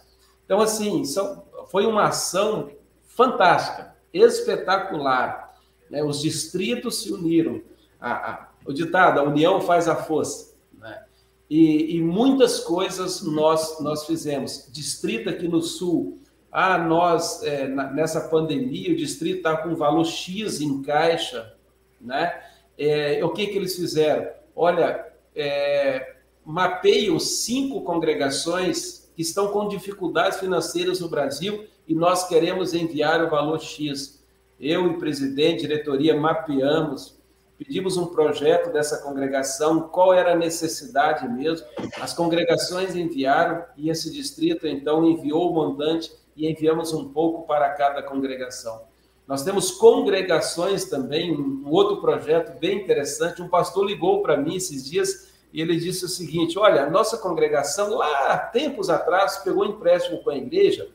Então, 0.48 0.62
assim, 0.62 1.04
são, 1.04 1.44
foi 1.70 1.84
uma 1.84 2.04
ação 2.04 2.70
fantástica, 3.04 3.94
espetacular. 4.10 5.54
Né? 5.90 6.02
Os 6.02 6.22
distritos 6.22 7.02
se 7.02 7.12
uniram. 7.12 7.60
A, 8.00 8.30
a, 8.30 8.48
o 8.64 8.72
ditado, 8.72 9.20
a 9.20 9.24
união 9.24 9.60
faz 9.60 9.88
a 9.88 9.94
força. 9.94 10.54
Né? 10.72 11.04
E, 11.50 11.96
e, 11.96 12.00
muitas 12.00 12.60
coisas 12.60 13.20
nós, 13.20 13.78
nós 13.80 14.06
fizemos. 14.06 14.70
Distrito 14.72 15.28
aqui 15.28 15.46
no 15.46 15.60
Sul, 15.60 16.18
ah, 16.50 16.78
nós, 16.78 17.42
é, 17.42 17.68
nessa 17.68 18.30
pandemia, 18.30 18.92
o 18.92 18.96
distrito 18.96 19.38
está 19.38 19.54
com 19.54 19.76
valor 19.76 20.06
X 20.06 20.62
em 20.62 20.80
caixa, 20.80 21.54
né? 22.00 22.42
É, 22.78 23.22
o 23.22 23.28
que, 23.34 23.48
que 23.48 23.58
eles 23.58 23.76
fizeram? 23.76 24.30
Olha, 24.56 25.12
é, 25.36 26.14
mapeiam 26.42 27.18
cinco 27.18 27.82
congregações 27.82 28.97
que 29.18 29.22
estão 29.22 29.48
com 29.48 29.66
dificuldades 29.66 30.38
financeiras 30.38 31.00
no 31.00 31.08
Brasil 31.08 31.66
e 31.88 31.92
nós 31.92 32.28
queremos 32.28 32.72
enviar 32.72 33.20
o 33.24 33.28
valor 33.28 33.60
X. 33.60 34.24
Eu 34.60 34.92
e 34.92 34.96
presidente, 34.96 35.62
diretoria, 35.62 36.16
mapeamos, 36.16 37.18
pedimos 37.58 37.96
um 37.96 38.06
projeto 38.06 38.72
dessa 38.72 38.98
congregação, 38.98 39.88
qual 39.88 40.14
era 40.14 40.34
a 40.34 40.36
necessidade 40.36 41.28
mesmo. 41.28 41.66
As 42.00 42.14
congregações 42.14 42.94
enviaram 42.94 43.64
e 43.76 43.90
esse 43.90 44.08
distrito 44.12 44.68
então 44.68 45.04
enviou 45.04 45.50
o 45.50 45.56
mandante 45.56 46.12
e 46.36 46.48
enviamos 46.48 46.92
um 46.92 47.08
pouco 47.08 47.44
para 47.44 47.70
cada 47.70 48.04
congregação. 48.04 48.82
Nós 49.26 49.42
temos 49.42 49.72
congregações 49.72 50.84
também, 50.84 51.36
um 51.36 51.68
outro 51.68 52.00
projeto 52.00 52.56
bem 52.60 52.84
interessante. 52.84 53.42
Um 53.42 53.48
pastor 53.48 53.84
ligou 53.84 54.22
para 54.22 54.36
mim 54.36 54.54
esses 54.54 54.88
dias 54.88 55.27
e 55.52 55.60
ele 55.60 55.76
disse 55.76 56.04
o 56.04 56.08
seguinte: 56.08 56.58
Olha, 56.58 56.88
nossa 56.90 57.16
congregação, 57.18 57.94
lá 57.94 58.36
tempos 58.38 58.90
atrás, 58.90 59.38
pegou 59.38 59.64
um 59.64 59.70
empréstimo 59.70 60.22
com 60.22 60.30
a 60.30 60.36
igreja 60.36 60.88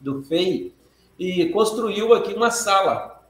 do 0.00 0.22
FEI 0.22 0.72
e 1.18 1.48
construiu 1.50 2.12
aqui 2.14 2.34
uma 2.34 2.50
sala. 2.50 3.22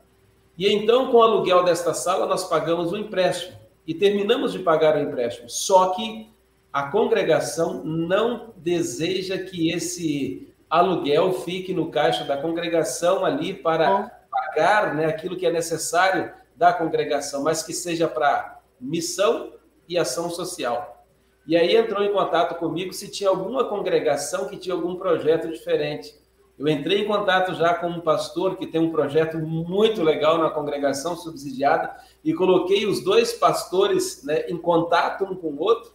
E 0.57 0.68
então, 0.68 1.11
com 1.11 1.18
o 1.18 1.22
aluguel 1.22 1.64
desta 1.64 1.95
sala, 1.95 2.26
nós 2.26 2.45
pagamos 2.45 2.93
o 2.93 2.97
empréstimo 2.97 3.57
e 3.86 3.95
terminamos 3.95 4.53
de 4.53 4.59
pagar 4.59 4.97
o 4.97 5.01
empréstimo. 5.01 5.49
Só 5.49 5.90
que 5.90 6.30
a 6.72 6.84
congregação 6.84 7.82
não 7.84 8.53
deseja 8.57 9.38
que 9.38 9.70
esse 9.70 10.53
aluguel 10.68 11.32
fique 11.32 11.74
no 11.74 11.90
caixa 11.90 12.24
da 12.24 12.36
congregação 12.36 13.24
ali 13.24 13.53
para 13.53 14.11
pagar 14.30 14.95
né, 14.95 15.07
aquilo 15.07 15.36
que 15.36 15.47
é 15.47 15.53
necessário 15.53 16.32
da 16.57 16.72
congregação, 16.72 17.43
mas 17.43 17.62
que 17.62 17.72
seja 17.72 18.09
para 18.09 18.61
missão 18.80 19.53
e 19.93 19.99
ação 19.99 20.30
social. 20.30 21.05
E 21.47 21.57
aí 21.57 21.76
entrou 21.76 22.03
em 22.03 22.12
contato 22.12 22.59
comigo 22.59 22.93
se 22.93 23.11
tinha 23.11 23.28
alguma 23.28 23.64
congregação 23.64 24.49
que 24.49 24.57
tinha 24.57 24.74
algum 24.74 24.97
projeto 24.97 25.49
diferente. 25.49 26.14
Eu 26.59 26.68
entrei 26.68 27.03
em 27.03 27.07
contato 27.07 27.55
já 27.55 27.74
com 27.74 27.88
um 27.88 28.01
pastor 28.01 28.57
que 28.57 28.66
tem 28.66 28.80
um 28.80 28.93
projeto 28.93 29.38
muito 29.38 30.03
legal 30.03 30.38
na 30.38 30.51
congregação 30.51 31.16
subsidiada 31.16 31.95
e 32.22 32.32
coloquei 32.32 32.86
os 32.86 33.03
dois 33.03 33.32
pastores 33.32 34.22
né, 34.22 34.49
em 34.49 34.57
contato 34.57 35.24
um 35.24 35.34
com 35.34 35.49
o 35.49 35.61
outro 35.61 35.93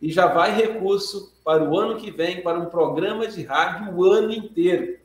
e 0.00 0.10
já 0.10 0.26
vai 0.26 0.54
recurso 0.54 1.32
para 1.44 1.64
o 1.64 1.78
ano 1.78 1.96
que 1.96 2.10
vem 2.10 2.42
para 2.42 2.58
um 2.58 2.66
programa 2.66 3.26
de 3.26 3.42
rádio 3.42 3.94
o 3.96 4.04
ano 4.04 4.32
inteiro 4.32 4.98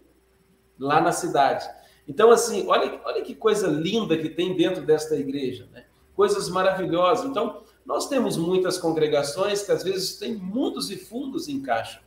lá 0.78 1.00
na 1.00 1.12
cidade. 1.12 1.68
Então, 2.08 2.32
assim, 2.32 2.66
olha, 2.68 3.00
olha 3.06 3.22
que 3.22 3.36
coisa 3.36 3.68
linda 3.68 4.18
que 4.18 4.30
tem 4.30 4.56
dentro 4.56 4.82
desta 4.82 5.16
igreja, 5.16 5.68
né? 5.72 5.86
Coisas 6.16 6.50
maravilhosas. 6.50 7.26
Então, 7.26 7.62
nós 7.88 8.10
temos 8.10 8.36
muitas 8.36 8.78
congregações 8.78 9.64
que 9.64 9.72
às 9.72 9.82
vezes 9.82 10.20
têm 10.20 10.36
mundos 10.36 10.92
e 10.92 10.98
fundos 10.98 11.48
em 11.48 11.62
caixa, 11.62 12.02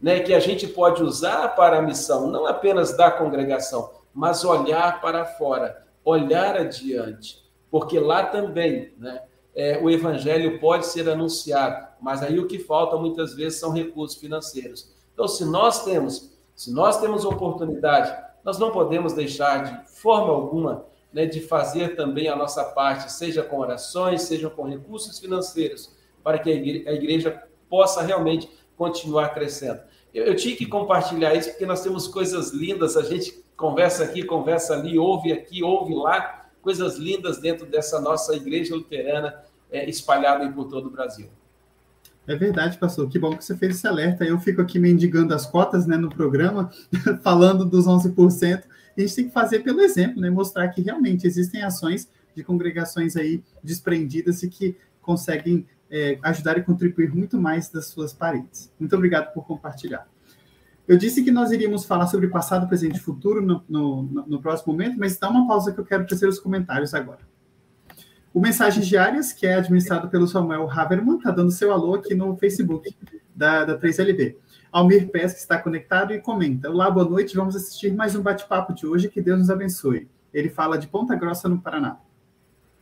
né, 0.00 0.18
que 0.18 0.34
a 0.34 0.40
gente 0.40 0.66
pode 0.66 1.00
usar 1.00 1.54
para 1.54 1.78
a 1.78 1.82
missão, 1.82 2.28
não 2.28 2.44
apenas 2.44 2.96
da 2.96 3.08
congregação, 3.08 3.92
mas 4.12 4.44
olhar 4.44 5.00
para 5.00 5.24
fora, 5.24 5.86
olhar 6.04 6.56
adiante, 6.56 7.40
porque 7.70 8.00
lá 8.00 8.26
também, 8.26 8.92
né, 8.98 9.22
é, 9.54 9.78
o 9.80 9.88
evangelho 9.88 10.58
pode 10.58 10.86
ser 10.86 11.08
anunciado, 11.08 11.86
mas 12.00 12.20
aí 12.20 12.40
o 12.40 12.48
que 12.48 12.58
falta 12.58 12.96
muitas 12.96 13.32
vezes 13.32 13.60
são 13.60 13.70
recursos 13.70 14.18
financeiros. 14.18 14.92
Então, 15.14 15.28
se 15.28 15.44
nós 15.44 15.84
temos 15.84 16.32
Se 16.54 16.70
nós 16.70 17.00
temos 17.00 17.24
oportunidade, 17.24 18.14
nós 18.44 18.58
não 18.58 18.70
podemos 18.70 19.14
deixar 19.14 19.64
de 19.64 19.90
forma 19.90 20.32
alguma 20.32 20.84
né, 21.12 21.26
de 21.26 21.40
fazer 21.40 21.94
também 21.94 22.28
a 22.28 22.36
nossa 22.36 22.64
parte, 22.64 23.12
seja 23.12 23.42
com 23.42 23.58
orações, 23.58 24.22
seja 24.22 24.48
com 24.48 24.64
recursos 24.64 25.18
financeiros, 25.18 25.94
para 26.22 26.38
que 26.38 26.50
a 26.50 26.92
igreja 26.92 27.42
possa 27.68 28.02
realmente 28.02 28.48
continuar 28.76 29.30
crescendo. 29.30 29.80
Eu, 30.14 30.24
eu 30.24 30.36
tinha 30.36 30.56
que 30.56 30.66
compartilhar 30.66 31.34
isso 31.34 31.50
porque 31.50 31.66
nós 31.66 31.82
temos 31.82 32.06
coisas 32.06 32.50
lindas, 32.50 32.96
a 32.96 33.02
gente 33.02 33.42
conversa 33.56 34.04
aqui, 34.04 34.24
conversa 34.24 34.74
ali, 34.74 34.98
ouve 34.98 35.32
aqui, 35.32 35.62
ouve 35.62 35.94
lá, 35.94 36.48
coisas 36.60 36.96
lindas 36.96 37.38
dentro 37.38 37.66
dessa 37.66 38.00
nossa 38.00 38.34
igreja 38.34 38.74
luterana 38.74 39.42
é, 39.70 39.88
espalhada 39.88 40.50
por 40.52 40.68
todo 40.68 40.86
o 40.86 40.90
Brasil. 40.90 41.28
É 42.26 42.36
verdade, 42.36 42.78
pastor. 42.78 43.08
Que 43.08 43.18
bom 43.18 43.36
que 43.36 43.44
você 43.44 43.56
fez 43.56 43.76
esse 43.76 43.86
alerta. 43.86 44.24
Eu 44.24 44.38
fico 44.38 44.62
aqui 44.62 44.78
mendigando 44.78 45.34
as 45.34 45.44
cotas 45.44 45.86
né, 45.86 45.96
no 45.96 46.08
programa, 46.08 46.70
falando 47.22 47.64
dos 47.64 47.86
11%. 47.86 48.62
A 48.96 49.00
gente 49.00 49.14
tem 49.14 49.28
que 49.28 49.32
fazer 49.32 49.60
pelo 49.60 49.80
exemplo, 49.80 50.20
né? 50.20 50.30
Mostrar 50.30 50.68
que 50.68 50.82
realmente 50.82 51.26
existem 51.26 51.62
ações 51.62 52.08
de 52.34 52.42
congregações 52.42 53.16
aí 53.16 53.42
desprendidas 53.62 54.42
e 54.42 54.48
que 54.48 54.76
conseguem 55.00 55.66
é, 55.90 56.18
ajudar 56.22 56.56
e 56.56 56.62
contribuir 56.62 57.14
muito 57.14 57.38
mais 57.38 57.68
das 57.68 57.86
suas 57.86 58.12
paredes. 58.12 58.72
Muito 58.78 58.94
obrigado 58.96 59.32
por 59.32 59.46
compartilhar. 59.46 60.06
Eu 60.88 60.96
disse 60.96 61.22
que 61.22 61.30
nós 61.30 61.52
iríamos 61.52 61.84
falar 61.84 62.06
sobre 62.06 62.28
passado, 62.28 62.66
presente 62.66 62.96
e 62.96 63.00
futuro 63.00 63.40
no, 63.40 63.62
no, 63.68 64.02
no 64.02 64.42
próximo 64.42 64.72
momento, 64.72 64.98
mas 64.98 65.16
dá 65.16 65.28
uma 65.28 65.46
pausa 65.46 65.72
que 65.72 65.78
eu 65.78 65.84
quero 65.84 66.06
trazer 66.06 66.26
os 66.26 66.40
comentários 66.40 66.92
agora. 66.92 67.20
O 68.34 68.40
Mensagens 68.40 68.86
Diárias, 68.86 69.32
que 69.32 69.46
é 69.46 69.54
administrado 69.54 70.08
pelo 70.08 70.26
Samuel 70.26 70.68
Haverman, 70.70 71.18
está 71.18 71.30
dando 71.30 71.50
seu 71.50 71.70
alô 71.70 71.94
aqui 71.94 72.14
no 72.14 72.34
Facebook 72.36 72.94
da, 73.34 73.64
da 73.64 73.78
3LB. 73.78 74.36
Almir 74.72 75.10
Pesca 75.10 75.38
está 75.38 75.58
conectado 75.58 76.14
e 76.14 76.18
comenta: 76.18 76.70
Olá, 76.70 76.90
boa 76.90 77.06
noite, 77.06 77.36
vamos 77.36 77.54
assistir 77.54 77.92
mais 77.92 78.16
um 78.16 78.22
bate-papo 78.22 78.72
de 78.72 78.86
hoje, 78.86 79.10
que 79.10 79.20
Deus 79.20 79.38
nos 79.38 79.50
abençoe. 79.50 80.08
Ele 80.32 80.48
fala 80.48 80.78
de 80.78 80.86
Ponta 80.86 81.14
Grossa, 81.14 81.46
no 81.46 81.60
Paraná. 81.60 81.98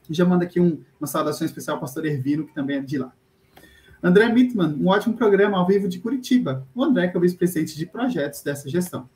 Já 0.08 0.24
manda 0.24 0.44
aqui 0.44 0.60
um, 0.60 0.84
uma 1.00 1.08
saudação 1.08 1.44
especial 1.44 1.76
ao 1.76 1.80
pastor 1.80 2.06
Ervino, 2.06 2.46
que 2.46 2.54
também 2.54 2.76
é 2.76 2.80
de 2.80 2.96
lá. 2.96 3.12
André 4.00 4.32
Mittman, 4.32 4.76
um 4.80 4.86
ótimo 4.86 5.16
programa 5.16 5.58
ao 5.58 5.66
vivo 5.66 5.88
de 5.88 5.98
Curitiba. 5.98 6.64
O 6.76 6.84
André, 6.84 7.08
que 7.08 7.16
é 7.16 7.18
o 7.18 7.20
vice-presidente 7.20 7.76
de 7.76 7.84
projetos 7.84 8.40
dessa 8.40 8.68
gestão. 8.68 9.10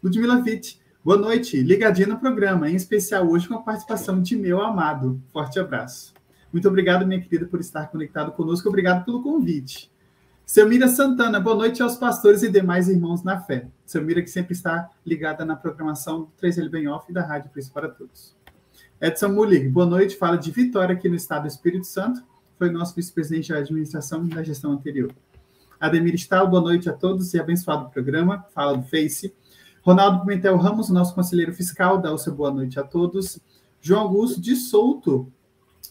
Ludmila 0.00 0.36
Witt, 0.36 0.80
boa 1.04 1.18
noite, 1.18 1.60
ligadinha 1.60 2.06
no 2.06 2.20
programa, 2.20 2.70
em 2.70 2.76
especial 2.76 3.28
hoje 3.28 3.48
com 3.48 3.54
a 3.54 3.62
participação 3.62 4.22
de 4.22 4.36
meu 4.36 4.62
amado. 4.62 5.20
Forte 5.32 5.58
abraço. 5.58 6.14
Muito 6.52 6.68
obrigado, 6.68 7.04
minha 7.04 7.20
querida, 7.20 7.44
por 7.44 7.58
estar 7.58 7.88
conectado 7.88 8.30
conosco. 8.30 8.68
Obrigado 8.68 9.04
pelo 9.04 9.20
convite. 9.20 9.92
Selmira 10.46 10.88
Santana, 10.88 11.40
boa 11.40 11.56
noite 11.56 11.82
aos 11.82 11.96
pastores 11.96 12.42
e 12.42 12.50
demais 12.50 12.88
irmãos 12.88 13.22
na 13.22 13.40
fé. 13.40 13.66
Selmira, 13.86 14.22
que 14.22 14.30
sempre 14.30 14.52
está 14.52 14.90
ligada 15.04 15.44
na 15.44 15.56
programação 15.56 16.22
do 16.22 16.32
3L 16.40 16.68
Bem 16.68 16.86
Off 16.88 17.10
e 17.10 17.14
da 17.14 17.24
Rádio 17.24 17.50
Cristo 17.50 17.72
para 17.72 17.88
Todos. 17.88 18.36
Edson 19.00 19.28
Mulig, 19.28 19.68
boa 19.68 19.86
noite, 19.86 20.16
fala 20.16 20.36
de 20.36 20.50
Vitória 20.50 20.94
aqui 20.94 21.08
no 21.08 21.16
estado 21.16 21.42
do 21.42 21.48
Espírito 21.48 21.86
Santo 21.86 22.22
foi 22.58 22.70
nosso 22.70 22.94
vice-presidente 22.94 23.52
da 23.52 23.58
administração 23.58 24.26
da 24.26 24.42
gestão 24.42 24.72
anterior. 24.72 25.12
Ademir 25.80 26.14
Stahl, 26.14 26.48
boa 26.48 26.62
noite 26.62 26.88
a 26.88 26.92
todos 26.92 27.34
e 27.34 27.40
abençoado 27.40 27.90
programa. 27.90 28.44
Fala 28.54 28.76
do 28.76 28.84
Face. 28.84 29.34
Ronaldo 29.82 30.20
Pimentel 30.20 30.56
Ramos, 30.56 30.88
nosso 30.88 31.14
conselheiro 31.14 31.52
fiscal, 31.52 32.00
dá 32.00 32.12
o 32.12 32.18
seu 32.18 32.34
boa 32.34 32.50
noite 32.50 32.78
a 32.78 32.82
todos. 32.82 33.38
João 33.80 34.02
Augusto 34.02 34.40
de 34.40 34.56
Souto, 34.56 35.30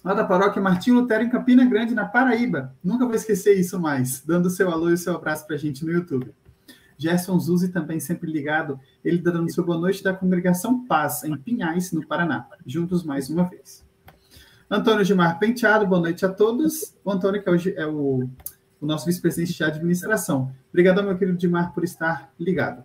lá 0.03 0.13
da 0.13 0.25
paróquia 0.25 0.61
Martinho 0.61 0.99
Lutero, 0.99 1.23
em 1.23 1.29
Campina 1.29 1.65
Grande, 1.65 1.95
na 1.95 2.05
Paraíba. 2.05 2.75
Nunca 2.83 3.05
vou 3.05 3.15
esquecer 3.15 3.57
isso 3.57 3.79
mais, 3.79 4.21
dando 4.25 4.49
seu 4.49 4.69
alô 4.69 4.89
e 4.89 4.97
seu 4.97 5.15
abraço 5.15 5.47
para 5.47 5.55
a 5.55 5.59
gente 5.59 5.85
no 5.85 5.91
YouTube. 5.91 6.33
Gerson 6.97 7.39
Zuzi 7.39 7.69
também 7.69 7.99
sempre 7.99 8.31
ligado, 8.31 8.79
ele 9.03 9.17
dando 9.17 9.45
o 9.45 9.49
seu 9.49 9.65
boa 9.65 9.77
noite 9.77 10.03
da 10.03 10.13
congregação 10.13 10.85
Paz, 10.85 11.23
em 11.23 11.35
Pinhais, 11.37 11.91
no 11.91 12.05
Paraná. 12.05 12.47
Juntos 12.65 13.03
mais 13.03 13.29
uma 13.29 13.45
vez. 13.49 13.83
Antônio 14.69 15.05
Gilmar 15.05 15.39
Penteado, 15.39 15.87
boa 15.87 16.01
noite 16.01 16.25
a 16.25 16.29
todos. 16.29 16.95
O 17.03 17.11
Antônio, 17.11 17.41
que 17.41 17.49
é 17.49 17.51
o, 17.51 17.79
é 17.81 17.87
o, 17.87 18.29
o 18.81 18.85
nosso 18.85 19.05
vice-presidente 19.05 19.55
de 19.55 19.63
administração. 19.63 20.51
Obrigado, 20.69 21.03
meu 21.03 21.17
querido 21.17 21.39
Gilmar, 21.39 21.73
por 21.73 21.83
estar 21.83 22.31
ligado. 22.39 22.83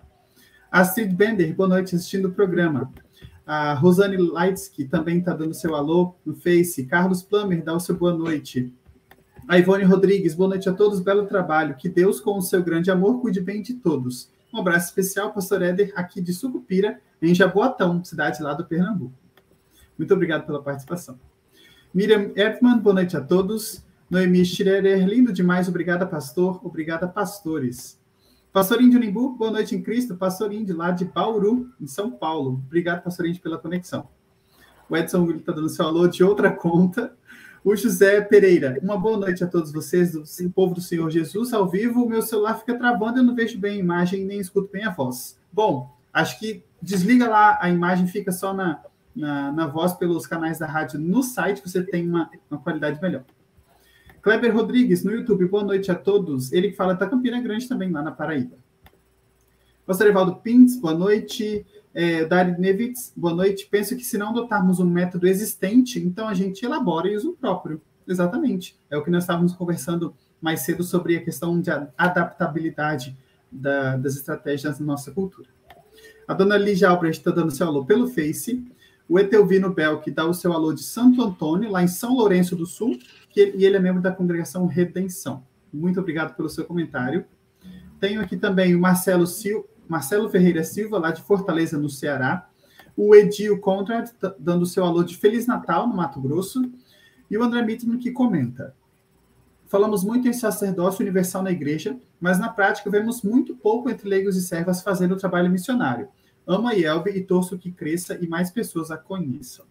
Astrid 0.71 1.15
Bender, 1.15 1.55
boa 1.55 1.69
noite, 1.69 1.95
assistindo 1.95 2.29
o 2.29 2.33
programa. 2.33 2.93
A 3.49 3.73
Rosane 3.73 4.19
Leitsky 4.19 4.85
também 4.85 5.21
está 5.21 5.33
dando 5.33 5.55
seu 5.55 5.75
alô 5.75 6.15
no 6.23 6.35
Face. 6.35 6.85
Carlos 6.85 7.23
Plummer, 7.23 7.65
dá 7.65 7.75
o 7.75 7.81
seu 7.81 7.97
boa 7.97 8.15
noite. 8.15 8.71
A 9.49 9.59
Ivone 9.59 9.85
Rodrigues, 9.85 10.35
boa 10.35 10.51
noite 10.51 10.69
a 10.69 10.75
todos, 10.75 11.01
belo 11.01 11.25
trabalho. 11.25 11.75
Que 11.75 11.89
Deus, 11.89 12.21
com 12.21 12.37
o 12.37 12.43
seu 12.43 12.63
grande 12.63 12.91
amor, 12.91 13.23
cuide 13.23 13.41
bem 13.41 13.63
de 13.63 13.73
todos. 13.73 14.31
Um 14.53 14.59
abraço 14.59 14.89
especial, 14.89 15.33
pastor 15.33 15.63
Éder, 15.63 15.95
aqui 15.97 16.21
de 16.21 16.35
Sucupira, 16.35 17.01
em 17.23 17.35
Jaboatão, 17.35 18.05
cidade 18.05 18.43
lá 18.43 18.53
do 18.53 18.67
Pernambuco. 18.67 19.15
Muito 19.97 20.13
obrigado 20.13 20.45
pela 20.45 20.63
participação. 20.63 21.19
Miriam 21.95 22.31
Erdmann, 22.37 22.79
boa 22.81 22.97
noite 22.97 23.17
a 23.17 23.21
todos. 23.23 23.83
Noemi 24.11 24.45
Schrerer, 24.45 25.09
lindo 25.09 25.33
demais, 25.33 25.69
obrigada, 25.69 26.05
pastor. 26.05 26.61
Obrigada, 26.63 27.09
pastores. 27.09 27.98
Pastor 28.53 28.81
Índio 28.81 28.99
Nimbu, 28.99 29.37
boa 29.37 29.51
noite 29.51 29.77
em 29.77 29.83
Cristo. 29.83 30.17
Pastor 30.17 30.53
Índio, 30.53 30.75
lá 30.75 30.91
de 30.91 31.05
Bauru, 31.05 31.71
em 31.79 31.87
São 31.87 32.11
Paulo. 32.11 32.63
Obrigado, 32.67 33.03
pastor 33.03 33.27
Índio, 33.27 33.43
pela 33.43 33.59
conexão. 33.59 34.09
O 34.89 34.97
Edson 34.97 35.31
está 35.33 35.53
dando 35.53 35.69
seu 35.69 35.85
alô 35.85 36.09
de 36.09 36.25
outra 36.25 36.51
conta. 36.51 37.15
O 37.63 37.77
José 37.77 38.23
Pereira, 38.23 38.79
uma 38.83 38.97
boa 38.97 39.19
noite 39.19 39.45
a 39.45 39.47
todos 39.47 39.71
vocês, 39.71 40.13
do 40.13 40.51
povo 40.51 40.75
do 40.75 40.81
Senhor 40.81 41.11
Jesus, 41.11 41.53
ao 41.53 41.69
vivo. 41.69 42.09
Meu 42.09 42.23
celular 42.23 42.55
fica 42.55 42.77
travando, 42.79 43.19
eu 43.19 43.23
não 43.23 43.35
vejo 43.35 43.59
bem 43.59 43.75
a 43.75 43.83
imagem 43.83 44.25
nem 44.25 44.41
escuto 44.41 44.71
bem 44.73 44.85
a 44.85 44.91
voz. 44.91 45.39
Bom, 45.53 45.95
acho 46.11 46.39
que 46.39 46.65
desliga 46.81 47.29
lá, 47.29 47.59
a 47.61 47.69
imagem 47.69 48.07
fica 48.07 48.33
só 48.33 48.55
na, 48.55 48.81
na, 49.15 49.53
na 49.53 49.67
voz 49.67 49.93
pelos 49.93 50.27
canais 50.27 50.59
da 50.59 50.67
rádio 50.67 50.99
no 50.99 51.23
site, 51.23 51.61
você 51.63 51.83
tem 51.83 52.09
uma, 52.09 52.31
uma 52.51 52.59
qualidade 52.59 52.99
melhor. 53.03 53.25
Kleber 54.29 54.55
Rodrigues, 54.55 55.03
no 55.03 55.11
YouTube, 55.11 55.47
boa 55.47 55.65
noite 55.65 55.91
a 55.91 55.95
todos. 55.95 56.53
Ele 56.53 56.69
que 56.69 56.77
fala 56.77 56.93
da 56.93 57.07
Campina 57.07 57.41
Grande 57.41 57.67
também, 57.67 57.91
lá 57.91 58.03
na 58.03 58.13
Paraíba. 58.13 58.59
Pastor 59.87 60.07
Evaldo 60.07 60.37
Pins, 60.37 60.77
boa 60.79 60.93
noite. 60.93 61.65
É, 61.95 62.27
Dari 62.27 62.61
Nevitz, 62.61 63.11
boa 63.17 63.35
noite. 63.35 63.67
Penso 63.71 63.97
que 63.97 64.05
se 64.05 64.19
não 64.19 64.29
adotarmos 64.29 64.81
um 64.81 64.85
método 64.85 65.27
existente, 65.27 65.99
então 65.99 66.29
a 66.29 66.35
gente 66.35 66.63
elabora 66.63 67.09
e 67.09 67.17
usa 67.17 67.27
o 67.27 67.33
próprio. 67.33 67.81
Exatamente. 68.07 68.79
É 68.91 68.99
o 68.99 69.03
que 69.03 69.11
nós 69.11 69.23
estávamos 69.23 69.55
conversando 69.55 70.15
mais 70.43 70.61
cedo 70.61 70.85
sobre 70.85 71.17
a 71.17 71.25
questão 71.25 71.59
de 71.59 71.71
adaptabilidade 71.97 73.17
da, 73.51 73.97
das 73.97 74.15
estratégias 74.15 74.79
na 74.79 74.85
nossa 74.85 75.11
cultura. 75.11 75.49
A 76.29 76.35
dona 76.35 76.59
Lígia 76.59 76.91
Albrecht 76.91 77.21
está 77.21 77.31
dando 77.31 77.51
seu 77.51 77.67
alô 77.67 77.83
pelo 77.83 78.07
Face 78.09 78.63
o 79.09 79.19
Etelvino 79.19 79.75
que 80.03 80.11
dá 80.11 80.27
o 80.27 80.35
seu 80.35 80.53
alô 80.53 80.73
de 80.73 80.83
Santo 80.83 81.23
Antônio, 81.23 81.71
lá 81.71 81.83
em 81.83 81.89
São 81.89 82.15
Lourenço 82.15 82.55
do 82.55 82.67
Sul, 82.67 82.99
que, 83.29 83.55
e 83.57 83.65
ele 83.65 83.77
é 83.77 83.81
membro 83.81 84.03
da 84.03 84.13
congregação 84.13 84.67
Redenção. 84.67 85.45
Muito 85.73 86.01
obrigado 86.01 86.35
pelo 86.35 86.49
seu 86.49 86.65
comentário. 86.65 87.25
Tenho 88.01 88.21
aqui 88.21 88.37
também 88.37 88.75
o 88.75 88.81
Marcelo, 88.81 89.27
Sil, 89.27 89.67
Marcelo 89.89 90.29
Ferreira 90.29 90.65
Silva, 90.65 90.99
lá 90.99 91.11
de 91.11 91.23
Fortaleza, 91.23 91.79
no 91.79 91.89
Ceará. 91.89 92.49
O 92.97 93.15
Edil 93.15 93.59
Conrad, 93.61 94.09
dando 94.39 94.63
o 94.63 94.67
seu 94.67 94.85
alô 94.85 95.03
de 95.03 95.17
Feliz 95.17 95.47
Natal, 95.47 95.87
no 95.87 95.97
Mato 95.97 96.21
Grosso. 96.21 96.71
E 97.31 97.37
o 97.37 97.43
André 97.43 97.63
Mittman, 97.63 97.99
que 97.99 98.11
comenta. 98.11 98.75
Falamos 99.67 100.03
muito 100.03 100.27
em 100.27 100.33
sacerdócio 100.33 101.03
universal 101.03 101.43
na 101.43 101.51
igreja, 101.51 101.99
mas 102.19 102.39
na 102.39 102.49
prática 102.49 102.91
vemos 102.91 103.23
muito 103.23 103.55
pouco 103.55 103.91
entre 103.91 104.09
leigos 104.09 104.35
e 104.37 104.43
servas 104.43 104.83
fazendo 104.83 105.13
o 105.13 105.19
trabalho 105.19 105.51
missionário. 105.51 106.09
Amo 106.47 106.69
a 106.69 106.73
Yelbe 106.73 107.11
e 107.11 107.23
torço 107.23 107.59
que 107.59 107.71
cresça 107.71 108.17
e 108.19 108.27
mais 108.27 108.51
pessoas 108.51 108.91
a 108.91 108.97
conheçam. 108.97 109.67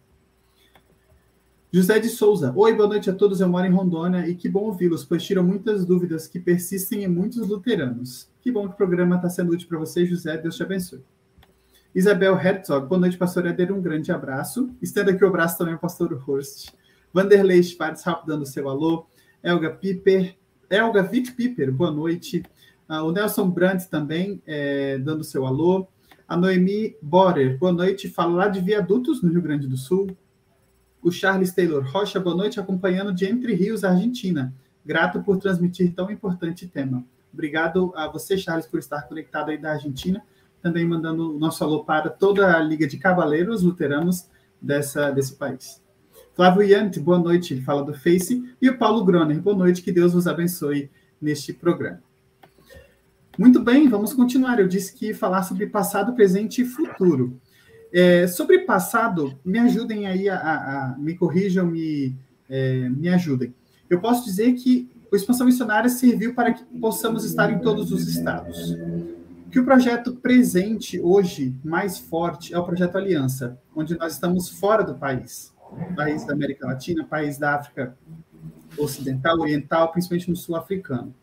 José 1.70 1.98
de 1.98 2.08
Souza. 2.08 2.50
Oi, 2.56 2.72
boa 2.74 2.88
noite 2.88 3.10
a 3.10 3.12
todos. 3.12 3.42
Eu 3.42 3.48
moro 3.48 3.66
em 3.66 3.70
Rondônia 3.70 4.26
e 4.26 4.34
que 4.34 4.48
bom 4.48 4.60
ouvi-los, 4.60 5.04
pois 5.04 5.22
tiram 5.22 5.44
muitas 5.44 5.84
dúvidas 5.84 6.26
que 6.26 6.40
persistem 6.40 7.04
em 7.04 7.08
muitos 7.08 7.46
luteranos. 7.46 8.26
Que 8.40 8.50
bom 8.50 8.66
que 8.66 8.72
o 8.72 8.76
programa 8.76 9.16
está 9.16 9.28
sendo 9.28 9.52
útil 9.52 9.68
para 9.68 9.78
você, 9.78 10.06
José. 10.06 10.38
Deus 10.38 10.56
te 10.56 10.62
abençoe. 10.62 11.02
Isabel 11.94 12.40
Herzog. 12.40 12.88
Boa 12.88 12.98
noite, 12.98 13.18
pastor 13.18 13.44
Eder. 13.44 13.70
Um 13.70 13.82
grande 13.82 14.10
abraço. 14.10 14.70
Estenda 14.80 15.10
aqui 15.10 15.22
o 15.22 15.28
abraço 15.28 15.58
também 15.58 15.74
ao 15.74 15.78
pastor 15.78 16.10
Horst. 16.26 16.70
Vanderlei 17.12 17.62
Schwarzhaupt 17.62 18.26
dando 18.26 18.46
seu 18.46 18.66
alô. 18.66 19.04
Elga 19.42 19.68
Piper. 19.68 20.38
Elga 20.70 21.02
Vic 21.02 21.32
Piper, 21.32 21.70
boa 21.70 21.90
noite. 21.90 22.42
Uh, 22.88 23.04
o 23.04 23.12
Nelson 23.12 23.50
Brandt 23.50 23.90
também 23.90 24.42
é, 24.46 24.96
dando 24.96 25.22
seu 25.22 25.44
alô. 25.44 25.86
A 26.26 26.34
Noemi 26.34 26.96
Borer, 27.02 27.58
boa 27.58 27.72
noite, 27.72 28.08
fala 28.08 28.32
lá 28.32 28.48
de 28.48 28.60
Viadutos, 28.60 29.22
no 29.22 29.30
Rio 29.30 29.42
Grande 29.42 29.66
do 29.66 29.76
Sul. 29.76 30.08
O 31.08 31.10
Charles 31.10 31.54
Taylor 31.54 31.82
Rocha, 31.90 32.20
boa 32.20 32.36
noite, 32.36 32.60
acompanhando 32.60 33.14
de 33.14 33.24
Entre 33.24 33.54
Rios, 33.54 33.82
Argentina. 33.82 34.52
Grato 34.84 35.22
por 35.22 35.38
transmitir 35.38 35.94
tão 35.94 36.10
importante 36.10 36.66
tema. 36.66 37.02
Obrigado 37.32 37.94
a 37.96 38.06
você, 38.06 38.36
Charles, 38.36 38.66
por 38.66 38.78
estar 38.78 39.08
conectado 39.08 39.50
aí 39.50 39.56
da 39.56 39.72
Argentina. 39.72 40.22
Também 40.60 40.86
mandando 40.86 41.34
o 41.34 41.38
nosso 41.38 41.64
alô 41.64 41.82
para 41.82 42.10
toda 42.10 42.54
a 42.54 42.60
Liga 42.60 42.86
de 42.86 42.98
Cavaleiros 42.98 43.62
Luteranos 43.62 44.26
dessa, 44.60 45.10
desse 45.10 45.34
país. 45.34 45.82
Flávio 46.34 46.62
Yante, 46.62 47.00
boa 47.00 47.18
noite, 47.18 47.54
ele 47.54 47.62
fala 47.62 47.82
do 47.82 47.94
Face. 47.94 48.44
E 48.60 48.68
o 48.68 48.76
Paulo 48.76 49.02
Groner, 49.02 49.40
boa 49.40 49.56
noite, 49.56 49.80
que 49.80 49.90
Deus 49.90 50.12
vos 50.12 50.26
abençoe 50.26 50.90
neste 51.18 51.54
programa. 51.54 52.02
Muito 53.38 53.60
bem, 53.62 53.88
vamos 53.88 54.12
continuar. 54.12 54.60
Eu 54.60 54.68
disse 54.68 54.92
que 54.92 55.14
falar 55.14 55.42
sobre 55.42 55.68
passado, 55.68 56.12
presente 56.12 56.60
e 56.60 56.66
futuro. 56.66 57.40
É, 57.92 58.26
sobre 58.26 58.60
passado, 58.60 59.38
me 59.44 59.58
ajudem 59.58 60.06
aí, 60.06 60.28
a, 60.28 60.36
a, 60.36 60.92
a 60.92 60.98
me 60.98 61.14
corrijam, 61.14 61.66
me, 61.66 62.14
é, 62.48 62.88
me 62.88 63.08
ajudem. 63.08 63.54
Eu 63.88 64.00
posso 64.00 64.24
dizer 64.24 64.52
que 64.54 64.90
o 65.10 65.16
Expansão 65.16 65.46
Missionária 65.46 65.88
serviu 65.88 66.34
para 66.34 66.52
que 66.52 66.64
possamos 66.78 67.24
estar 67.24 67.50
em 67.50 67.58
todos 67.60 67.90
os 67.90 68.06
estados. 68.06 68.76
Que 69.50 69.58
o 69.58 69.64
projeto 69.64 70.14
presente 70.16 71.00
hoje 71.00 71.54
mais 71.64 71.98
forte 71.98 72.52
é 72.52 72.58
o 72.58 72.64
projeto 72.64 72.98
Aliança, 72.98 73.58
onde 73.74 73.96
nós 73.96 74.12
estamos 74.12 74.50
fora 74.50 74.84
do 74.84 74.94
país, 74.94 75.54
país 75.96 76.26
da 76.26 76.34
América 76.34 76.66
Latina, 76.66 77.04
país 77.04 77.38
da 77.38 77.54
África 77.54 77.96
Ocidental, 78.76 79.38
Oriental, 79.38 79.90
principalmente 79.90 80.28
no 80.28 80.36
Sul 80.36 80.54
africano. 80.54 81.14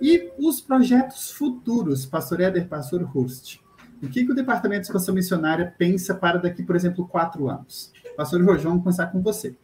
E 0.00 0.30
os 0.38 0.60
projetos 0.60 1.30
futuros, 1.30 2.06
Pastor 2.06 2.40
Éder, 2.40 2.66
Pastor 2.68 3.08
Hurst. 3.14 3.58
O 4.02 4.08
que, 4.08 4.24
que 4.24 4.32
o 4.32 4.34
Departamento 4.34 4.82
de 4.82 4.86
Expansão 4.86 5.14
Missionária 5.14 5.74
pensa 5.76 6.14
para 6.14 6.38
daqui, 6.38 6.62
por 6.62 6.76
exemplo, 6.76 7.06
quatro 7.06 7.48
anos? 7.48 7.92
Pastor 8.16 8.44
Rojão, 8.44 8.72
vamos 8.72 8.84
começar 8.84 9.06
com 9.06 9.22
você. 9.22 9.56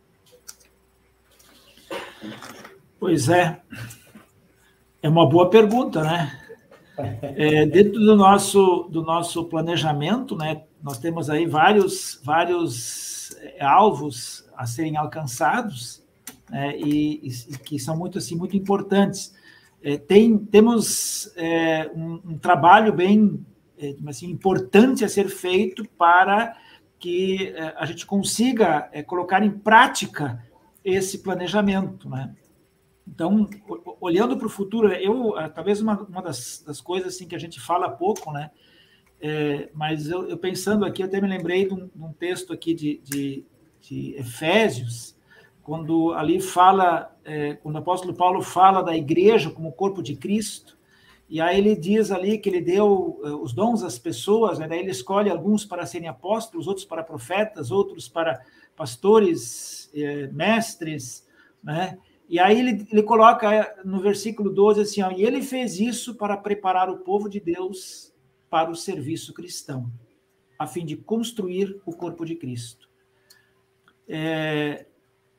Pois 2.98 3.28
é. 3.28 3.60
É 5.02 5.08
uma 5.08 5.28
boa 5.28 5.50
pergunta, 5.50 6.02
né? 6.02 6.38
É, 7.22 7.66
dentro 7.66 7.98
do 8.00 8.14
nosso, 8.14 8.88
do 8.90 9.02
nosso 9.02 9.44
planejamento, 9.46 10.36
né, 10.36 10.62
nós 10.82 10.98
temos 10.98 11.30
aí 11.30 11.46
vários, 11.46 12.20
vários 12.22 13.34
é, 13.40 13.64
alvos 13.64 14.46
a 14.54 14.66
serem 14.66 14.96
alcançados 14.96 16.04
né, 16.50 16.76
e, 16.78 17.28
e, 17.28 17.58
que 17.58 17.78
são 17.78 17.96
muito, 17.96 18.18
assim, 18.18 18.36
muito 18.36 18.56
importantes 18.56 19.34
é, 19.82 19.96
tem, 19.96 20.38
temos 20.38 21.32
é, 21.36 21.90
um, 21.94 22.20
um, 22.24 22.38
trabalho 22.38 22.92
bem 22.92 23.44
assim, 24.06 24.30
importante 24.30 25.04
a 25.04 25.08
ser 25.08 25.28
feito 25.28 25.84
para 25.98 26.56
que 26.98 27.48
é, 27.56 27.74
a 27.76 27.84
gente 27.84 28.06
consiga 28.06 28.88
é, 28.92 29.02
colocar 29.02 29.44
em 29.44 29.50
prática 29.50 30.44
esse 30.84 31.18
planejamento. 31.18 32.08
Né? 32.08 32.34
Então, 33.06 33.48
olhando 34.00 34.36
para 34.36 34.46
o 34.46 34.50
futuro, 34.50 34.92
eu 34.92 35.34
talvez 35.54 35.80
uma, 35.80 36.00
uma 36.02 36.22
das, 36.22 36.62
das, 36.64 36.80
coisas 36.80 37.14
assim 37.14 37.26
que 37.26 37.34
a 37.34 37.38
gente 37.38 37.60
fala 37.60 37.90
pouco, 37.90 38.32
né? 38.32 38.50
É, 39.20 39.68
mas 39.72 40.08
eu, 40.08 40.28
eu, 40.28 40.36
pensando 40.36 40.84
aqui, 40.84 41.02
até 41.02 41.20
me 41.20 41.28
lembrei 41.28 41.66
de 41.66 41.74
um, 41.74 41.88
de 41.88 42.02
um 42.02 42.12
texto 42.12 42.52
aqui 42.52 42.74
de, 42.74 43.00
de, 43.04 43.44
de 43.80 44.14
Efésios, 44.16 45.16
quando 45.62 46.12
ali 46.12 46.40
fala, 46.40 47.16
é, 47.24 47.54
quando 47.54 47.76
o 47.76 47.78
apóstolo 47.78 48.14
Paulo 48.14 48.42
fala 48.42 48.82
da 48.82 48.96
igreja 48.96 49.50
como 49.50 49.72
corpo 49.72 50.02
de 50.02 50.16
Cristo, 50.16 50.76
e 51.32 51.40
aí 51.40 51.56
ele 51.56 51.74
diz 51.74 52.10
ali 52.10 52.36
que 52.36 52.46
ele 52.50 52.60
deu 52.60 53.18
é, 53.24 53.28
os 53.30 53.54
dons 53.54 53.82
às 53.82 53.98
pessoas, 53.98 54.58
né? 54.58 54.68
daí 54.68 54.80
ele 54.80 54.90
escolhe 54.90 55.30
alguns 55.30 55.64
para 55.64 55.86
serem 55.86 56.06
apóstolos, 56.06 56.68
outros 56.68 56.84
para 56.84 57.02
profetas, 57.02 57.70
outros 57.70 58.06
para 58.06 58.44
pastores, 58.76 59.90
é, 59.94 60.26
mestres, 60.26 61.26
né? 61.64 61.98
E 62.28 62.38
aí 62.38 62.60
ele, 62.60 62.86
ele 62.92 63.02
coloca 63.02 63.74
no 63.82 63.98
versículo 64.02 64.50
12 64.50 64.82
assim, 64.82 65.00
ó, 65.00 65.10
e 65.10 65.24
ele 65.24 65.40
fez 65.40 65.80
isso 65.80 66.16
para 66.16 66.36
preparar 66.36 66.90
o 66.90 66.98
povo 66.98 67.30
de 67.30 67.40
Deus 67.40 68.12
para 68.50 68.70
o 68.70 68.76
serviço 68.76 69.32
cristão, 69.32 69.90
a 70.58 70.66
fim 70.66 70.84
de 70.84 70.96
construir 70.96 71.80
o 71.86 71.96
corpo 71.96 72.26
de 72.26 72.36
Cristo. 72.36 72.90
É, 74.06 74.84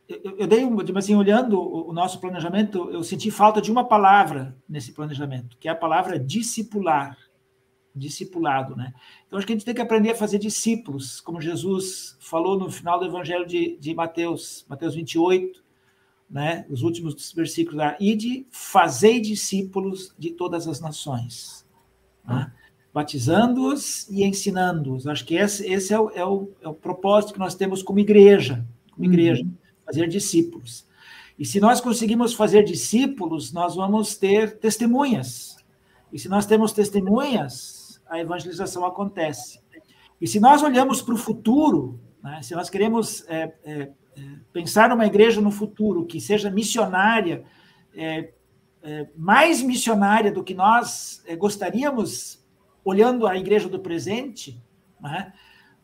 eu, 0.07 0.37
eu 0.37 0.47
dei 0.47 0.65
um, 0.65 0.75
tipo 0.83 0.97
assim, 0.97 1.15
olhando 1.15 1.59
o, 1.59 1.93
nosso 1.93 2.19
planejamento, 2.19 2.89
eu 2.91 3.03
senti 3.03 3.31
falta 3.31 3.61
de 3.61 3.71
uma 3.71 3.85
palavra 3.85 4.55
nesse 4.67 4.91
planejamento, 4.91 5.57
que 5.57 5.67
é 5.67 5.71
a 5.71 5.75
palavra 5.75 6.19
discipular, 6.19 7.17
discipulado, 7.95 8.75
né? 8.75 8.93
Então 9.25 9.37
acho 9.37 9.47
que 9.47 9.53
a 9.53 9.55
gente 9.55 9.65
tem 9.65 9.73
que 9.73 9.81
aprender 9.81 10.11
a 10.11 10.15
fazer 10.15 10.39
discípulos, 10.39 11.21
como 11.21 11.39
Jesus 11.39 12.17
falou 12.19 12.57
no 12.57 12.69
final 12.69 12.99
do 12.99 13.05
Evangelho 13.05 13.45
de, 13.45 13.77
de 13.77 13.93
Mateus, 13.93 14.65
Mateus 14.67 14.95
28, 14.95 15.63
né? 16.29 16.65
Os 16.69 16.81
últimos 16.81 17.31
versículos 17.31 17.77
lá, 17.77 17.95
e 17.99 18.15
de 18.15 18.45
fazer 18.51 19.21
discípulos 19.21 20.13
de 20.17 20.31
todas 20.31 20.67
as 20.67 20.81
nações, 20.81 21.65
né? 22.25 22.51
batizando-os 22.93 24.07
e 24.09 24.23
ensinando-os. 24.23 25.07
Acho 25.07 25.25
que 25.25 25.35
esse, 25.35 25.65
esse 25.65 25.93
é, 25.93 25.99
o, 25.99 26.09
é, 26.11 26.25
o, 26.25 26.51
é 26.61 26.67
o 26.67 26.73
propósito 26.73 27.33
que 27.33 27.39
nós 27.39 27.55
temos 27.55 27.81
como 27.81 27.99
igreja, 27.99 28.67
como 28.91 29.05
igreja. 29.05 29.43
Uhum 29.43 29.62
fazer 29.85 30.07
discípulos. 30.07 30.87
E 31.37 31.45
se 31.45 31.59
nós 31.59 31.81
conseguimos 31.81 32.33
fazer 32.33 32.63
discípulos, 32.63 33.51
nós 33.51 33.75
vamos 33.75 34.15
ter 34.15 34.57
testemunhas. 34.59 35.57
E 36.11 36.19
se 36.19 36.29
nós 36.29 36.45
temos 36.45 36.71
testemunhas, 36.71 38.01
a 38.07 38.19
evangelização 38.19 38.85
acontece. 38.85 39.59
E 40.21 40.27
se 40.27 40.39
nós 40.39 40.61
olhamos 40.61 41.01
para 41.01 41.13
o 41.13 41.17
futuro, 41.17 41.99
né, 42.23 42.41
se 42.41 42.53
nós 42.53 42.69
queremos 42.69 43.27
é, 43.27 43.53
é, 43.63 43.81
é, 43.81 43.91
pensar 44.53 44.89
numa 44.89 45.05
igreja 45.05 45.41
no 45.41 45.51
futuro 45.51 46.05
que 46.05 46.21
seja 46.21 46.49
missionária, 46.49 47.43
é, 47.95 48.31
é, 48.83 49.07
mais 49.15 49.61
missionária 49.61 50.31
do 50.31 50.43
que 50.43 50.53
nós 50.53 51.23
é, 51.25 51.35
gostaríamos, 51.35 52.45
olhando 52.85 53.25
a 53.25 53.35
igreja 53.37 53.67
do 53.67 53.79
presente, 53.79 54.61
né, 55.01 55.33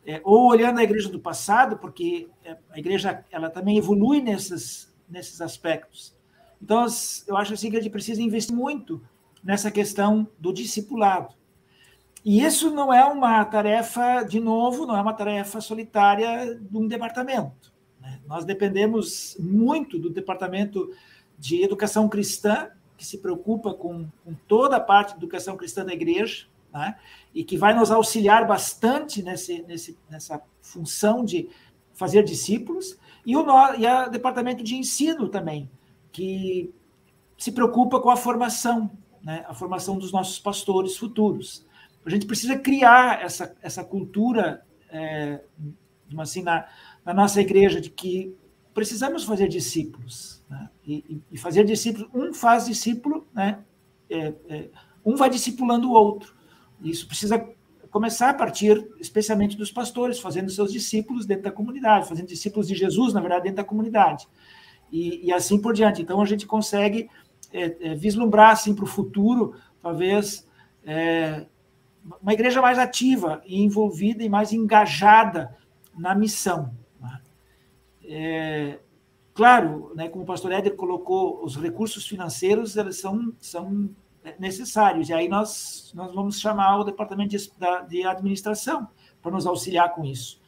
é, 0.06 0.22
ou 0.24 0.47
olhando 0.47 0.80
a 0.80 0.84
igreja 0.84 1.10
do 1.10 1.20
passado, 1.20 1.78
porque 1.78 2.30
é, 2.43 2.58
a 2.72 2.80
igreja 2.80 3.24
ela 3.32 3.50
também 3.50 3.78
evolui 3.78 4.22
nesses, 4.22 4.93
nesses 5.10 5.41
aspectos. 5.41 6.16
Então, 6.62 6.86
eu 7.28 7.38
acho 7.38 7.54
assim 7.54 7.70
que 7.70 7.78
a 7.78 7.82
gente 7.82 7.91
precisa 7.91 8.22
investir 8.22 8.56
muito 8.56 9.02
nessa 9.43 9.72
questão 9.72 10.28
do 10.38 10.54
discipulado. 10.54 11.34
E 12.24 12.43
isso 12.43 12.70
não 12.72 12.93
é 12.93 13.06
uma 13.06 13.43
tarefa, 13.45 14.24
de 14.24 14.39
novo, 14.39 14.86
não 14.86 14.95
é 14.95 15.02
uma 15.02 15.14
tarefa 15.14 15.62
solitária 15.62 16.56
de 16.56 16.78
um 16.78 16.88
departamento. 16.88 17.72
Né? 18.02 18.20
Nós 18.28 18.43
dependemos 18.43 19.38
muito 19.39 19.97
do 19.97 20.10
departamento 20.10 20.93
de 21.38 21.64
educação 21.64 22.10
cristã, 22.10 22.70
que 22.97 23.06
se 23.06 23.20
preocupa 23.20 23.74
com, 23.74 24.06
com 24.26 24.34
toda 24.47 24.76
a 24.76 24.80
parte 24.82 25.12
de 25.12 25.20
educação 25.20 25.56
cristã 25.56 25.86
da 25.86 25.93
igreja, 25.93 26.47
né? 26.74 26.95
e 27.34 27.43
que 27.43 27.57
vai 27.57 27.74
nos 27.74 27.91
auxiliar 27.91 28.47
bastante 28.47 29.22
nesse, 29.22 29.61
nesse, 29.63 29.97
nessa 30.09 30.41
função 30.61 31.24
de 31.24 31.49
fazer 31.93 32.24
discípulos, 32.24 32.97
e 33.26 33.36
o 33.36 33.45
e 33.76 34.09
departamento 34.09 34.63
de 34.63 34.76
ensino 34.76 35.28
também, 35.28 35.70
que 36.11 36.74
se 37.38 37.51
preocupa 37.51 37.99
com 37.99 38.09
a 38.09 38.17
formação, 38.17 38.89
né? 39.22 39.45
a 39.47 39.53
formação 39.53 39.97
dos 39.97 40.11
nossos 40.11 40.39
pastores 40.39 40.97
futuros. 40.97 41.65
A 42.05 42.09
gente 42.09 42.26
precisa 42.26 42.57
criar 42.57 43.22
essa, 43.22 43.55
essa 43.61 43.84
cultura, 43.84 44.65
é, 44.89 45.41
assim, 46.17 46.41
na, 46.41 46.67
na 47.05 47.13
nossa 47.13 47.41
igreja, 47.41 47.80
de 47.80 47.89
que 47.89 48.36
precisamos 48.74 49.24
fazer 49.26 49.47
discípulos. 49.47 50.43
Né? 50.49 50.70
E, 50.86 51.22
e, 51.32 51.38
fazer 51.38 51.65
discípulos, 51.65 52.09
um 52.13 52.34
faz 52.34 52.65
discípulo, 52.65 53.28
né? 53.34 53.59
É, 54.09 54.34
é, 54.49 54.70
um 55.05 55.15
vai 55.15 55.30
discipulando 55.30 55.89
o 55.89 55.93
outro. 55.93 56.34
Isso 56.82 57.08
precisa 57.08 57.46
começar 57.90 58.30
a 58.30 58.34
partir, 58.34 58.88
especialmente 59.00 59.58
dos 59.58 59.72
pastores, 59.72 60.20
fazendo 60.20 60.50
seus 60.50 60.72
discípulos 60.72 61.26
dentro 61.26 61.44
da 61.44 61.52
comunidade, 61.52 62.08
fazendo 62.08 62.28
discípulos 62.28 62.68
de 62.68 62.76
Jesus, 62.76 63.14
na 63.14 63.20
verdade, 63.20 63.44
dentro 63.44 63.58
da 63.58 63.64
comunidade. 63.64 64.28
E, 64.92 65.28
e 65.28 65.34
assim 65.34 65.60
por 65.60 65.74
diante. 65.74 66.02
Então, 66.02 66.22
a 66.22 66.26
gente 66.26 66.46
consegue 66.46 67.10
é, 67.52 67.92
é, 67.92 67.96
vislumbrar, 67.96 68.52
assim, 68.52 68.74
para 68.74 68.86
o 68.86 68.88
futuro, 68.88 69.56
talvez, 69.82 70.48
é, 70.86 71.46
uma 72.22 72.34
igreja 72.34 72.62
mais 72.62 72.78
ativa 72.78 73.42
e 73.46 73.62
envolvida 73.62 74.24
e 74.24 74.30
mais 74.30 74.54
engajada 74.54 75.56
na 75.98 76.16
missão. 76.16 76.74
Né? 77.00 77.22
É, 78.04 78.80
claro, 79.34 79.92
né, 79.96 80.10
como 80.10 80.24
o 80.24 80.28
pastor 80.28 80.52
Éder 80.52 80.76
colocou, 80.76 81.44
os 81.44 81.56
recursos 81.56 82.08
financeiros 82.08 82.78
eles 82.78 83.00
são, 83.00 83.34
são 83.40 83.90
necessários. 84.38 85.10
E 85.10 85.14
aí 85.14 85.28
nós, 85.28 85.92
nós 85.96 86.14
vamos 86.14 86.40
chamar 86.40 86.78
o 86.78 86.84
departamento 86.84 87.30
de, 87.30 87.50
de 87.88 88.06
administração 88.06 88.88
para 89.22 89.32
nos 89.32 89.48
auxiliar 89.48 89.94
com 89.94 90.04
isso. 90.06 90.40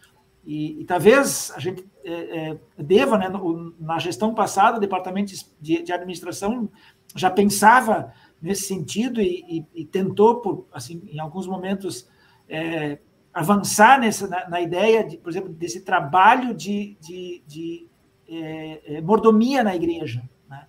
E, 0.45 0.81
e 0.81 0.85
talvez 0.85 1.51
a 1.55 1.59
gente 1.59 1.85
é, 2.03 2.13
é, 2.13 2.57
deva, 2.77 3.17
né, 3.17 3.29
no, 3.29 3.75
na 3.79 3.99
gestão 3.99 4.33
passada, 4.33 4.77
o 4.77 4.79
departamento 4.79 5.33
de, 5.59 5.83
de, 5.83 5.91
administração 5.91 6.67
já 7.15 7.29
pensava 7.29 8.11
nesse 8.41 8.63
sentido 8.63 9.21
e, 9.21 9.45
e, 9.47 9.81
e, 9.81 9.85
tentou, 9.85 10.41
por, 10.41 10.65
assim, 10.73 11.01
em 11.11 11.19
alguns 11.19 11.45
momentos, 11.45 12.09
é, 12.49 12.97
avançar 13.31 13.99
nessa, 13.99 14.27
na, 14.27 14.49
na, 14.49 14.61
ideia, 14.61 15.03
de, 15.03 15.17
por 15.17 15.29
exemplo, 15.29 15.49
desse 15.49 15.81
trabalho 15.81 16.55
de, 16.55 16.97
de, 16.99 17.43
de 17.45 17.87
é, 18.27 18.95
é, 18.95 19.01
mordomia 19.01 19.63
na 19.63 19.75
igreja. 19.75 20.27
Né? 20.49 20.65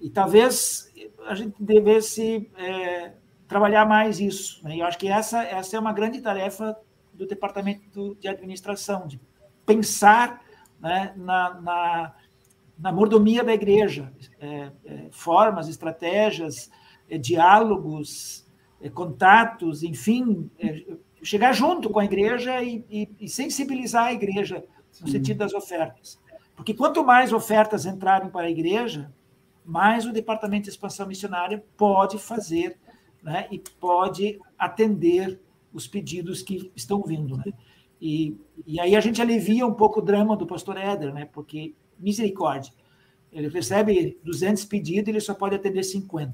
E 0.00 0.08
talvez 0.08 0.90
a 1.26 1.34
gente 1.34 1.54
devesse 1.58 2.50
é, 2.56 3.12
trabalhar 3.48 3.86
mais 3.86 4.20
isso. 4.20 4.62
Né? 4.64 4.76
E 4.76 4.80
eu 4.80 4.86
acho 4.86 4.98
que 4.98 5.08
essa, 5.08 5.42
essa 5.42 5.76
é 5.76 5.80
uma 5.80 5.92
grande 5.92 6.20
tarefa 6.20 6.76
do 7.12 7.26
departamento 7.26 8.16
de 8.18 8.28
administração, 8.28 9.06
de 9.06 9.20
pensar 9.66 10.42
né, 10.80 11.12
na, 11.16 11.60
na, 11.60 12.14
na, 12.78 12.92
mordomia 12.92 13.44
da 13.44 13.52
igreja, 13.52 14.12
é, 14.40 14.72
é, 14.84 15.08
formas, 15.10 15.68
estratégias, 15.68 16.70
é, 17.08 17.18
diálogos, 17.18 18.46
é, 18.80 18.88
contatos, 18.88 19.82
enfim, 19.82 20.50
é, 20.58 20.84
chegar 21.22 21.52
junto 21.52 21.88
com 21.90 22.00
a 22.00 22.04
igreja 22.04 22.62
e, 22.62 22.84
e, 22.90 23.08
e 23.20 23.28
sensibilizar 23.28 24.06
a 24.06 24.12
igreja 24.12 24.64
no 25.00 25.06
Sim. 25.06 25.12
sentido 25.12 25.38
das 25.38 25.54
ofertas. 25.54 26.18
Porque 26.56 26.74
quanto 26.74 27.04
mais 27.04 27.32
ofertas 27.32 27.86
entrarem 27.86 28.28
para 28.28 28.46
a 28.46 28.50
igreja, 28.50 29.12
mais 29.64 30.06
o 30.06 30.12
Departamento 30.12 30.64
de 30.64 30.70
Expansão 30.70 31.06
Missionária 31.06 31.64
pode 31.76 32.18
fazer 32.18 32.78
né, 33.22 33.46
e 33.50 33.58
pode 33.58 34.40
atender 34.58 35.40
os 35.72 35.86
pedidos 35.86 36.42
que 36.42 36.70
estão 36.74 37.02
vindo. 37.02 37.36
Né? 37.36 37.52
E, 38.00 38.36
e 38.66 38.80
aí 38.80 38.96
a 38.96 39.00
gente 39.00 39.22
alivia 39.22 39.66
um 39.66 39.74
pouco 39.74 40.00
o 40.00 40.02
drama 40.02 40.36
do 40.36 40.46
pastor 40.46 40.76
Éder, 40.76 41.14
né? 41.14 41.28
porque, 41.32 41.74
misericórdia, 41.98 42.72
ele 43.32 43.48
recebe 43.48 44.18
200 44.22 44.64
pedidos 44.64 45.08
e 45.08 45.10
ele 45.12 45.20
só 45.20 45.34
pode 45.34 45.54
atender 45.54 45.82
50. 45.82 46.32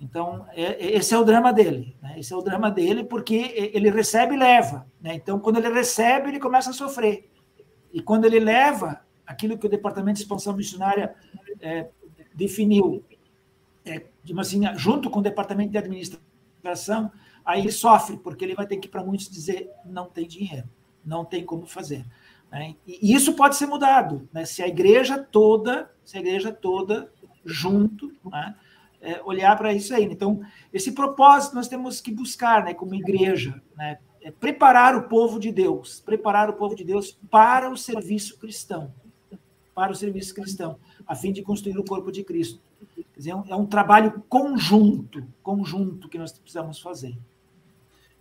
Então, 0.00 0.46
é, 0.52 0.62
é, 0.62 0.96
esse 0.96 1.12
é 1.12 1.18
o 1.18 1.24
drama 1.24 1.52
dele. 1.52 1.96
Né? 2.00 2.18
Esse 2.18 2.32
é 2.32 2.36
o 2.36 2.42
drama 2.42 2.70
dele 2.70 3.04
porque 3.04 3.70
ele 3.74 3.90
recebe 3.90 4.34
e 4.34 4.38
leva. 4.38 4.86
Né? 5.00 5.14
Então, 5.14 5.38
quando 5.38 5.58
ele 5.58 5.68
recebe, 5.68 6.28
ele 6.28 6.38
começa 6.38 6.70
a 6.70 6.74
sofrer. 6.74 7.30
E 7.92 8.00
quando 8.00 8.24
ele 8.24 8.38
leva 8.38 9.00
aquilo 9.26 9.58
que 9.58 9.66
o 9.66 9.70
Departamento 9.70 10.16
de 10.16 10.22
Expansão 10.22 10.56
Missionária 10.56 11.14
é, 11.60 11.88
definiu, 12.34 13.04
é, 13.84 14.04
assim, 14.38 14.62
junto 14.76 15.10
com 15.10 15.20
o 15.20 15.22
Departamento 15.22 15.70
de 15.70 15.78
Administração, 15.78 17.10
aí 17.44 17.60
ele 17.60 17.72
sofre, 17.72 18.16
porque 18.16 18.44
ele 18.44 18.54
vai 18.54 18.66
ter 18.66 18.76
que, 18.76 18.88
para 18.88 19.04
muitos, 19.04 19.28
dizer: 19.28 19.70
não 19.84 20.06
tem 20.08 20.26
dinheiro, 20.26 20.68
não 21.04 21.24
tem 21.24 21.44
como 21.44 21.66
fazer. 21.66 22.04
Né? 22.50 22.74
E 22.86 23.14
isso 23.14 23.34
pode 23.34 23.56
ser 23.56 23.66
mudado, 23.66 24.28
né? 24.32 24.44
se 24.44 24.62
a 24.62 24.68
igreja 24.68 25.18
toda, 25.18 25.90
se 26.04 26.16
a 26.16 26.20
igreja 26.20 26.52
toda, 26.52 27.12
junto, 27.44 28.12
né? 28.24 28.54
é, 29.00 29.20
olhar 29.24 29.56
para 29.56 29.72
isso 29.72 29.94
aí. 29.94 30.04
Então, 30.04 30.40
esse 30.72 30.92
propósito 30.92 31.54
nós 31.54 31.68
temos 31.68 32.00
que 32.00 32.12
buscar, 32.12 32.64
né, 32.64 32.74
como 32.74 32.94
igreja, 32.94 33.60
né? 33.76 33.98
É 34.22 34.30
preparar 34.30 34.94
o 34.94 35.08
povo 35.08 35.40
de 35.40 35.50
Deus, 35.50 35.98
preparar 36.00 36.50
o 36.50 36.52
povo 36.52 36.74
de 36.74 36.84
Deus 36.84 37.18
para 37.30 37.70
o 37.70 37.76
serviço 37.76 38.38
cristão, 38.38 38.92
para 39.80 39.92
o 39.92 39.96
serviço 39.96 40.34
cristão, 40.34 40.76
a 41.06 41.14
fim 41.14 41.32
de 41.32 41.40
construir 41.40 41.78
o 41.78 41.82
corpo 41.82 42.12
de 42.12 42.22
Cristo. 42.22 42.60
Quer 42.94 43.04
dizer, 43.16 43.30
é 43.30 43.34
um, 43.34 43.44
é 43.48 43.56
um 43.56 43.64
trabalho 43.64 44.22
conjunto, 44.28 45.24
conjunto 45.42 46.06
que 46.06 46.18
nós 46.18 46.32
precisamos 46.32 46.78
fazer. 46.78 47.16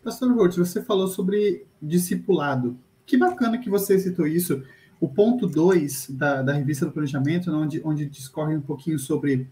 Pastor 0.01 0.33
Volt, 0.33 0.55
você 0.55 0.81
falou 0.81 1.09
sobre 1.09 1.65
discipulado. 1.81 2.79
Que 3.05 3.17
bacana 3.17 3.57
que 3.57 3.69
você 3.69 3.99
citou 3.99 4.25
isso. 4.25 4.63
O 5.01 5.09
ponto 5.09 5.47
2 5.47 6.11
da, 6.11 6.41
da 6.41 6.53
revista 6.53 6.85
do 6.85 6.93
planejamento, 6.93 7.51
onde, 7.51 7.81
onde 7.83 8.05
discorre 8.05 8.55
um 8.55 8.61
pouquinho 8.61 8.97
sobre 8.97 9.45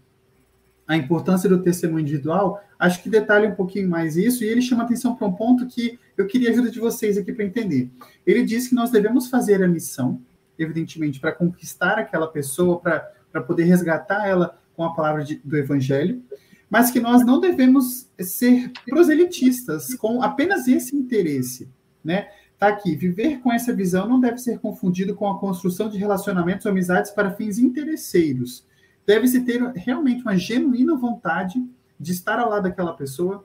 a 0.86 0.96
importância 0.96 1.46
do 1.46 1.62
testemunho 1.62 2.00
individual, 2.00 2.64
acho 2.78 3.02
que 3.02 3.10
detalha 3.10 3.50
um 3.50 3.54
pouquinho 3.54 3.90
mais 3.90 4.16
isso, 4.16 4.42
e 4.42 4.46
ele 4.46 4.62
chama 4.62 4.84
atenção 4.84 5.14
para 5.14 5.26
um 5.26 5.32
ponto 5.34 5.66
que 5.66 5.98
eu 6.16 6.26
queria 6.26 6.48
a 6.48 6.52
ajuda 6.52 6.70
de 6.70 6.80
vocês 6.80 7.18
aqui 7.18 7.34
para 7.34 7.44
entender. 7.44 7.90
Ele 8.26 8.42
diz 8.42 8.66
que 8.66 8.74
nós 8.74 8.90
devemos 8.90 9.28
fazer 9.28 9.62
a 9.62 9.68
missão, 9.68 10.22
evidentemente, 10.58 11.20
para 11.20 11.32
conquistar 11.32 11.98
aquela 11.98 12.26
pessoa, 12.26 12.80
para 12.80 13.42
poder 13.42 13.64
resgatar 13.64 14.26
ela 14.26 14.58
com 14.74 14.84
a 14.84 14.94
palavra 14.94 15.24
de, 15.24 15.36
do 15.36 15.56
evangelho, 15.56 16.22
mas 16.70 16.90
que 16.90 17.00
nós 17.00 17.24
não 17.24 17.40
devemos 17.40 18.08
ser 18.18 18.70
proselitistas 18.86 19.94
com 19.94 20.22
apenas 20.22 20.68
esse 20.68 20.94
interesse, 20.94 21.68
né? 22.04 22.28
Tá 22.58 22.68
aqui, 22.68 22.96
viver 22.96 23.38
com 23.38 23.52
essa 23.52 23.72
visão 23.72 24.08
não 24.08 24.18
deve 24.18 24.38
ser 24.38 24.58
confundido 24.58 25.14
com 25.14 25.30
a 25.30 25.38
construção 25.38 25.88
de 25.88 25.96
relacionamentos 25.96 26.66
ou 26.66 26.72
amizades 26.72 27.12
para 27.12 27.30
fins 27.30 27.56
interesseiros, 27.56 28.66
deve-se 29.06 29.44
ter 29.44 29.62
realmente 29.76 30.22
uma 30.22 30.36
genuína 30.36 30.96
vontade 30.96 31.64
de 31.98 32.12
estar 32.12 32.38
ao 32.38 32.50
lado 32.50 32.64
daquela 32.64 32.92
pessoa, 32.94 33.44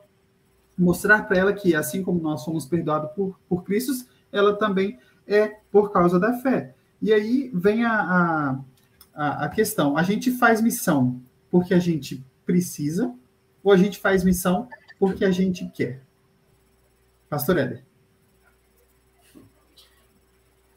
mostrar 0.78 1.28
para 1.28 1.38
ela 1.38 1.54
que, 1.54 1.76
assim 1.76 2.02
como 2.02 2.20
nós 2.20 2.44
fomos 2.44 2.66
perdoados 2.66 3.12
por, 3.12 3.40
por 3.48 3.64
Cristo, 3.64 3.94
ela 4.32 4.56
também 4.56 4.98
é 5.28 5.48
por 5.72 5.92
causa 5.92 6.20
da 6.20 6.34
fé. 6.40 6.74
E 7.04 7.12
aí 7.12 7.52
vem 7.54 7.84
a, 7.84 8.58
a, 9.14 9.46
a 9.46 9.50
questão: 9.50 9.98
a 9.98 10.04
gente 10.04 10.32
faz 10.32 10.62
missão 10.62 11.22
porque 11.52 11.74
a 11.74 11.80
gente 11.80 12.24
precisa, 12.46 13.14
ou 13.62 13.74
a 13.74 13.78
gente 13.78 14.00
faz 14.00 14.24
missão 14.24 14.70
porque 14.98 15.26
a 15.26 15.32
gente 15.32 15.70
quer? 15.76 16.02
Pastor 17.30 17.58
Éder. 17.58 17.84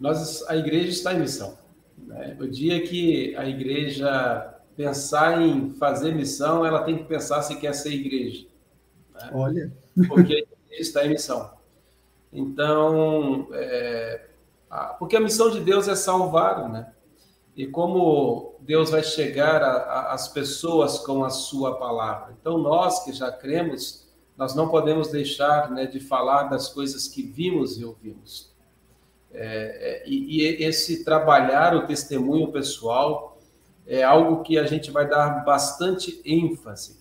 Nós, 0.01 0.43
a 0.49 0.57
igreja 0.57 0.89
está 0.89 1.15
em 1.15 1.21
missão. 1.21 1.57
Né? 1.97 2.37
O 2.41 2.49
dia 2.49 2.85
que 2.85 3.37
a 3.37 3.49
igreja 3.49 4.53
pensar 4.77 5.41
em 5.41 5.71
fazer 5.75 6.13
missão, 6.13 6.67
ela 6.67 6.83
tem 6.83 6.99
que 6.99 7.05
pensar 7.05 7.41
se 7.43 7.55
quer 7.57 7.73
ser 7.73 7.93
igreja. 7.93 8.47
Né? 9.15 9.31
Olha. 9.33 9.73
Porque 10.09 10.35
a 10.35 10.39
igreja 10.39 10.83
está 10.83 11.07
em 11.07 11.11
missão. 11.11 11.53
Então, 12.33 13.49
é, 13.53 14.27
porque 14.99 15.17
a 15.17 15.21
missão 15.21 15.51
de 15.51 15.61
Deus 15.61 15.89
é 15.89 15.95
salvar, 15.95 16.69
né? 16.69 16.93
E 17.57 17.67
como 17.67 18.57
Deus 18.61 18.91
vai 18.91 19.03
chegar 19.03 19.63
às 20.11 20.29
pessoas 20.29 20.99
com 20.99 21.25
a 21.25 21.31
sua 21.31 21.79
palavra. 21.79 22.37
Então, 22.39 22.59
nós 22.59 23.05
que 23.05 23.13
já 23.13 23.33
cremos, 23.33 24.07
nós 24.37 24.55
não 24.55 24.69
podemos 24.69 25.09
deixar 25.09 25.71
né, 25.71 25.87
de 25.87 25.99
falar 25.99 26.45
das 26.45 26.69
coisas 26.69 27.09
que 27.09 27.23
vimos 27.23 27.79
e 27.79 27.85
ouvimos. 27.85 28.55
É, 29.33 30.03
é, 30.05 30.09
e, 30.09 30.43
e 30.43 30.65
esse 30.65 31.05
trabalhar 31.05 31.75
o 31.75 31.87
testemunho 31.87 32.53
pessoal, 32.53 33.39
é 33.87 34.03
algo 34.03 34.43
que 34.43 34.59
a 34.59 34.67
gente 34.67 34.91
vai 34.91 35.09
dar 35.09 35.45
bastante 35.45 36.21
ênfase. 36.25 36.99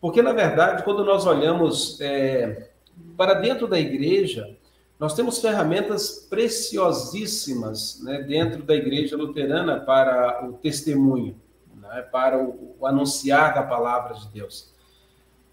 Porque, 0.00 0.20
na 0.20 0.32
verdade, 0.32 0.82
quando 0.82 1.04
nós 1.04 1.26
olhamos 1.26 2.00
é, 2.00 2.70
para 3.16 3.34
dentro 3.34 3.66
da 3.66 3.78
igreja, 3.78 4.56
nós 5.02 5.14
temos 5.14 5.40
ferramentas 5.40 6.28
preciosíssimas 6.30 8.00
né, 8.04 8.22
dentro 8.22 8.62
da 8.62 8.72
igreja 8.72 9.16
luterana 9.16 9.80
para 9.80 10.46
o 10.46 10.52
testemunho, 10.52 11.34
né, 11.74 12.02
para 12.02 12.38
o, 12.38 12.76
o, 12.78 12.86
anunciar 12.86 13.52
da 13.52 13.64
palavra 13.64 14.14
de 14.14 14.28
Deus. 14.28 14.72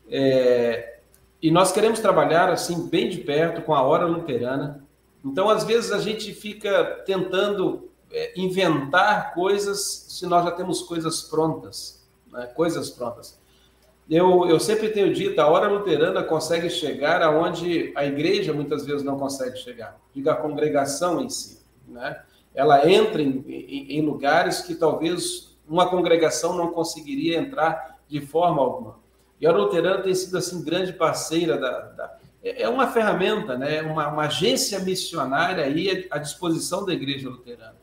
É, 0.08 1.00
e 1.42 1.50
nós 1.50 1.72
queremos 1.72 2.00
trabalhar 2.00 2.52
assim 2.52 2.88
bem 2.90 3.10
de 3.10 3.22
perto 3.22 3.64
com 3.64 3.74
a 3.74 3.82
hora 3.82 4.06
luterana. 4.06 4.86
Então, 5.26 5.50
às 5.50 5.64
vezes, 5.64 5.92
a 5.92 5.98
gente 5.98 6.32
fica 6.32 7.02
tentando 7.04 7.90
é, 8.12 8.40
inventar 8.40 9.34
coisas 9.34 10.06
se 10.10 10.28
nós 10.28 10.46
já 10.46 10.52
temos 10.52 10.84
coisas 10.84 11.24
prontas, 11.24 12.08
né? 12.32 12.46
coisas 12.54 12.92
prontas. 12.92 13.39
Eu, 14.10 14.48
eu 14.48 14.60
sempre 14.60 14.90
tenho 14.90 15.14
dito, 15.14 15.40
a 15.40 15.48
hora 15.48 15.68
luterana 15.68 16.24
consegue 16.24 16.70
chegar 16.70 17.22
aonde 17.22 17.94
a 17.96 18.06
igreja 18.06 18.52
muitas 18.52 18.86
vezes 18.86 19.04
não 19.04 19.20
consegue 19.20 19.58
chegar, 19.58 20.00
diga 20.14 20.32
a 20.32 20.36
congregação 20.36 21.22
em 21.22 21.30
si, 21.30 21.60
né? 21.88 22.22
Ela 22.56 22.90
entra 22.90 23.22
em, 23.22 23.46
em, 23.48 24.00
em 24.00 24.02
lugares 24.02 24.62
que 24.62 24.74
talvez 24.74 25.56
uma 25.68 25.88
congregação 25.88 26.56
não 26.56 26.72
conseguiria 26.72 27.38
entrar 27.38 28.00
de 28.08 28.20
forma 28.20 28.60
alguma. 28.60 28.98
E 29.40 29.46
a 29.46 29.52
luterana 29.52 30.02
tem 30.02 30.16
sido 30.16 30.38
assim 30.38 30.64
grande 30.64 30.92
parceira 30.92 31.58
da, 31.58 31.80
da 31.80 32.18
é, 32.44 32.64
é 32.64 32.70
uma 32.70 32.88
ferramenta, 32.88 33.56
né? 33.56 33.84
Uma, 33.84 34.08
uma 34.08 34.24
agência 34.24 34.80
missionária 34.80 35.64
aí 35.64 36.08
à 36.10 36.18
disposição 36.18 36.84
da 36.84 36.94
igreja 36.94 37.30
luterana 37.30 37.78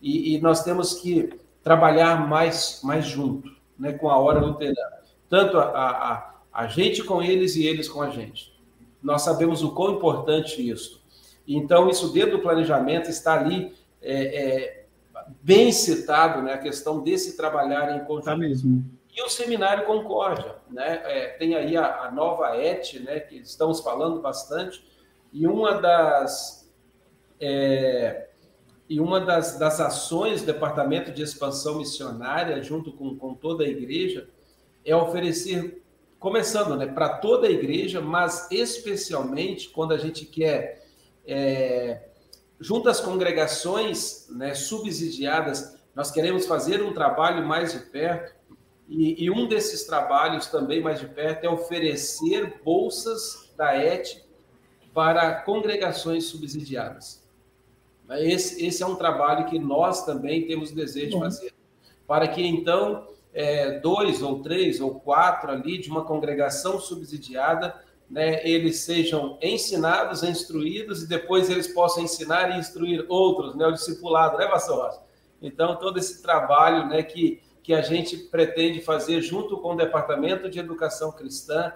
e, 0.00 0.34
e 0.34 0.40
nós 0.40 0.62
temos 0.64 0.94
que 0.94 1.30
trabalhar 1.62 2.26
mais, 2.26 2.80
mais 2.82 3.04
junto, 3.04 3.50
né, 3.78 3.92
com 3.92 4.08
a 4.08 4.18
hora 4.18 4.40
luterana. 4.40 4.99
Tanto 5.30 5.56
a, 5.58 5.64
a, 5.72 6.34
a 6.52 6.66
gente 6.66 7.04
com 7.04 7.22
eles 7.22 7.56
e 7.56 7.64
eles 7.64 7.88
com 7.88 8.02
a 8.02 8.10
gente. 8.10 8.52
Nós 9.00 9.22
sabemos 9.22 9.62
o 9.62 9.72
quão 9.72 9.94
importante 9.94 10.68
isso. 10.68 11.00
Então, 11.46 11.88
isso 11.88 12.12
dentro 12.12 12.32
do 12.32 12.42
planejamento 12.42 13.08
está 13.08 13.34
ali 13.34 13.72
é, 14.02 14.14
é, 14.14 14.86
bem 15.40 15.72
citado, 15.72 16.42
né, 16.42 16.54
a 16.54 16.58
questão 16.58 17.00
desse 17.00 17.36
trabalhar 17.36 17.96
em 17.96 18.04
conjunto. 18.04 18.24
Tá 18.24 18.36
mesmo. 18.36 18.84
E 19.16 19.22
o 19.22 19.28
Seminário 19.28 19.86
Concórdia, 19.86 20.56
né? 20.70 21.00
É, 21.04 21.28
tem 21.30 21.54
aí 21.54 21.76
a, 21.76 22.04
a, 22.04 22.10
nova 22.10 22.56
ET, 22.56 22.92
né, 23.00 23.20
que 23.20 23.36
estamos 23.36 23.80
falando 23.80 24.20
bastante, 24.20 24.84
e 25.32 25.46
uma 25.46 25.80
das 25.80 26.70
é, 27.40 28.28
e 28.88 29.00
uma 29.00 29.20
das, 29.20 29.58
das 29.58 29.80
ações 29.80 30.42
do 30.42 30.46
Departamento 30.46 31.12
de 31.12 31.22
Expansão 31.22 31.78
Missionária, 31.78 32.60
junto 32.62 32.92
com, 32.92 33.16
com 33.16 33.34
toda 33.34 33.64
a 33.64 33.68
igreja, 33.68 34.28
é 34.84 34.94
oferecer, 34.94 35.82
começando 36.18 36.76
né, 36.76 36.86
para 36.86 37.08
toda 37.18 37.46
a 37.46 37.50
igreja, 37.50 38.00
mas 38.00 38.50
especialmente 38.50 39.68
quando 39.70 39.92
a 39.92 39.98
gente 39.98 40.24
quer, 40.24 40.86
é, 41.26 42.08
junto 42.58 42.88
às 42.88 43.00
congregações 43.00 44.28
né, 44.30 44.54
subsidiadas, 44.54 45.78
nós 45.94 46.10
queremos 46.10 46.46
fazer 46.46 46.82
um 46.82 46.92
trabalho 46.92 47.46
mais 47.46 47.72
de 47.72 47.80
perto, 47.80 48.34
e, 48.88 49.24
e 49.24 49.30
um 49.30 49.46
desses 49.46 49.84
trabalhos 49.84 50.48
também 50.48 50.82
mais 50.82 50.98
de 50.98 51.06
perto 51.06 51.44
é 51.44 51.48
oferecer 51.48 52.60
bolsas 52.64 53.52
da 53.56 53.76
ET 53.76 54.24
para 54.92 55.42
congregações 55.42 56.24
subsidiadas. 56.24 57.24
Esse, 58.18 58.66
esse 58.66 58.82
é 58.82 58.86
um 58.86 58.96
trabalho 58.96 59.46
que 59.46 59.58
nós 59.58 60.04
também 60.04 60.46
temos 60.46 60.72
desejo 60.72 61.10
de 61.10 61.18
fazer. 61.20 61.54
Para 62.06 62.26
que 62.26 62.44
então 62.44 63.06
é, 63.32 63.78
dois 63.78 64.22
ou 64.22 64.42
três 64.42 64.80
ou 64.80 65.00
quatro 65.00 65.50
ali 65.50 65.78
de 65.78 65.90
uma 65.90 66.04
congregação 66.04 66.80
subsidiada 66.80 67.74
né, 68.10 68.44
eles 68.46 68.80
sejam 68.80 69.38
ensinados, 69.40 70.24
instruídos 70.24 71.04
e 71.04 71.08
depois 71.08 71.48
eles 71.48 71.68
possam 71.68 72.02
ensinar 72.02 72.50
e 72.50 72.58
instruir 72.58 73.06
outros, 73.08 73.54
né, 73.54 73.64
o 73.66 73.72
discipulado, 73.72 74.36
né, 74.36 74.46
Pastor 74.48 74.84
Rocha? 74.84 75.00
Então, 75.40 75.76
todo 75.76 75.96
esse 75.98 76.20
trabalho 76.20 76.88
né, 76.88 77.04
que, 77.04 77.40
que 77.62 77.72
a 77.72 77.80
gente 77.80 78.16
pretende 78.16 78.80
fazer 78.80 79.22
junto 79.22 79.56
com 79.58 79.74
o 79.74 79.76
Departamento 79.76 80.50
de 80.50 80.58
Educação 80.58 81.12
Cristã, 81.12 81.72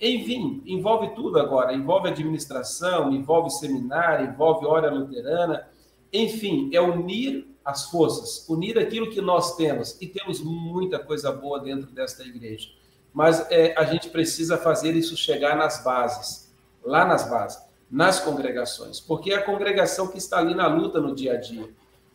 enfim, 0.00 0.62
envolve 0.66 1.14
tudo 1.14 1.38
agora, 1.38 1.72
envolve 1.72 2.08
administração, 2.08 3.12
envolve 3.12 3.50
seminário, 3.50 4.26
envolve 4.26 4.66
hora 4.66 4.90
luterana, 4.90 5.68
enfim, 6.12 6.70
é 6.72 6.80
unir 6.80 7.46
as 7.68 7.90
forças, 7.90 8.48
unir 8.48 8.78
aquilo 8.78 9.10
que 9.10 9.20
nós 9.20 9.56
temos, 9.56 9.96
e 10.00 10.06
temos 10.06 10.40
muita 10.40 10.98
coisa 10.98 11.30
boa 11.30 11.60
dentro 11.60 11.90
desta 11.90 12.22
igreja 12.22 12.78
mas 13.12 13.50
é, 13.50 13.74
a 13.76 13.84
gente 13.84 14.10
precisa 14.10 14.56
fazer 14.56 14.94
isso 14.94 15.16
chegar 15.16 15.56
nas 15.56 15.82
bases, 15.82 16.54
lá 16.84 17.04
nas 17.04 17.28
bases, 17.28 17.60
nas 17.90 18.20
congregações, 18.20 19.00
porque 19.00 19.32
é 19.32 19.36
a 19.36 19.42
congregação 19.42 20.08
que 20.08 20.18
está 20.18 20.38
ali 20.38 20.54
na 20.54 20.66
luta 20.66 21.00
no 21.00 21.14
dia 21.14 21.32
a 21.32 21.36
dia. 21.36 21.68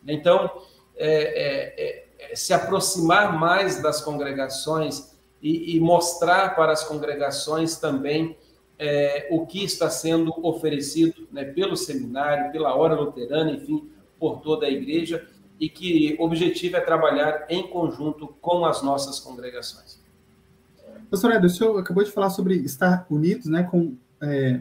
Então, 0.06 0.50
é, 0.96 2.06
é, 2.18 2.32
é 2.32 2.34
se 2.36 2.54
aproximar 2.54 3.38
mais 3.38 3.82
das 3.82 4.00
congregações 4.00 5.14
e, 5.42 5.76
e, 5.76 5.80
mostrar 5.80 6.54
para 6.54 6.72
as 6.72 6.84
congregações 6.84 7.76
também 7.76 8.34
é, 8.78 9.28
o 9.30 9.44
que 9.44 9.62
está 9.62 9.90
sendo 9.90 10.32
oferecido 10.42 11.28
né, 11.30 11.44
pelo 11.44 11.76
seminário, 11.76 12.50
pela 12.50 12.74
hora 12.74 12.94
luterana, 12.94 13.50
enfim, 13.50 13.90
por 14.18 14.40
toda 14.40 14.64
a 14.64 14.70
igreja, 14.70 15.28
e 15.60 15.68
que 15.68 16.16
o 16.18 16.24
objetivo 16.24 16.76
é 16.76 16.80
trabalhar 16.80 17.46
em 17.48 17.66
conjunto 17.68 18.28
com 18.40 18.64
as 18.64 18.82
nossas 18.82 19.20
congregações. 19.20 20.02
Pastor 21.10 21.32
Eder, 21.32 21.46
o 21.46 21.50
senhor 21.50 21.78
acabou 21.78 22.02
de 22.02 22.10
falar 22.10 22.30
sobre 22.30 22.56
estar 22.56 23.06
unidos 23.08 23.46
né, 23.46 23.62
com 23.62 23.96
é, 24.20 24.60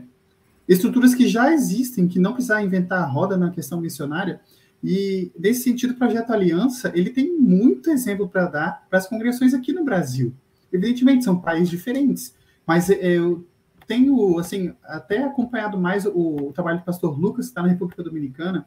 estruturas 0.68 1.16
que 1.16 1.28
já 1.28 1.52
existem, 1.52 2.08
que 2.08 2.20
não 2.20 2.34
precisar 2.34 2.64
inventar 2.64 3.02
a 3.02 3.06
roda 3.06 3.36
na 3.36 3.50
questão 3.50 3.82
missionária. 3.82 4.40
E, 4.84 5.32
nesse 5.40 5.64
sentido, 5.64 5.92
o 5.92 5.96
Projeto 5.96 6.32
Aliança, 6.32 6.92
ele 6.94 7.10
tem 7.10 7.38
muito 7.38 7.90
exemplo 7.90 8.28
para 8.28 8.46
dar 8.46 8.86
para 8.90 9.00
as 9.00 9.08
congregações 9.08 9.54
aqui 9.54 9.72
no 9.72 9.84
Brasil. 9.84 10.34
Evidentemente, 10.72 11.24
são 11.24 11.40
países 11.40 11.70
diferentes, 11.70 12.36
mas 12.66 12.90
é, 12.90 12.98
eu 13.02 13.46
tenho, 13.88 14.38
assim, 14.40 14.74
até 14.84 15.24
acompanhado 15.24 15.78
mais 15.78 16.06
o, 16.06 16.48
o 16.48 16.54
trabalho 16.54 16.80
do 16.80 16.86
pastor 16.86 17.18
Lucas, 17.18 17.46
que 17.46 17.52
está 17.52 17.62
na 17.62 17.70
República 17.70 18.04
Dominicana. 18.04 18.66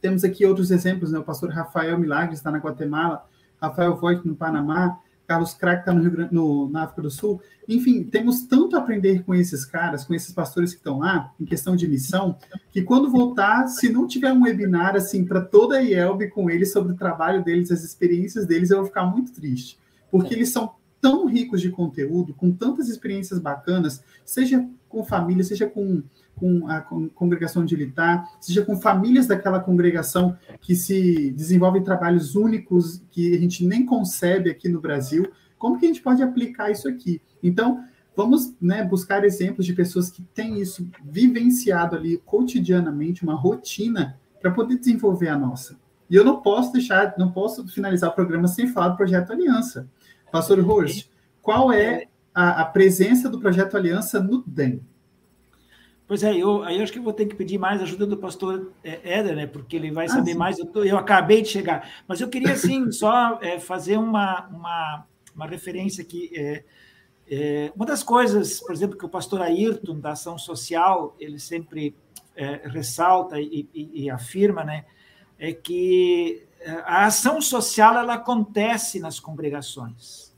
Temos 0.00 0.24
aqui 0.24 0.46
outros 0.46 0.70
exemplos, 0.70 1.12
né? 1.12 1.18
O 1.18 1.24
pastor 1.24 1.50
Rafael 1.50 1.98
Milagres 1.98 2.38
está 2.38 2.50
na 2.50 2.58
Guatemala, 2.58 3.26
Rafael 3.60 3.96
Voigt 3.96 4.26
no 4.26 4.34
Panamá, 4.34 4.98
Carlos 5.30 5.54
Crack 5.54 5.82
está 5.82 5.94
no, 5.94 6.28
no, 6.32 6.68
na 6.70 6.82
África 6.82 7.02
do 7.02 7.10
Sul. 7.10 7.40
Enfim, 7.68 8.02
temos 8.02 8.42
tanto 8.46 8.74
a 8.74 8.80
aprender 8.80 9.22
com 9.22 9.32
esses 9.32 9.64
caras, 9.64 10.02
com 10.04 10.12
esses 10.12 10.32
pastores 10.32 10.72
que 10.72 10.78
estão 10.78 10.98
lá, 10.98 11.32
em 11.38 11.44
questão 11.44 11.76
de 11.76 11.86
missão, 11.86 12.36
que 12.72 12.82
quando 12.82 13.08
voltar, 13.08 13.68
se 13.68 13.92
não 13.92 14.08
tiver 14.08 14.32
um 14.32 14.42
webinar 14.42 14.96
assim 14.96 15.24
para 15.24 15.40
toda 15.40 15.76
a 15.76 15.80
IELB 15.80 16.30
com 16.30 16.50
eles 16.50 16.72
sobre 16.72 16.94
o 16.94 16.96
trabalho 16.96 17.44
deles, 17.44 17.70
as 17.70 17.84
experiências 17.84 18.44
deles, 18.44 18.70
eu 18.70 18.78
vou 18.78 18.86
ficar 18.86 19.04
muito 19.04 19.30
triste. 19.30 19.78
Porque 20.10 20.34
eles 20.34 20.48
são 20.48 20.74
tão 21.00 21.26
ricos 21.26 21.60
de 21.60 21.70
conteúdo, 21.70 22.34
com 22.34 22.50
tantas 22.50 22.88
experiências 22.88 23.38
bacanas, 23.38 24.02
seja 24.24 24.68
com 24.88 25.04
família, 25.04 25.44
seja 25.44 25.68
com 25.68 26.02
com 26.40 26.66
a 26.66 26.80
congregação 27.14 27.64
de 27.64 27.76
Litar, 27.76 28.26
seja 28.40 28.64
com 28.64 28.80
famílias 28.80 29.26
daquela 29.26 29.60
congregação 29.60 30.36
que 30.60 30.74
se 30.74 31.30
desenvolvem 31.32 31.84
trabalhos 31.84 32.34
únicos 32.34 33.04
que 33.10 33.36
a 33.36 33.38
gente 33.38 33.64
nem 33.66 33.84
concebe 33.84 34.50
aqui 34.50 34.68
no 34.68 34.80
Brasil. 34.80 35.30
Como 35.58 35.78
que 35.78 35.84
a 35.84 35.88
gente 35.88 36.02
pode 36.02 36.22
aplicar 36.22 36.70
isso 36.70 36.88
aqui? 36.88 37.20
Então, 37.42 37.84
vamos 38.16 38.54
né, 38.60 38.82
buscar 38.82 39.22
exemplos 39.24 39.66
de 39.66 39.74
pessoas 39.74 40.10
que 40.10 40.22
têm 40.34 40.58
isso 40.58 40.88
vivenciado 41.04 41.94
ali 41.94 42.16
cotidianamente, 42.24 43.22
uma 43.22 43.34
rotina, 43.34 44.18
para 44.40 44.50
poder 44.50 44.78
desenvolver 44.78 45.28
a 45.28 45.38
nossa. 45.38 45.78
E 46.08 46.16
eu 46.16 46.24
não 46.24 46.40
posso 46.40 46.72
deixar, 46.72 47.14
não 47.18 47.30
posso 47.30 47.68
finalizar 47.68 48.10
o 48.10 48.14
programa 48.14 48.48
sem 48.48 48.66
falar 48.66 48.88
do 48.88 48.96
Projeto 48.96 49.32
Aliança. 49.32 49.88
Pastor 50.32 50.58
Horst, 50.58 51.08
qual 51.42 51.70
é 51.72 52.06
a, 52.34 52.62
a 52.62 52.64
presença 52.64 53.28
do 53.28 53.38
Projeto 53.38 53.76
Aliança 53.76 54.20
no 54.20 54.42
DEM? 54.46 54.80
Pois 56.10 56.24
é, 56.24 56.36
eu, 56.36 56.64
aí 56.64 56.76
eu 56.76 56.82
acho 56.82 56.92
que 56.92 56.98
vou 56.98 57.12
ter 57.12 57.24
que 57.26 57.36
pedir 57.36 57.56
mais 57.56 57.80
ajuda 57.80 58.04
do 58.04 58.16
pastor 58.16 58.72
é, 58.82 59.18
Éder, 59.18 59.36
né? 59.36 59.46
Porque 59.46 59.76
ele 59.76 59.92
vai 59.92 60.06
ah, 60.06 60.08
saber 60.08 60.34
mais. 60.34 60.58
Eu, 60.58 60.66
tô, 60.66 60.82
eu, 60.82 60.98
acabei 60.98 61.40
de 61.40 61.46
chegar. 61.46 61.88
Mas 62.08 62.20
eu 62.20 62.28
queria, 62.28 62.54
assim, 62.54 62.90
só 62.90 63.38
é, 63.40 63.60
fazer 63.60 63.96
uma, 63.96 64.48
uma, 64.48 65.06
uma 65.32 65.46
referência 65.46 66.02
aqui. 66.02 66.32
É, 66.34 66.64
é, 67.30 67.72
uma 67.76 67.86
das 67.86 68.02
coisas, 68.02 68.58
por 68.58 68.72
exemplo, 68.72 68.98
que 68.98 69.06
o 69.06 69.08
pastor 69.08 69.40
Ayrton, 69.40 70.00
da 70.00 70.10
Ação 70.10 70.36
Social, 70.36 71.14
ele 71.20 71.38
sempre 71.38 71.94
é, 72.34 72.60
ressalta 72.64 73.40
e, 73.40 73.68
e, 73.72 74.02
e, 74.02 74.10
afirma, 74.10 74.64
né? 74.64 74.86
É 75.38 75.52
que 75.52 76.44
é, 76.58 76.72
a 76.86 77.06
ação 77.06 77.40
social 77.40 77.96
ela 77.96 78.14
acontece 78.14 78.98
nas 78.98 79.20
congregações. 79.20 80.34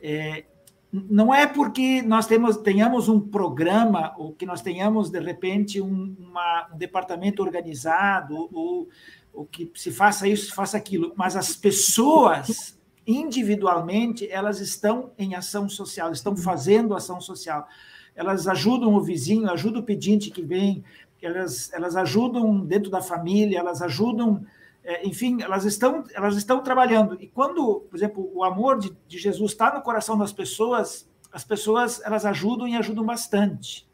É, 0.00 0.46
não 0.92 1.34
é 1.34 1.46
porque 1.46 2.02
nós 2.02 2.26
temos, 2.26 2.58
tenhamos 2.58 3.08
um 3.08 3.18
programa 3.18 4.14
ou 4.18 4.34
que 4.34 4.44
nós 4.44 4.60
tenhamos, 4.60 5.08
de 5.08 5.20
repente, 5.20 5.80
um, 5.80 6.14
uma, 6.18 6.68
um 6.70 6.76
departamento 6.76 7.42
organizado 7.42 8.50
ou, 8.52 8.90
ou 9.32 9.46
que 9.46 9.70
se 9.74 9.90
faça 9.90 10.28
isso, 10.28 10.46
se 10.46 10.52
faça 10.54 10.76
aquilo, 10.76 11.14
mas 11.16 11.34
as 11.34 11.56
pessoas, 11.56 12.78
individualmente, 13.06 14.30
elas 14.30 14.60
estão 14.60 15.12
em 15.18 15.34
ação 15.34 15.66
social, 15.66 16.12
estão 16.12 16.36
fazendo 16.36 16.94
ação 16.94 17.22
social. 17.22 17.66
Elas 18.14 18.46
ajudam 18.46 18.94
o 18.94 19.00
vizinho, 19.00 19.50
ajudam 19.50 19.80
o 19.80 19.84
pedinte 19.84 20.30
que 20.30 20.42
vem, 20.42 20.84
elas, 21.22 21.72
elas 21.72 21.96
ajudam 21.96 22.60
dentro 22.60 22.90
da 22.90 23.00
família, 23.00 23.58
elas 23.58 23.80
ajudam 23.80 24.44
é, 24.84 25.06
enfim, 25.06 25.40
elas 25.42 25.64
estão, 25.64 26.04
elas 26.12 26.36
estão 26.36 26.62
trabalhando. 26.62 27.16
E 27.20 27.28
quando, 27.28 27.80
por 27.88 27.96
exemplo, 27.96 28.30
o 28.34 28.42
amor 28.42 28.78
de, 28.78 28.92
de 29.06 29.18
Jesus 29.18 29.52
está 29.52 29.72
no 29.72 29.82
coração 29.82 30.18
das 30.18 30.32
pessoas, 30.32 31.08
as 31.32 31.44
pessoas 31.44 32.00
elas 32.04 32.26
ajudam 32.26 32.66
e 32.66 32.76
ajudam 32.76 33.04
bastante. 33.04 33.88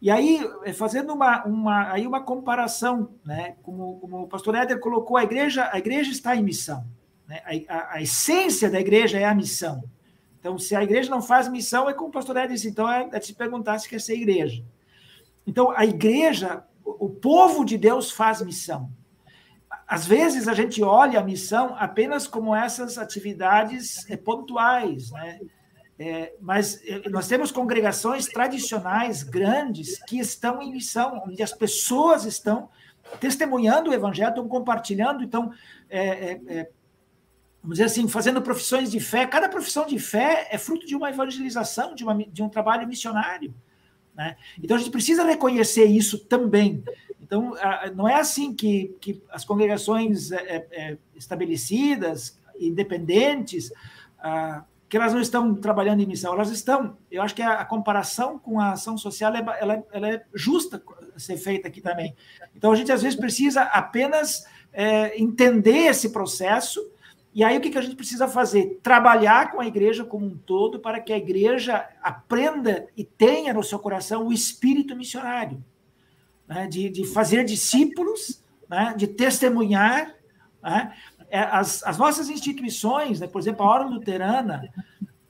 E 0.00 0.10
aí, 0.10 0.40
é, 0.64 0.72
fazendo 0.72 1.12
uma, 1.12 1.44
uma, 1.44 1.92
aí 1.92 2.06
uma 2.06 2.22
comparação, 2.22 3.10
né, 3.24 3.56
como, 3.62 3.98
como 3.98 4.22
o 4.22 4.28
pastor 4.28 4.54
Éder 4.54 4.80
colocou, 4.80 5.16
a 5.16 5.24
igreja, 5.24 5.68
a 5.72 5.78
igreja 5.78 6.10
está 6.10 6.34
em 6.34 6.42
missão. 6.42 6.86
Né? 7.26 7.40
A, 7.68 7.74
a, 7.74 7.94
a, 7.94 8.02
essência 8.02 8.70
da 8.70 8.80
igreja 8.80 9.18
é 9.18 9.24
a 9.24 9.34
missão. 9.34 9.84
Então, 10.38 10.58
se 10.58 10.76
a 10.76 10.82
igreja 10.82 11.10
não 11.10 11.20
faz 11.20 11.48
missão, 11.48 11.88
é 11.88 11.94
como 11.94 12.08
o 12.08 12.12
pastor 12.12 12.36
Éder 12.36 12.52
disse, 12.52 12.68
então 12.68 12.90
é, 12.90 13.08
é 13.12 13.20
se 13.20 13.34
perguntar 13.34 13.78
se 13.78 13.88
quer 13.88 14.00
ser 14.00 14.14
igreja. 14.14 14.64
Então, 15.46 15.70
a 15.70 15.84
igreja, 15.84 16.64
o 16.84 17.08
povo 17.08 17.64
de 17.64 17.76
Deus 17.76 18.10
faz 18.10 18.40
missão 18.42 18.90
às 19.86 20.04
vezes 20.06 20.48
a 20.48 20.54
gente 20.54 20.82
olha 20.82 21.20
a 21.20 21.22
missão 21.22 21.76
apenas 21.78 22.26
como 22.26 22.54
essas 22.54 22.98
atividades 22.98 24.08
é, 24.10 24.16
pontuais, 24.16 25.10
né? 25.12 25.40
É, 25.98 26.34
mas 26.40 26.82
é, 26.84 27.08
nós 27.08 27.26
temos 27.26 27.50
congregações 27.50 28.26
tradicionais 28.26 29.22
grandes 29.22 29.98
que 30.04 30.18
estão 30.18 30.60
em 30.60 30.70
missão, 30.70 31.22
onde 31.26 31.42
as 31.42 31.52
pessoas 31.52 32.26
estão 32.26 32.68
testemunhando 33.18 33.90
o 33.90 33.94
evangelho, 33.94 34.28
estão 34.28 34.46
compartilhando, 34.46 35.24
então, 35.24 35.50
é, 35.88 36.00
é, 36.00 36.40
é, 36.48 36.70
vamos 37.62 37.78
dizer 37.78 37.84
assim, 37.84 38.06
fazendo 38.08 38.42
profissões 38.42 38.90
de 38.90 39.00
fé. 39.00 39.26
Cada 39.26 39.48
profissão 39.48 39.86
de 39.86 39.98
fé 39.98 40.48
é 40.50 40.58
fruto 40.58 40.86
de 40.86 40.94
uma 40.94 41.08
evangelização, 41.08 41.94
de, 41.94 42.04
uma, 42.04 42.14
de 42.14 42.42
um 42.42 42.48
trabalho 42.48 42.86
missionário. 42.86 43.54
Né? 44.14 44.36
Então 44.62 44.76
a 44.76 44.80
gente 44.80 44.90
precisa 44.90 45.24
reconhecer 45.24 45.84
isso 45.84 46.18
também. 46.18 46.82
Então, 47.26 47.54
não 47.96 48.08
é 48.08 48.14
assim 48.14 48.54
que, 48.54 48.96
que 49.00 49.20
as 49.30 49.44
congregações 49.44 50.30
é, 50.30 50.36
é, 50.36 50.66
é 50.70 50.98
estabelecidas, 51.16 52.38
independentes, 52.56 53.72
que 54.88 54.96
elas 54.96 55.12
não 55.12 55.20
estão 55.20 55.52
trabalhando 55.56 56.00
em 56.00 56.06
missão, 56.06 56.32
elas 56.32 56.50
estão. 56.50 56.96
Eu 57.10 57.22
acho 57.22 57.34
que 57.34 57.42
a, 57.42 57.64
comparação 57.64 58.38
com 58.38 58.60
a 58.60 58.70
ação 58.70 58.96
social 58.96 59.34
ela, 59.34 59.84
ela 59.90 60.08
é 60.08 60.22
justa 60.32 60.80
ser 61.16 61.36
feita 61.36 61.66
aqui 61.66 61.80
também. 61.80 62.14
Então, 62.54 62.70
a 62.70 62.76
gente 62.76 62.92
às 62.92 63.02
vezes 63.02 63.18
precisa 63.18 63.62
apenas 63.62 64.46
é, 64.72 65.20
entender 65.20 65.88
esse 65.88 66.10
processo. 66.10 66.80
E 67.34 67.42
aí, 67.42 67.58
o 67.58 67.60
que 67.60 67.76
a 67.76 67.82
gente 67.82 67.96
precisa 67.96 68.28
fazer? 68.28 68.78
Trabalhar 68.84 69.50
com 69.50 69.60
a 69.60 69.66
igreja 69.66 70.04
como 70.04 70.24
um 70.26 70.36
todo 70.36 70.78
para 70.78 71.00
que 71.00 71.12
a 71.12 71.18
igreja 71.18 71.88
aprenda 72.00 72.86
e 72.96 73.02
tenha 73.02 73.52
no 73.52 73.64
seu 73.64 73.80
coração 73.80 74.28
o 74.28 74.32
espírito 74.32 74.94
missionário 74.94 75.60
né, 76.48 76.66
de, 76.66 76.88
de 76.88 77.04
fazer 77.04 77.44
discípulos, 77.44 78.42
né, 78.68 78.94
de 78.96 79.06
testemunhar. 79.06 80.14
Né, 80.62 80.92
é, 81.28 81.40
as, 81.40 81.82
as 81.84 81.98
nossas 81.98 82.28
instituições, 82.28 83.20
né, 83.20 83.26
por 83.26 83.40
exemplo, 83.40 83.64
a 83.64 83.70
Hora 83.70 83.84
Luterana, 83.84 84.68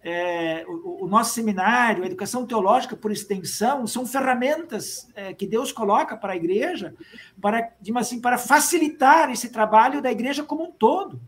é, 0.03 0.65
o, 0.69 1.05
o, 1.05 1.09
nosso 1.09 1.35
seminário, 1.35 2.05
a 2.05 2.07
educação 2.07 2.47
teológica 2.47 2.95
por 2.97 3.11
extensão, 3.11 3.87
são 3.89 4.07
ferramentas 4.07 5.09
é, 5.17 5.35
que 5.35 5.47
Deus 5.49 5.73
coloca 5.73 6.17
para 6.17 6.35
a 6.35 6.37
igreja 6.37 6.95
para, 7.41 7.73
assim, 7.97 8.21
para 8.21 8.39
facilitar 8.39 9.31
esse 9.31 9.49
trabalho 9.49 10.01
da 10.01 10.13
igreja 10.13 10.45
como 10.45 10.63
um 10.63 10.71
todo. 10.71 11.21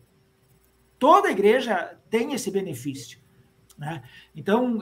Toda 0.97 1.27
a 1.27 1.33
igreja 1.33 1.97
tem 2.09 2.35
esse 2.35 2.53
benefício. 2.53 3.19
Né? 3.77 4.03
Então, 4.39 4.79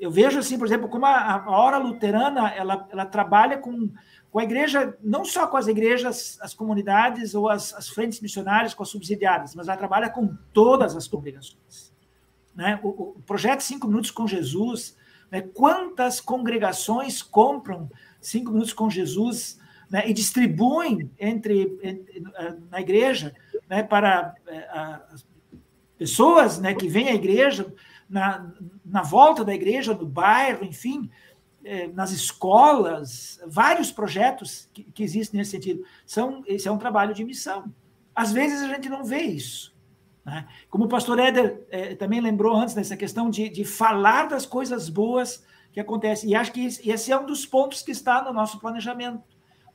eu 0.00 0.10
vejo 0.10 0.38
assim, 0.38 0.58
por 0.58 0.66
exemplo, 0.66 0.88
como 0.88 1.04
a, 1.04 1.44
hora 1.46 1.76
luterana 1.76 2.48
ela, 2.54 2.88
ela 2.90 3.04
trabalha 3.04 3.58
com, 3.58 3.90
com 4.30 4.38
a 4.38 4.44
igreja, 4.44 4.96
não 5.02 5.26
só 5.26 5.46
com 5.46 5.58
as 5.58 5.66
igrejas, 5.66 6.38
as 6.40 6.54
comunidades 6.54 7.34
ou 7.34 7.50
as, 7.50 7.74
as 7.74 7.86
frentes 7.86 8.18
missionárias, 8.18 8.72
com 8.72 8.82
as 8.82 8.88
subsidiadas, 8.88 9.54
mas 9.54 9.68
ela 9.68 9.76
trabalha 9.76 10.08
com 10.08 10.34
todas 10.54 10.96
as 10.96 11.06
congregações. 11.06 11.92
Né? 12.54 12.80
O, 12.82 12.88
o 13.18 13.22
projeto 13.26 13.60
Cinco 13.60 13.86
Minutos 13.88 14.10
com 14.10 14.26
Jesus, 14.26 14.96
né? 15.30 15.42
quantas 15.42 16.18
congregações 16.18 17.20
compram 17.20 17.90
Cinco 18.22 18.52
Minutos 18.52 18.72
com 18.72 18.88
Jesus 18.88 19.60
né? 19.90 20.08
e 20.08 20.14
distribuem 20.14 21.10
entre, 21.20 21.78
entre 21.82 22.24
na 22.70 22.80
igreja 22.80 23.34
né? 23.68 23.82
para 23.82 24.34
é, 24.46 24.66
as 25.12 25.26
pessoas 25.98 26.58
né, 26.58 26.72
que 26.72 26.88
vêm 26.88 27.10
à 27.10 27.14
igreja, 27.14 27.70
na, 28.08 28.52
na 28.84 29.02
volta 29.02 29.44
da 29.44 29.54
igreja, 29.54 29.94
no 29.94 30.06
bairro, 30.06 30.64
enfim, 30.64 31.10
é, 31.64 31.88
nas 31.88 32.12
escolas, 32.12 33.40
vários 33.46 33.90
projetos 33.90 34.68
que, 34.72 34.84
que, 34.84 35.02
existem 35.02 35.38
nesse 35.38 35.50
sentido. 35.50 35.84
São, 36.06 36.42
esse 36.46 36.68
é 36.68 36.72
um 36.72 36.78
trabalho 36.78 37.12
de 37.12 37.24
missão. 37.24 37.72
Às 38.14 38.32
vezes 38.32 38.62
a 38.62 38.68
gente 38.68 38.88
não 38.88 39.04
vê 39.04 39.22
isso. 39.22 39.74
Né? 40.24 40.46
Como 40.70 40.84
o 40.84 40.88
pastor 40.88 41.18
Éder 41.18 41.66
é, 41.70 41.94
também 41.94 42.20
lembrou 42.20 42.56
antes, 42.56 42.74
nessa 42.74 42.96
questão 42.96 43.28
de, 43.28 43.48
de 43.48 43.64
falar 43.64 44.28
das 44.28 44.46
coisas 44.46 44.88
boas 44.88 45.44
que 45.72 45.80
acontecem. 45.80 46.30
E 46.30 46.34
acho 46.34 46.52
que 46.52 46.64
esse 46.64 47.12
é 47.12 47.18
um 47.18 47.26
dos 47.26 47.44
pontos 47.44 47.82
que 47.82 47.90
está 47.90 48.22
no 48.22 48.32
nosso 48.32 48.58
planejamento. 48.60 49.22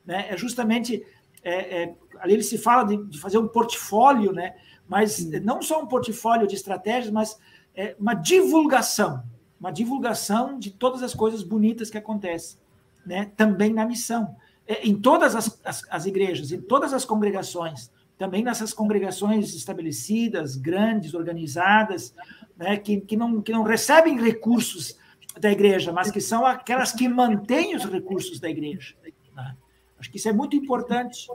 Né? 0.04 0.26
É 0.30 0.36
justamente, 0.36 1.04
é, 1.44 1.82
é, 1.82 1.94
ali 2.18 2.34
ele 2.34 2.42
se 2.42 2.58
fala 2.58 2.84
de, 2.84 2.96
de 3.04 3.20
fazer 3.20 3.38
um 3.38 3.48
portfólio, 3.48 4.32
né? 4.32 4.54
mas 4.88 5.12
Sim. 5.12 5.40
não 5.40 5.62
só 5.62 5.80
um 5.80 5.86
portfólio 5.86 6.46
de 6.46 6.54
estratégias, 6.54 7.12
mas 7.12 7.38
é, 7.74 7.96
uma 7.98 8.14
divulgação, 8.14 9.22
uma 9.58 9.70
divulgação 9.70 10.58
de 10.58 10.70
todas 10.70 11.02
as 11.02 11.14
coisas 11.14 11.42
bonitas 11.42 11.90
que 11.90 11.98
acontecem, 11.98 12.58
né? 13.06 13.30
também 13.36 13.72
na 13.72 13.86
missão, 13.86 14.36
é, 14.66 14.86
em 14.86 14.94
todas 14.94 15.34
as, 15.34 15.60
as, 15.64 15.82
as 15.88 16.06
igrejas, 16.06 16.52
em 16.52 16.60
todas 16.60 16.92
as 16.92 17.04
congregações, 17.04 17.90
também 18.18 18.44
nessas 18.44 18.72
congregações 18.72 19.54
estabelecidas, 19.54 20.56
grandes, 20.56 21.14
organizadas, 21.14 22.14
né? 22.56 22.76
que, 22.76 23.00
que, 23.00 23.16
não, 23.16 23.40
que 23.40 23.52
não 23.52 23.62
recebem 23.62 24.20
recursos 24.20 24.96
da 25.40 25.50
igreja, 25.50 25.92
mas 25.92 26.10
que 26.10 26.20
são 26.20 26.44
aquelas 26.44 26.92
que 26.92 27.08
mantêm 27.08 27.74
os 27.74 27.84
recursos 27.84 28.38
da 28.38 28.50
igreja. 28.50 28.94
Né? 29.34 29.56
Acho 29.98 30.10
que 30.10 30.18
isso 30.18 30.28
é 30.28 30.32
muito 30.32 30.54
importante 30.56 31.28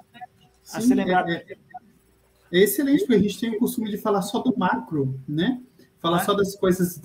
a 0.73 0.81
Sim, 0.81 0.87
ser 0.87 0.95
lembrado. 0.95 1.29
É, 1.29 1.45
é, 1.49 1.57
é 2.51 2.63
excelente, 2.63 2.99
porque 2.99 3.15
a 3.15 3.19
gente 3.19 3.39
tem 3.39 3.49
o 3.51 3.59
costume 3.59 3.89
de 3.89 3.97
falar 3.97 4.21
só 4.21 4.39
do 4.39 4.55
macro, 4.57 5.19
né? 5.27 5.61
Falar 5.99 6.23
só 6.23 6.33
das 6.33 6.55
coisas 6.55 7.01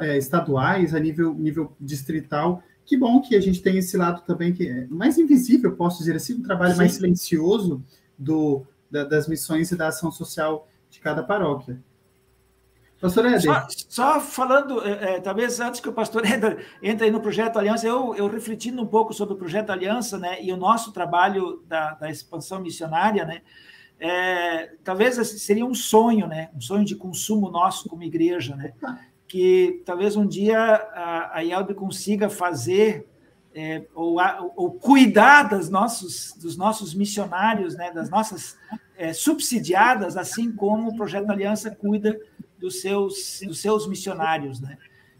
é, 0.00 0.16
estaduais, 0.16 0.94
a 0.94 0.98
nível, 0.98 1.34
nível 1.34 1.72
distrital. 1.80 2.62
Que 2.84 2.96
bom 2.96 3.20
que 3.20 3.36
a 3.36 3.40
gente 3.40 3.62
tem 3.62 3.78
esse 3.78 3.96
lado 3.96 4.22
também 4.26 4.52
que 4.52 4.68
é 4.68 4.86
mais 4.86 5.18
invisível, 5.18 5.76
posso 5.76 5.98
dizer 5.98 6.16
assim, 6.16 6.34
um 6.34 6.42
trabalho 6.42 6.72
Sim. 6.72 6.78
mais 6.78 6.92
silencioso 6.92 7.82
do, 8.18 8.66
da, 8.90 9.04
das 9.04 9.26
missões 9.26 9.70
e 9.70 9.76
da 9.76 9.88
ação 9.88 10.10
social 10.10 10.68
de 10.90 11.00
cada 11.00 11.22
paróquia. 11.22 11.78
Pastor 13.00 13.26
Éder. 13.26 13.42
Só, 13.42 13.66
só 13.88 14.20
falando, 14.20 14.82
é, 14.82 15.16
é, 15.16 15.20
talvez 15.20 15.60
antes 15.60 15.80
que 15.80 15.88
o 15.88 15.92
pastor 15.92 16.24
Éder 16.26 16.64
entre 16.82 17.04
aí 17.04 17.10
no 17.10 17.20
Projeto 17.20 17.58
Aliança, 17.58 17.86
eu, 17.86 18.14
eu 18.14 18.26
refletindo 18.26 18.80
um 18.80 18.86
pouco 18.86 19.12
sobre 19.12 19.34
o 19.34 19.36
Projeto 19.36 19.70
Aliança, 19.70 20.18
né, 20.18 20.42
e 20.42 20.50
o 20.52 20.56
nosso 20.56 20.92
trabalho 20.92 21.62
da, 21.66 21.94
da 21.94 22.10
expansão 22.10 22.60
missionária, 22.60 23.24
né, 23.26 23.42
é, 23.98 24.72
talvez 24.82 25.16
seria 25.42 25.64
um 25.64 25.74
sonho, 25.74 26.26
né? 26.26 26.50
Um 26.54 26.60
sonho 26.60 26.84
de 26.84 26.94
consumo 26.96 27.50
nosso 27.50 27.88
como 27.88 28.02
igreja, 28.02 28.56
né? 28.56 28.72
Que 29.26 29.82
talvez 29.84 30.16
um 30.16 30.26
dia 30.26 30.58
a, 30.58 31.40
a 31.40 31.74
consiga 31.74 32.28
fazer 32.28 33.08
é, 33.54 33.84
ou, 33.94 34.16
ou, 34.56 34.72
cuidar 34.72 35.44
das 35.44 35.70
nossos, 35.70 36.34
dos 36.34 36.56
nossos 36.56 36.92
missionários, 36.92 37.76
né? 37.76 37.92
Das 37.92 38.10
nossas 38.10 38.58
é, 38.96 39.12
subsidiadas, 39.12 40.16
assim 40.16 40.50
como 40.52 40.90
o 40.90 40.96
Projeto 40.96 41.30
Aliança 41.30 41.70
cuida 41.70 42.18
dos 42.58 42.80
seus, 42.80 43.40
dos 43.46 43.60
seus 43.60 43.86
missionários, 43.86 44.60
né? 44.60 44.76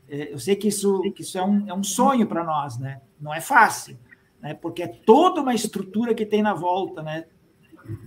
É, 0.09 0.33
eu 0.33 0.39
sei 0.39 0.57
que 0.57 0.69
isso, 0.69 1.01
que 1.15 1.23
isso 1.23 1.39
é, 1.39 1.45
um, 1.45 1.69
é 1.69 1.75
um 1.75 1.85
sonho 1.85 2.27
para 2.27 2.45
nós, 2.45 2.79
né? 2.79 3.01
Não 3.21 3.33
é 3.33 3.41
fácil, 3.41 3.97
né? 4.43 4.53
Porque 4.53 4.83
é 4.83 4.89
toda 4.89 5.41
uma 5.41 5.55
estrutura 5.55 6.15
que 6.15 6.27
tem 6.27 6.43
na 6.43 6.55
volta, 6.55 7.03
né? 7.03 7.25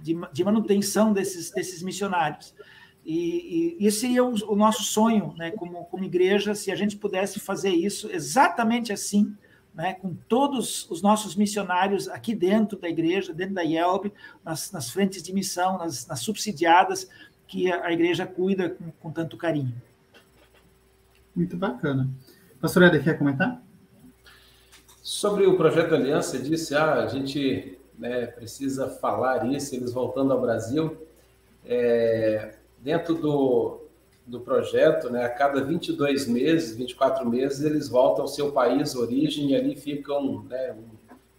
De, 0.01 0.17
de 0.31 0.43
manutenção 0.43 1.13
desses, 1.13 1.51
desses 1.51 1.81
missionários. 1.81 2.53
E, 3.05 3.77
e 3.79 3.87
esse 3.87 4.01
seria 4.01 4.23
o, 4.23 4.33
o, 4.51 4.55
nosso 4.55 4.83
sonho, 4.83 5.33
né, 5.37 5.51
como, 5.51 5.85
como 5.85 6.03
igreja, 6.03 6.53
se 6.53 6.71
a 6.71 6.75
gente 6.75 6.97
pudesse 6.97 7.39
fazer 7.39 7.69
isso 7.69 8.09
exatamente 8.11 8.91
assim, 8.91 9.33
né, 9.73 9.93
com 9.93 10.13
todos 10.27 10.89
os 10.89 11.01
nossos 11.01 11.35
missionários 11.35 12.09
aqui 12.09 12.35
dentro 12.35 12.77
da 12.77 12.89
igreja, 12.89 13.33
dentro 13.33 13.55
da 13.55 13.63
IELB, 13.63 14.11
nas, 14.43 14.71
nas 14.73 14.89
frentes 14.89 15.23
de 15.23 15.31
missão, 15.31 15.77
nas, 15.77 16.05
nas 16.05 16.19
subsidiadas, 16.19 17.07
que 17.47 17.71
a, 17.71 17.85
a 17.85 17.93
igreja 17.93 18.25
cuida 18.25 18.71
com, 18.71 18.91
com, 18.91 19.11
tanto 19.11 19.37
carinho. 19.37 19.73
Muito 21.33 21.55
bacana. 21.55 22.09
Pastor 22.59 22.83
Eder, 22.83 23.03
quer 23.03 23.17
comentar? 23.17 23.63
Sobre 25.01 25.45
o 25.45 25.55
projeto 25.55 25.95
Aliança, 25.95 26.37
disse, 26.37 26.75
ah, 26.75 26.95
a 26.95 27.07
gente 27.07 27.79
né, 27.97 28.27
precisa 28.27 28.89
falar 28.89 29.51
isso, 29.51 29.75
eles 29.75 29.91
voltando 29.91 30.31
ao 30.31 30.41
Brasil. 30.41 30.97
É, 31.65 32.53
dentro 32.79 33.15
do, 33.15 33.81
do 34.25 34.39
projeto, 34.39 35.09
né, 35.09 35.25
a 35.25 35.29
cada 35.29 35.63
22 35.63 36.27
meses, 36.27 36.75
24 36.75 37.27
meses, 37.27 37.63
eles 37.63 37.89
voltam 37.89 38.21
ao 38.23 38.27
seu 38.27 38.51
país 38.51 38.95
origem 38.95 39.51
e 39.51 39.55
ali 39.55 39.75
ficam 39.75 40.43
né, 40.43 40.75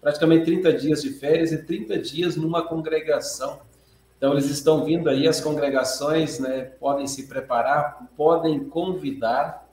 praticamente 0.00 0.44
30 0.46 0.72
dias 0.72 1.02
de 1.02 1.10
férias 1.10 1.52
e 1.52 1.58
30 1.58 1.98
dias 1.98 2.36
numa 2.36 2.66
congregação. 2.66 3.60
Então, 4.16 4.32
eles 4.32 4.46
estão 4.46 4.84
vindo 4.84 5.08
aí, 5.08 5.28
as 5.28 5.40
congregações 5.40 6.40
né, 6.40 6.62
podem 6.80 7.06
se 7.06 7.28
preparar, 7.28 8.10
podem 8.16 8.64
convidar 8.64 9.68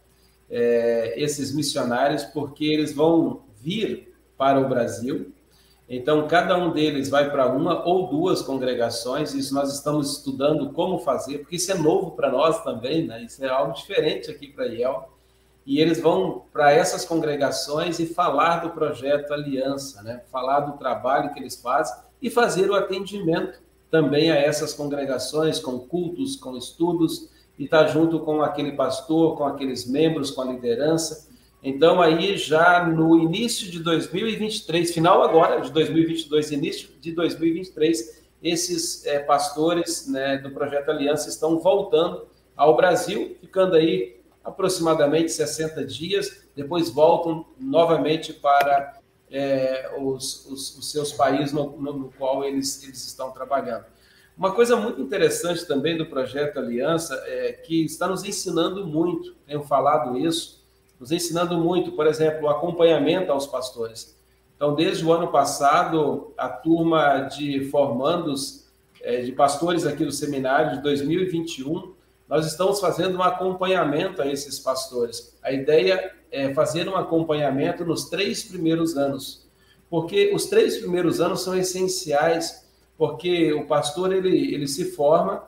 é, 0.49 1.15
esses 1.17 1.53
missionários, 1.53 2.23
porque 2.23 2.65
eles 2.65 2.93
vão 2.93 3.41
vir 3.59 4.13
para 4.37 4.59
o 4.59 4.69
Brasil, 4.69 5.33
então, 5.87 6.27
cada 6.27 6.57
um 6.57 6.71
deles 6.71 7.09
vai 7.09 7.29
para 7.29 7.47
uma 7.47 7.85
ou 7.85 8.07
duas 8.07 8.41
congregações, 8.41 9.35
isso 9.35 9.53
nós 9.53 9.71
estamos 9.71 10.17
estudando 10.17 10.71
como 10.71 10.99
fazer, 10.99 11.39
porque 11.39 11.57
isso 11.57 11.71
é 11.71 11.75
novo 11.75 12.11
para 12.11 12.31
nós 12.31 12.63
também, 12.63 13.05
né? 13.05 13.23
Isso 13.23 13.43
é 13.45 13.47
algo 13.47 13.73
diferente 13.73 14.31
aqui 14.31 14.47
para 14.47 14.65
IEL. 14.65 15.11
E 15.63 15.79
eles 15.79 15.99
vão 15.99 16.43
para 16.51 16.71
essas 16.71 17.05
congregações 17.05 17.99
e 17.99 18.07
falar 18.07 18.57
do 18.57 18.71
projeto 18.71 19.31
Aliança, 19.31 20.01
né? 20.01 20.23
Falar 20.31 20.61
do 20.61 20.77
trabalho 20.77 21.31
que 21.33 21.39
eles 21.39 21.55
fazem 21.55 21.95
e 22.19 22.31
fazer 22.31 22.69
o 22.69 22.75
atendimento 22.75 23.59
também 23.91 24.31
a 24.31 24.35
essas 24.35 24.73
congregações, 24.73 25.59
com 25.59 25.79
cultos, 25.79 26.35
com 26.35 26.57
estudos, 26.57 27.29
e 27.59 27.65
estar 27.65 27.85
tá 27.85 27.87
junto 27.87 28.19
com 28.19 28.41
aquele 28.41 28.71
pastor, 28.71 29.37
com 29.37 29.45
aqueles 29.45 29.87
membros, 29.87 30.31
com 30.31 30.41
a 30.41 30.45
liderança 30.45 31.27
então, 31.67 31.99
aí 31.99 32.37
já 32.37 32.85
no 32.85 33.17
início 33.17 33.71
de 33.71 33.79
2023, 33.79 34.93
final 34.93 35.23
agora 35.23 35.59
de 35.59 35.71
2022, 35.71 36.51
início 36.51 36.89
de 37.01 37.11
2023, 37.11 38.23
esses 38.43 39.03
é, 39.07 39.17
pastores 39.17 40.07
né, 40.07 40.37
do 40.37 40.51
Projeto 40.51 40.89
Aliança 40.89 41.27
estão 41.27 41.57
voltando 41.57 42.27
ao 42.55 42.75
Brasil, 42.77 43.35
ficando 43.41 43.75
aí 43.75 44.21
aproximadamente 44.43 45.31
60 45.31 45.83
dias, 45.85 46.45
depois 46.55 46.91
voltam 46.91 47.47
novamente 47.59 48.31
para 48.31 48.99
é, 49.31 49.91
os, 49.97 50.45
os, 50.45 50.77
os, 50.77 50.91
seus 50.91 51.11
países 51.13 51.51
no, 51.51 51.71
no, 51.81 51.93
no, 51.93 52.11
qual 52.11 52.43
eles, 52.43 52.83
eles 52.83 53.03
estão 53.07 53.31
trabalhando. 53.31 53.85
Uma 54.37 54.51
coisa 54.51 54.75
muito 54.75 55.01
interessante 55.01 55.65
também 55.65 55.97
do 55.97 56.05
Projeto 56.05 56.59
Aliança 56.59 57.15
é 57.25 57.53
que 57.53 57.83
está 57.83 58.07
nos 58.07 58.23
ensinando 58.23 58.85
muito, 58.85 59.33
tenho 59.47 59.63
falado 59.63 60.15
isso, 60.15 60.63
nos 60.99 61.11
ensinando 61.11 61.57
muito, 61.57 61.91
por 61.91 62.07
exemplo, 62.07 62.45
o 62.45 62.49
acompanhamento 62.49 63.31
aos 63.31 63.45
pastores. 63.45 64.15
Então, 64.55 64.73
desde 64.73 65.05
o 65.05 65.11
ano 65.11 65.27
passado, 65.27 66.33
a 66.37 66.47
turma 66.47 67.21
de 67.21 67.65
formandos 67.69 68.65
é, 69.01 69.21
de 69.21 69.31
pastores 69.33 69.85
aqui 69.85 70.05
do 70.05 70.11
seminário 70.11 70.77
de 70.77 70.81
2021, 70.81 71.93
nós 72.27 72.45
estamos 72.45 72.79
fazendo 72.79 73.17
um 73.17 73.23
acompanhamento 73.23 74.21
a 74.21 74.27
esses 74.27 74.59
pastores. 74.59 75.37
A 75.43 75.51
ideia 75.51 76.11
é 76.31 76.53
fazer 76.53 76.87
um 76.89 76.95
acompanhamento 76.95 77.85
nos 77.85 78.09
três 78.09 78.43
primeiros 78.43 78.97
anos, 78.97 79.47
porque 79.89 80.31
os 80.33 80.45
três 80.47 80.77
primeiros 80.77 81.21
anos 81.21 81.43
são 81.43 81.55
essenciais, 81.55 82.65
porque 82.97 83.53
o 83.53 83.67
pastor 83.67 84.13
ele, 84.13 84.53
ele 84.53 84.67
se 84.67 84.85
forma, 84.85 85.43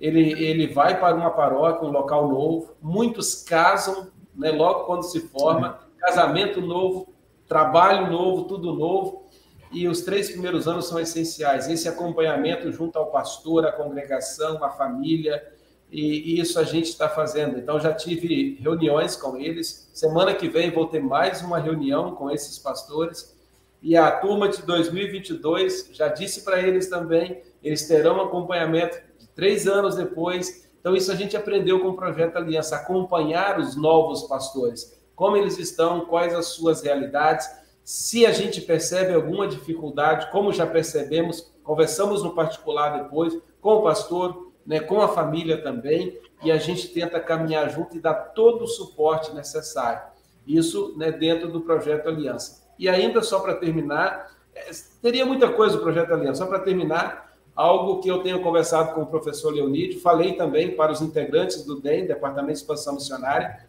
ele, 0.00 0.32
ele 0.32 0.66
vai 0.66 0.98
para 0.98 1.14
uma 1.14 1.30
paróquia, 1.30 1.86
um 1.86 1.92
local 1.92 2.28
novo, 2.28 2.74
muitos 2.82 3.42
casam 3.42 4.08
né? 4.36 4.50
logo 4.50 4.84
quando 4.84 5.02
se 5.02 5.20
forma, 5.28 5.80
casamento 5.98 6.60
novo, 6.60 7.12
trabalho 7.48 8.10
novo, 8.10 8.44
tudo 8.44 8.72
novo. 8.72 9.26
E 9.72 9.88
os 9.88 10.02
três 10.02 10.30
primeiros 10.30 10.68
anos 10.68 10.86
são 10.86 10.98
essenciais. 11.00 11.68
Esse 11.68 11.88
acompanhamento 11.88 12.70
junto 12.70 12.98
ao 12.98 13.06
pastor, 13.06 13.66
à 13.66 13.72
congregação, 13.72 14.62
à 14.62 14.70
família, 14.70 15.42
e, 15.90 16.40
isso 16.40 16.58
a 16.58 16.64
gente 16.64 16.86
está 16.86 17.08
fazendo. 17.08 17.58
Então, 17.58 17.78
já 17.80 17.92
tive 17.92 18.58
reuniões 18.60 19.16
com 19.16 19.36
eles. 19.36 19.88
Semana 19.92 20.34
que 20.34 20.48
vem 20.48 20.70
vou 20.70 20.86
ter 20.86 21.00
mais 21.00 21.42
uma 21.42 21.58
reunião 21.58 22.14
com 22.14 22.30
esses 22.30 22.58
pastores. 22.58 23.36
E 23.82 23.96
a 23.96 24.10
turma 24.10 24.48
de 24.48 24.62
2022 24.62 25.90
já 25.92 26.08
disse 26.08 26.42
para 26.42 26.60
eles 26.60 26.88
também, 26.88 27.40
eles 27.62 27.86
terão 27.86 28.20
acompanhamento 28.20 28.98
de 29.18 29.28
três 29.28 29.66
anos 29.66 29.94
depois. 29.94 30.65
Então, 30.86 30.94
isso 30.94 31.10
a 31.10 31.16
gente 31.16 31.36
aprendeu 31.36 31.80
com 31.80 31.88
o 31.88 31.96
Projeto 31.96 32.36
Aliança, 32.36 32.76
acompanhar 32.76 33.58
os 33.58 33.74
novos 33.74 34.22
pastores, 34.28 34.96
como 35.16 35.36
eles 35.36 35.58
estão, 35.58 36.02
quais 36.02 36.32
as 36.32 36.46
suas 36.46 36.80
realidades. 36.80 37.50
Se 37.82 38.24
a 38.24 38.30
gente 38.30 38.60
percebe 38.60 39.12
alguma 39.12 39.48
dificuldade, 39.48 40.30
como 40.30 40.52
já 40.52 40.64
percebemos, 40.64 41.52
conversamos 41.64 42.22
no 42.22 42.36
particular 42.36 43.02
depois 43.02 43.36
com 43.60 43.70
o 43.70 43.82
pastor, 43.82 44.52
né, 44.64 44.78
com 44.78 45.00
a 45.00 45.08
família 45.08 45.60
também, 45.60 46.20
e 46.44 46.52
a 46.52 46.56
gente 46.56 46.86
tenta 46.86 47.18
caminhar 47.18 47.68
junto 47.68 47.96
e 47.96 48.00
dar 48.00 48.14
todo 48.14 48.62
o 48.62 48.68
suporte 48.68 49.34
necessário. 49.34 50.02
Isso 50.46 50.94
né, 50.96 51.10
dentro 51.10 51.50
do 51.50 51.62
projeto 51.62 52.06
Aliança. 52.06 52.64
E 52.78 52.88
ainda, 52.88 53.24
só 53.24 53.40
para 53.40 53.56
terminar, 53.56 54.30
é, 54.54 54.70
teria 55.02 55.26
muita 55.26 55.48
coisa 55.48 55.78
o 55.78 55.80
projeto 55.80 56.12
Aliança, 56.12 56.44
só 56.44 56.46
para 56.46 56.60
terminar, 56.60 57.25
algo 57.56 58.00
que 58.00 58.08
eu 58.08 58.22
tenho 58.22 58.42
conversado 58.42 58.94
com 58.94 59.02
o 59.02 59.06
professor 59.06 59.52
Leonídio, 59.52 60.00
falei 60.00 60.34
também 60.34 60.76
para 60.76 60.92
os 60.92 61.00
integrantes 61.00 61.64
do 61.64 61.80
DEM, 61.80 62.06
Departamento 62.06 62.52
de 62.52 62.58
Expansão 62.58 62.94
Missionária, 62.94 63.66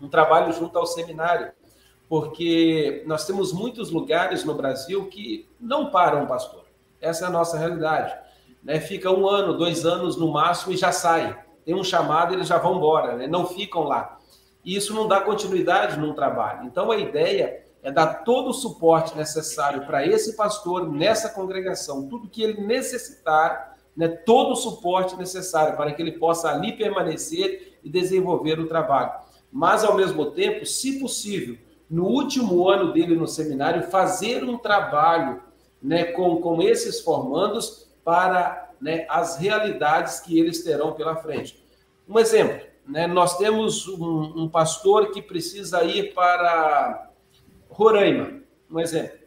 um 0.00 0.08
trabalho 0.08 0.52
junto 0.52 0.78
ao 0.78 0.86
seminário, 0.86 1.50
porque 2.08 3.02
nós 3.06 3.26
temos 3.26 3.52
muitos 3.52 3.90
lugares 3.90 4.44
no 4.44 4.54
Brasil 4.54 5.06
que 5.06 5.48
não 5.58 5.90
param 5.90 6.26
pastor. 6.26 6.64
Essa 7.00 7.24
é 7.24 7.28
a 7.28 7.30
nossa 7.30 7.58
realidade 7.58 8.14
né, 8.62 8.78
fica 8.80 9.10
um 9.10 9.28
ano, 9.28 9.56
dois 9.56 9.84
anos 9.84 10.16
no 10.16 10.30
máximo 10.30 10.72
e 10.72 10.76
já 10.76 10.92
sai. 10.92 11.36
Tem 11.64 11.74
um 11.74 11.84
chamado, 11.84 12.34
eles 12.34 12.46
já 12.46 12.58
vão 12.58 12.76
embora, 12.76 13.16
né, 13.16 13.26
não 13.26 13.46
ficam 13.46 13.82
lá. 13.84 14.18
E 14.64 14.76
isso 14.76 14.94
não 14.94 15.08
dá 15.08 15.20
continuidade 15.20 15.98
no 15.98 16.14
trabalho. 16.14 16.64
Então 16.64 16.90
a 16.90 16.96
ideia 16.96 17.64
é 17.82 17.90
dar 17.90 18.22
todo 18.24 18.50
o 18.50 18.54
suporte 18.54 19.16
necessário 19.16 19.84
para 19.86 20.06
esse 20.06 20.36
pastor 20.36 20.90
nessa 20.90 21.28
congregação, 21.28 22.08
tudo 22.08 22.28
que 22.28 22.42
ele 22.42 22.60
necessitar, 22.60 23.76
né, 23.96 24.08
todo 24.08 24.52
o 24.52 24.56
suporte 24.56 25.16
necessário 25.16 25.76
para 25.76 25.92
que 25.92 26.00
ele 26.00 26.12
possa 26.12 26.48
ali 26.48 26.72
permanecer 26.72 27.78
e 27.82 27.90
desenvolver 27.90 28.60
o 28.60 28.68
trabalho. 28.68 29.12
Mas 29.50 29.84
ao 29.84 29.96
mesmo 29.96 30.30
tempo, 30.30 30.64
se 30.64 31.00
possível, 31.00 31.58
no 31.90 32.06
último 32.06 32.68
ano 32.68 32.92
dele 32.92 33.16
no 33.16 33.26
seminário, 33.26 33.90
fazer 33.90 34.44
um 34.44 34.56
trabalho 34.56 35.42
né, 35.82 36.04
com, 36.04 36.40
com 36.40 36.62
esses 36.62 37.00
formandos 37.00 37.88
para 38.04 38.70
né, 38.80 39.04
as 39.10 39.36
realidades 39.36 40.20
que 40.20 40.38
eles 40.38 40.62
terão 40.62 40.92
pela 40.92 41.16
frente. 41.16 41.62
Um 42.08 42.18
exemplo, 42.18 42.66
né, 42.86 43.06
nós 43.06 43.36
temos 43.36 43.86
um, 43.88 44.42
um 44.42 44.48
pastor 44.48 45.10
que 45.10 45.20
precisa 45.20 45.82
ir 45.84 46.14
para 46.14 47.11
Roraima, 47.72 48.42
um 48.70 48.78
exemplo. 48.78 49.18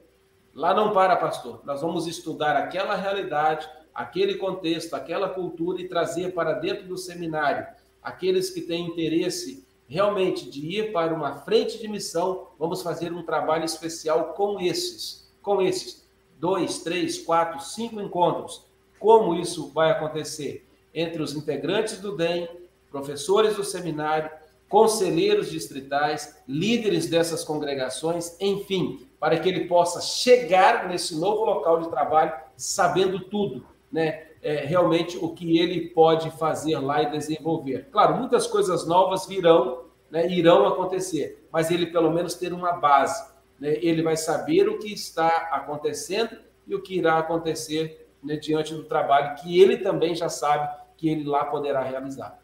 Lá 0.54 0.74
não 0.74 0.94
para, 0.94 1.16
pastor. 1.16 1.62
Nós 1.66 1.82
vamos 1.82 2.06
estudar 2.06 2.56
aquela 2.56 2.96
realidade, 2.96 3.68
aquele 3.94 4.36
contexto, 4.36 4.94
aquela 4.94 5.30
cultura 5.30 5.82
e 5.82 5.88
trazer 5.88 6.34
para 6.34 6.54
dentro 6.54 6.88
do 6.88 6.98
seminário 6.98 7.66
aqueles 8.04 8.52
que 8.52 8.62
têm 8.62 8.88
interesse 8.88 9.66
realmente 9.88 10.50
de 10.50 10.80
ir 10.80 10.92
para 10.92 11.14
uma 11.14 11.38
frente 11.38 11.80
de 11.80 11.88
missão. 11.88 12.50
Vamos 12.60 12.84
fazer 12.84 13.12
um 13.12 13.24
trabalho 13.24 13.66
especial 13.66 14.34
com 14.34 14.60
esses, 14.60 15.28
com 15.42 15.60
esses 15.60 16.08
dois, 16.40 16.84
três, 16.84 17.18
quatro, 17.18 17.60
cinco 17.60 18.00
encontros. 18.00 18.64
Como 19.00 19.34
isso 19.34 19.72
vai 19.72 19.90
acontecer? 19.90 20.68
Entre 20.94 21.22
os 21.22 21.36
integrantes 21.36 22.00
do 22.00 22.16
DEM, 22.16 22.48
professores 22.92 23.56
do 23.56 23.64
seminário, 23.64 24.30
conselheiros 24.70 25.50
distritais, 25.52 26.42
líderes 26.48 27.08
dessas 27.08 27.44
congregações, 27.44 28.36
enfim, 28.40 29.08
para 29.20 29.40
que 29.40 29.48
ele 29.48 29.66
possa 29.66 30.02
chegar 30.02 30.88
nesse 30.88 31.20
novo 31.20 31.46
local 31.46 31.82
de 31.82 31.90
trabalho 31.90 32.34
sabendo 32.58 33.20
tudo, 33.20 33.66
né? 33.92 34.24
É, 34.42 34.64
realmente 34.64 35.18
o 35.18 35.30
que 35.30 35.58
ele 35.58 35.90
pode 35.90 36.30
fazer 36.32 36.78
lá 36.78 37.02
e 37.02 37.10
desenvolver. 37.10 37.88
Claro, 37.92 38.16
muitas 38.16 38.46
coisas 38.46 38.86
novas 38.86 39.26
virão, 39.26 39.86
né, 40.12 40.28
irão 40.28 40.68
acontecer, 40.68 41.48
mas 41.52 41.72
ele 41.72 41.88
pelo 41.88 42.12
menos 42.12 42.36
ter 42.36 42.54
uma 42.54 42.74
base. 42.74 43.28
Né? 43.60 43.80
Ele 43.82 44.04
vai 44.04 44.16
saber 44.16 44.70
o 44.70 44.78
que 44.78 44.94
está 44.94 45.28
acontecendo 45.52 46.38
e 46.68 46.76
o 46.76 46.82
que 46.84 46.96
irá 46.96 47.18
acontecer 47.18 48.08
né, 48.24 48.36
diante 48.36 48.76
do 48.76 48.84
trabalho 48.84 49.36
que 49.42 49.60
ele 49.60 49.78
também 49.78 50.14
já 50.14 50.30
sabe 50.30 50.72
que 50.96 51.10
ele 51.10 51.24
lá 51.24 51.46
poderá 51.46 51.82
realizar. 51.82 52.40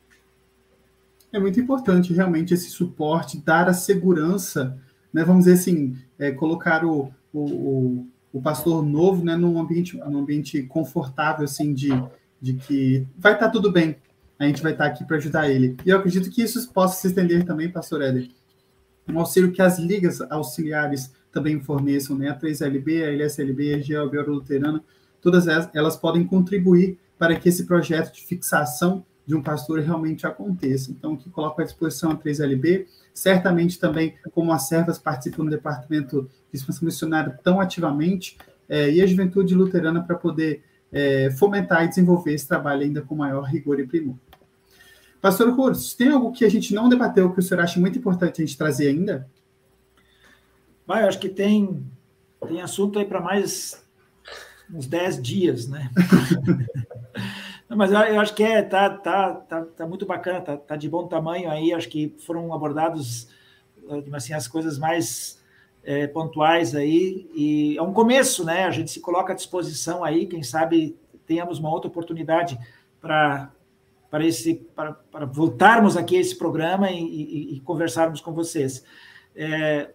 É 1.34 1.40
muito 1.40 1.60
importante 1.60 2.14
realmente 2.14 2.54
esse 2.54 2.70
suporte, 2.70 3.38
dar 3.38 3.70
a 3.70 3.74
segurança, 3.74 4.78
né, 5.14 5.24
vamos 5.24 5.46
dizer 5.46 5.60
assim, 5.60 5.96
é, 6.20 6.32
colocar 6.32 6.86
o, 6.86 7.12
o, 7.34 8.06
o, 8.34 8.42
pastor 8.42 8.84
novo 8.84 9.24
né, 9.24 9.36
num, 9.36 9.60
ambiente, 9.60 9.98
num 9.98 10.20
ambiente 10.20 10.64
confortável, 10.64 11.46
assim, 11.46 11.74
de, 11.74 11.90
de 12.42 12.54
que 12.54 13.08
vai 13.18 13.34
estar 13.34 13.50
tudo 13.50 13.72
bem, 13.72 13.96
a 14.38 14.46
gente 14.46 14.62
vai 14.62 14.74
estar 14.74 14.86
aqui 14.86 15.06
para 15.06 15.18
ajudar 15.18 15.50
ele. 15.50 15.78
E 15.86 15.90
eu 15.90 15.98
acredito 15.98 16.30
que 16.30 16.42
isso 16.42 16.72
possa 16.74 17.00
se 17.00 17.08
estender 17.08 17.46
também, 17.46 17.70
pastor 17.70 18.02
Éder, 18.02 18.30
um 19.08 19.20
auxílio 19.20 19.52
que 19.52 19.62
as 19.62 19.80
ligas 19.80 20.20
auxiliares 20.30 21.14
também 21.32 21.60
forneçam, 21.62 22.18
né, 22.18 22.30
a 22.30 22.38
3LB, 22.38 23.04
a 23.04 23.12
LSLB, 23.12 23.74
a 23.74 23.80
GLB 23.80 24.22
Luterana, 24.24 24.84
todas 25.22 25.46
elas 25.74 25.96
podem 25.96 26.26
contribuir 26.26 26.98
para 27.18 27.36
que 27.36 27.48
esse 27.48 27.66
projeto 27.66 28.14
de 28.14 28.22
fixação 28.22 29.06
de 29.26 29.36
um 29.36 29.42
pastor 29.42 29.80
realmente 29.80 30.26
aconteça. 30.26 30.92
Então, 30.92 31.16
que 31.16 31.30
coloco 31.30 31.62
à 31.62 31.64
disposição 31.64 32.12
a 32.12 32.18
3LB, 32.18 32.86
certamente 33.14 33.80
também, 33.80 34.16
como 34.34 34.52
as 34.52 34.68
servas 34.68 34.98
participam 34.98 35.46
do 35.46 35.52
departamento 35.52 36.30
de 36.52 36.58
expansão 36.58 36.86
missionária 36.86 37.40
tão 37.44 37.60
ativamente, 37.60 38.38
é, 38.68 38.90
e 38.90 39.02
a 39.02 39.06
juventude 39.06 39.54
luterana 39.54 40.02
para 40.02 40.16
poder 40.16 40.64
é, 40.92 41.30
fomentar 41.32 41.84
e 41.84 41.90
desenvolver 41.90 42.34
esse 42.34 42.48
trabalho 42.48 42.84
ainda 42.84 43.02
com 43.02 43.16
maior 43.16 43.44
rigor 43.44 43.80
e 43.80 43.88
primor. 43.88 44.16
Pastor 45.22 45.56
Cursos, 45.56 45.94
tem 45.94 46.10
algo 46.10 46.32
que 46.32 46.44
a 46.44 46.50
gente 46.50 46.74
não 46.74 46.90
debateu 46.90 47.32
que 47.32 47.40
o 47.40 47.44
senhor 47.44 47.62
acha 47.62 47.80
muito 47.80 48.00
importante 48.00 48.42
a 48.42 48.46
gente 48.46 48.58
trazer 48.58 48.88
ainda? 48.88 49.30
Vai, 50.88 51.04
eu 51.04 51.08
acho 51.08 51.20
que 51.20 51.30
tem, 51.30 51.86
tem 52.48 52.62
assunto 52.62 52.98
aí 52.98 53.06
para 53.06 53.22
mais 53.22 53.86
uns 54.74 54.88
10 54.88 55.22
dias, 55.22 55.68
né? 55.68 55.92
mas 57.76 57.92
eu, 57.92 58.20
acho 58.20 58.34
que 58.34 58.44
é, 58.44 58.62
tá, 58.62 58.90
tá, 58.90 59.34
tá, 59.34 59.66
tá 59.66 59.88
muito 59.88 60.06
bacana, 60.06 60.42
tá, 60.42 60.58
tá, 60.58 60.76
de 60.76 60.90
bom 60.90 61.08
tamanho 61.08 61.50
aí, 61.50 61.74
acho 61.74 61.90
que 61.90 62.16
foram 62.20 62.54
abordados 62.54 63.30
assim, 64.14 64.34
as 64.34 64.48
coisas 64.48 64.78
mais 64.78 65.42
é, 65.84 66.08
pontuais 66.08 66.76
aí, 66.76 67.30
e 67.34 67.78
é 67.78 67.82
um 67.82 67.94
começo, 67.94 68.46
né? 68.46 68.66
A 68.66 68.72
gente 68.72 68.92
se 68.92 69.00
coloca 69.00 69.34
à 69.34 69.36
disposição 69.36 70.04
aí, 70.04 70.28
quem 70.28 70.44
sabe 70.44 70.98
tenhamos 71.26 71.60
uma 71.60 71.70
outra 71.72 71.90
oportunidade 71.90 72.58
para 73.00 73.52
para 74.10 74.26
esse 74.26 74.56
para, 74.76 74.92
para 74.92 75.26
voltarmos 75.26 75.96
aqui 75.96 76.18
a 76.18 76.20
esse 76.20 76.38
programa 76.38 76.92
e, 76.92 77.00
e, 77.00 77.56
e 77.56 77.60
conversarmos 77.62 78.20
com 78.20 78.34
vocês. 78.34 78.84
É, 79.34 79.90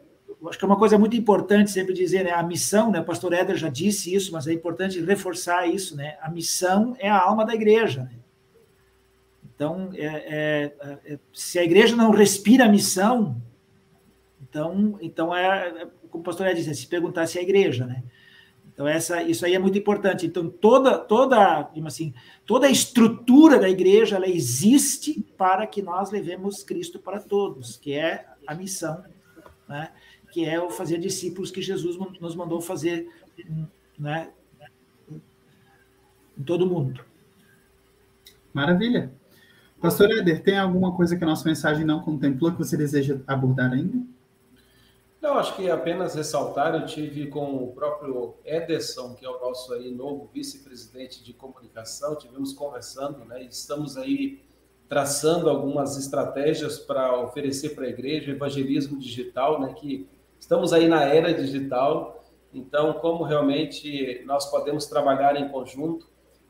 acho 0.45 0.59
que 0.59 0.65
é 0.65 0.69
uma 0.69 0.79
coisa 0.79 0.99
muito 0.99 1.17
importante 1.17 1.71
sempre 1.71 1.95
dizer, 1.95 2.25
né? 2.25 2.33
A 2.33 2.43
missão, 2.43 2.91
né? 2.91 3.01
O 3.01 3.05
pastor 3.05 3.33
Éder 3.33 3.57
já 3.57 3.69
disse 3.69 4.15
isso, 4.15 4.33
mas 4.33 4.47
é 4.47 4.53
importante 4.53 5.01
reforçar 5.01 5.67
isso, 5.67 5.97
né? 5.97 6.17
A 6.21 6.31
missão 6.31 6.97
é 6.99 7.09
a 7.09 7.21
alma 7.21 7.45
da 7.45 7.55
igreja. 7.55 8.03
Né? 8.03 8.19
Então, 9.55 9.91
é, 9.95 10.07
é, 10.07 10.73
é, 11.07 11.19
se 11.33 11.59
a 11.59 11.65
igreja 11.65 11.97
não 11.97 12.11
respira 12.11 12.67
a 12.67 12.69
missão, 12.69 13.41
então, 14.43 14.99
então 15.01 15.35
é, 15.35 15.69
é 15.69 15.87
como 16.11 16.23
o 16.23 16.25
pastor 16.25 16.47
Éder 16.47 16.63
disse, 16.63 16.83
se 16.83 16.87
perguntar 16.87 17.27
se 17.27 17.39
é 17.39 17.41
a 17.41 17.45
igreja, 17.45 17.87
né? 17.87 18.03
Então 18.73 18.87
essa, 18.87 19.23
isso 19.23 19.47
aí 19.47 19.55
é 19.55 19.59
muito 19.59 19.79
importante. 19.79 20.27
Então 20.27 20.51
toda, 20.51 20.99
toda, 20.99 21.71
assim, 21.87 22.13
toda 22.45 22.67
a 22.67 22.71
estrutura 22.71 23.59
da 23.59 23.71
igreja 23.71 24.17
ela 24.17 24.29
existe 24.29 25.25
para 25.37 25.67
que 25.67 25.81
nós 25.81 26.11
levemos 26.11 26.63
Cristo 26.63 26.99
para 26.99 27.19
todos, 27.19 27.79
que 27.79 27.95
é 27.95 28.27
a 28.47 28.55
missão, 28.55 29.03
né? 29.67 29.91
Que 30.37 30.45
é 30.45 30.61
o 30.61 30.69
fazer 30.69 30.99
discípulos 30.99 31.51
que 31.51 31.63
Jesus 31.63 31.97
nos 32.21 32.35
mandou 32.35 32.61
fazer 32.61 33.09
né, 33.99 34.31
em 36.39 36.43
todo 36.45 36.67
mundo. 36.67 37.03
Maravilha. 38.53 39.11
Pastor 39.81 40.11
Eder, 40.11 40.43
tem 40.43 40.59
alguma 40.59 40.95
coisa 40.95 41.17
que 41.17 41.25
a 41.25 41.27
nossa 41.27 41.49
mensagem 41.49 41.87
não 41.87 42.03
contemplou 42.03 42.53
que 42.53 42.59
você 42.59 42.77
deseja 42.77 43.19
abordar 43.27 43.73
ainda? 43.73 43.99
Não, 45.23 45.39
acho 45.39 45.57
que 45.57 45.71
apenas 45.71 46.15
ressaltar, 46.15 46.75
eu 46.75 46.85
tive 46.85 47.29
com 47.29 47.57
o 47.65 47.73
próprio 47.73 48.35
Ederson, 48.45 49.15
que 49.15 49.25
é 49.25 49.31
o 49.31 49.41
nosso 49.41 49.73
aí 49.73 49.91
novo 49.91 50.29
vice-presidente 50.35 51.25
de 51.25 51.33
comunicação, 51.33 52.15
tivemos 52.15 52.53
conversando, 52.53 53.25
né, 53.25 53.43
e 53.43 53.47
estamos 53.47 53.97
aí 53.97 54.43
traçando 54.87 55.49
algumas 55.49 55.97
estratégias 55.97 56.79
para 56.79 57.19
oferecer 57.23 57.71
para 57.71 57.87
a 57.87 57.89
igreja, 57.89 58.33
evangelismo 58.33 58.99
digital, 58.99 59.63
né, 59.63 59.73
que 59.73 60.07
Estamos 60.39 60.73
aí 60.73 60.89
na 60.89 61.03
era 61.03 61.33
digital, 61.35 62.25
então 62.53 62.95
como 62.95 63.25
realmente 63.25 64.23
nós 64.27 64.51
podemos 64.51 64.87
trabalhar 64.87 65.37
em 65.37 65.49
conjunto. 65.49 66.07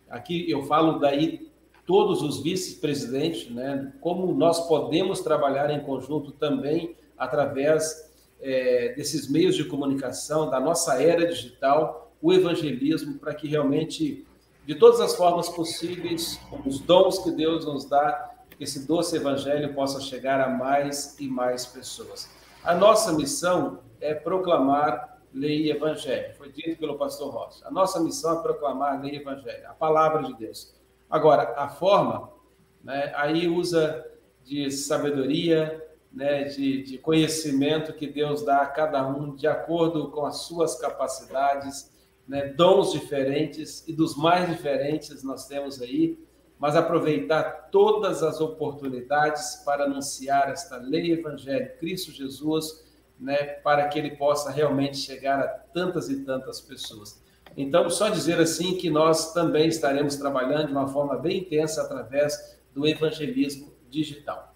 Aqui 0.09 0.51
eu 0.51 0.65
falo 0.65 0.99
daí 0.99 1.51
todos 1.87 2.21
os 2.21 2.43
vice-presidentes, 2.43 3.51
né, 3.51 3.93
como 4.01 4.35
nós 4.35 4.67
podemos 4.67 5.21
trabalhar 5.21 5.71
em 5.71 5.81
conjunto 5.81 6.33
também 6.33 6.97
através 7.17 8.13
é, 8.41 8.93
desses 8.95 9.31
meios 9.31 9.55
de 9.55 9.65
comunicação, 9.65 10.51
da 10.51 10.61
nossa 10.61 11.01
era 11.01 11.27
digital, 11.27 12.13
o 12.21 12.33
evangelismo, 12.33 13.19
para 13.19 13.35
que 13.35 13.47
realmente, 13.47 14.27
de 14.67 14.75
todas 14.75 15.01
as 15.01 15.15
formas 15.15 15.49
possíveis, 15.49 16.41
os 16.65 16.81
dons 16.81 17.21
que 17.21 17.31
Deus 17.31 17.65
nos 17.65 17.85
dá, 17.85 18.35
esse 18.59 18.87
doce 18.87 19.17
evangelho 19.17 19.75
possa 19.75 20.01
chegar 20.01 20.41
a 20.41 20.49
mais 20.49 21.17
e 21.21 21.29
mais 21.29 21.67
pessoas. 21.67 22.29
A 22.67 22.75
nossa 22.75 23.13
missão 23.13 23.79
é 24.01 24.13
proclamar 24.13 25.23
lei 25.33 25.67
e 25.67 25.71
evangelho. 25.71 26.35
Foi 26.35 26.51
dito 26.51 26.81
pelo 26.81 26.99
pastor 26.99 27.33
Rocha. 27.33 27.65
A 27.65 27.71
nossa 27.71 28.01
missão 28.01 28.41
é 28.41 28.43
proclamar 28.43 29.01
lei 29.01 29.13
e 29.13 29.17
evangelho, 29.19 29.69
a 29.69 29.73
palavra 29.73 30.25
de 30.25 30.35
Deus. 30.35 30.75
Agora, 31.09 31.55
a 31.57 31.69
forma, 31.69 32.29
né, 32.83 33.13
aí 33.15 33.47
usa 33.47 34.05
de 34.43 34.69
sabedoria, 34.73 35.81
né, 36.13 36.43
de, 36.43 36.83
de 36.83 36.99
conhecimento 36.99 37.93
que 37.93 38.09
Deus 38.09 38.45
dá 38.45 38.63
a 38.63 38.67
cada 38.67 39.07
um 39.07 39.37
de 39.37 39.47
acordo 39.47 40.11
com 40.11 40.27
as 40.27 40.39
suas 40.39 40.75
capacidades, 40.75 41.93
né, 42.27 42.49
dons 42.49 42.91
diferentes 42.91 43.87
e 43.87 43.93
dos 43.93 44.17
mais 44.17 44.51
diferentes 44.51 45.23
nós 45.23 45.47
temos 45.47 45.81
aí, 45.81 46.19
mas 46.59 46.75
aproveitar 46.75 47.69
todas 47.71 48.23
as 48.23 48.41
oportunidades 48.41 49.63
para 49.65 49.85
anunciar 49.85 50.51
esta 50.51 50.77
lei 50.77 51.13
evangelho, 51.13 51.77
Cristo 51.79 52.11
Jesus, 52.13 52.85
né, 53.19 53.37
para 53.37 53.89
que 53.89 53.99
ele 53.99 54.17
possa 54.17 54.51
realmente 54.51 54.97
chegar 54.97 55.41
a 55.41 55.49
tantas 55.49 56.09
e 56.09 56.25
tantas 56.25 56.61
pessoas. 56.61 57.23
Então, 57.57 57.89
só 57.89 58.09
dizer 58.09 58.39
assim 58.39 58.77
que 58.77 58.91
nós 58.91 59.33
também 59.33 59.69
estaremos 59.69 60.17
trabalhando 60.17 60.67
de 60.67 60.73
uma 60.73 60.89
forma 60.89 61.17
bem 61.17 61.39
intensa 61.39 61.83
através 61.83 62.59
do 62.75 62.87
evangelismo 62.87 63.73
digital. 63.89 64.55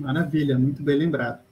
Maravilha, 0.00 0.56
muito 0.56 0.82
bem 0.82 0.96
lembrado. 0.96 1.47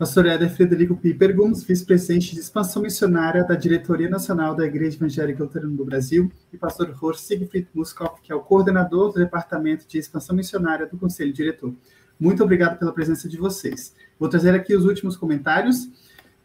Pastor 0.00 0.24
Éder 0.24 0.48
Frederico 0.48 0.96
Piper 0.96 1.36
Gomes, 1.36 1.62
vice-presidente 1.62 2.32
de 2.32 2.40
expansão 2.40 2.80
missionária 2.80 3.44
da 3.44 3.54
Diretoria 3.54 4.08
Nacional 4.08 4.54
da 4.54 4.64
Igreja 4.64 4.96
Evangélica 4.96 5.44
Luterana 5.44 5.76
do 5.76 5.84
Brasil, 5.84 6.32
e 6.50 6.56
pastor 6.56 6.96
Horst 6.98 7.20
Siegfried 7.20 7.68
Muskopf, 7.74 8.22
que 8.22 8.32
é 8.32 8.34
o 8.34 8.40
coordenador 8.40 9.12
do 9.12 9.18
Departamento 9.18 9.86
de 9.86 9.98
Expansão 9.98 10.34
Missionária 10.34 10.86
do 10.86 10.96
Conselho 10.96 11.34
Diretor. 11.34 11.74
Muito 12.18 12.42
obrigado 12.42 12.78
pela 12.78 12.94
presença 12.94 13.28
de 13.28 13.36
vocês. 13.36 13.94
Vou 14.18 14.26
trazer 14.26 14.54
aqui 14.54 14.74
os 14.74 14.86
últimos 14.86 15.18
comentários. 15.18 15.90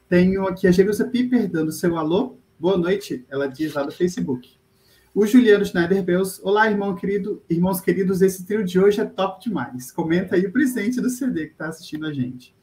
Tenho 0.09 0.45
aqui 0.45 0.67
a 0.67 0.71
Jerusa 0.71 1.05
Piper 1.05 1.49
dando 1.49 1.71
seu 1.71 1.97
alô. 1.97 2.35
Boa 2.59 2.77
noite, 2.77 3.23
ela 3.29 3.47
diz 3.47 3.73
lá 3.73 3.85
no 3.85 3.91
Facebook. 3.93 4.51
O 5.13 5.25
Juliano 5.25 5.63
Schneider 5.63 6.03
Bells. 6.03 6.41
Olá, 6.43 6.69
irmão 6.69 6.93
querido, 6.93 7.41
irmãos 7.49 7.79
queridos, 7.79 8.21
esse 8.21 8.45
trio 8.45 8.65
de 8.65 8.77
hoje 8.77 8.99
é 8.99 9.05
top 9.05 9.41
demais. 9.41 9.93
Comenta 9.93 10.35
aí 10.35 10.45
o 10.45 10.51
presente 10.51 10.99
do 10.99 11.09
CD 11.09 11.45
que 11.45 11.53
está 11.53 11.69
assistindo 11.69 12.05
a 12.05 12.11
gente. 12.11 12.53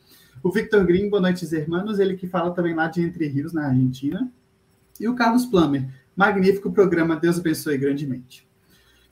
O 0.43 0.51
Victor 0.51 0.85
Green, 0.85 1.09
boa 1.09 1.23
noite, 1.23 1.45
irmãos, 1.55 2.01
ele 2.01 2.17
que 2.17 2.27
fala 2.27 2.51
também 2.51 2.75
lá 2.75 2.89
de 2.89 3.01
Entre 3.01 3.29
Rios, 3.29 3.53
na 3.53 3.69
Argentina. 3.69 4.29
E 4.99 5.07
o 5.07 5.15
Carlos 5.15 5.47
Plummer, 5.47 5.89
magnífico 6.17 6.73
programa, 6.73 7.15
Deus 7.15 7.39
abençoe 7.39 7.79
grandemente. 7.79 8.45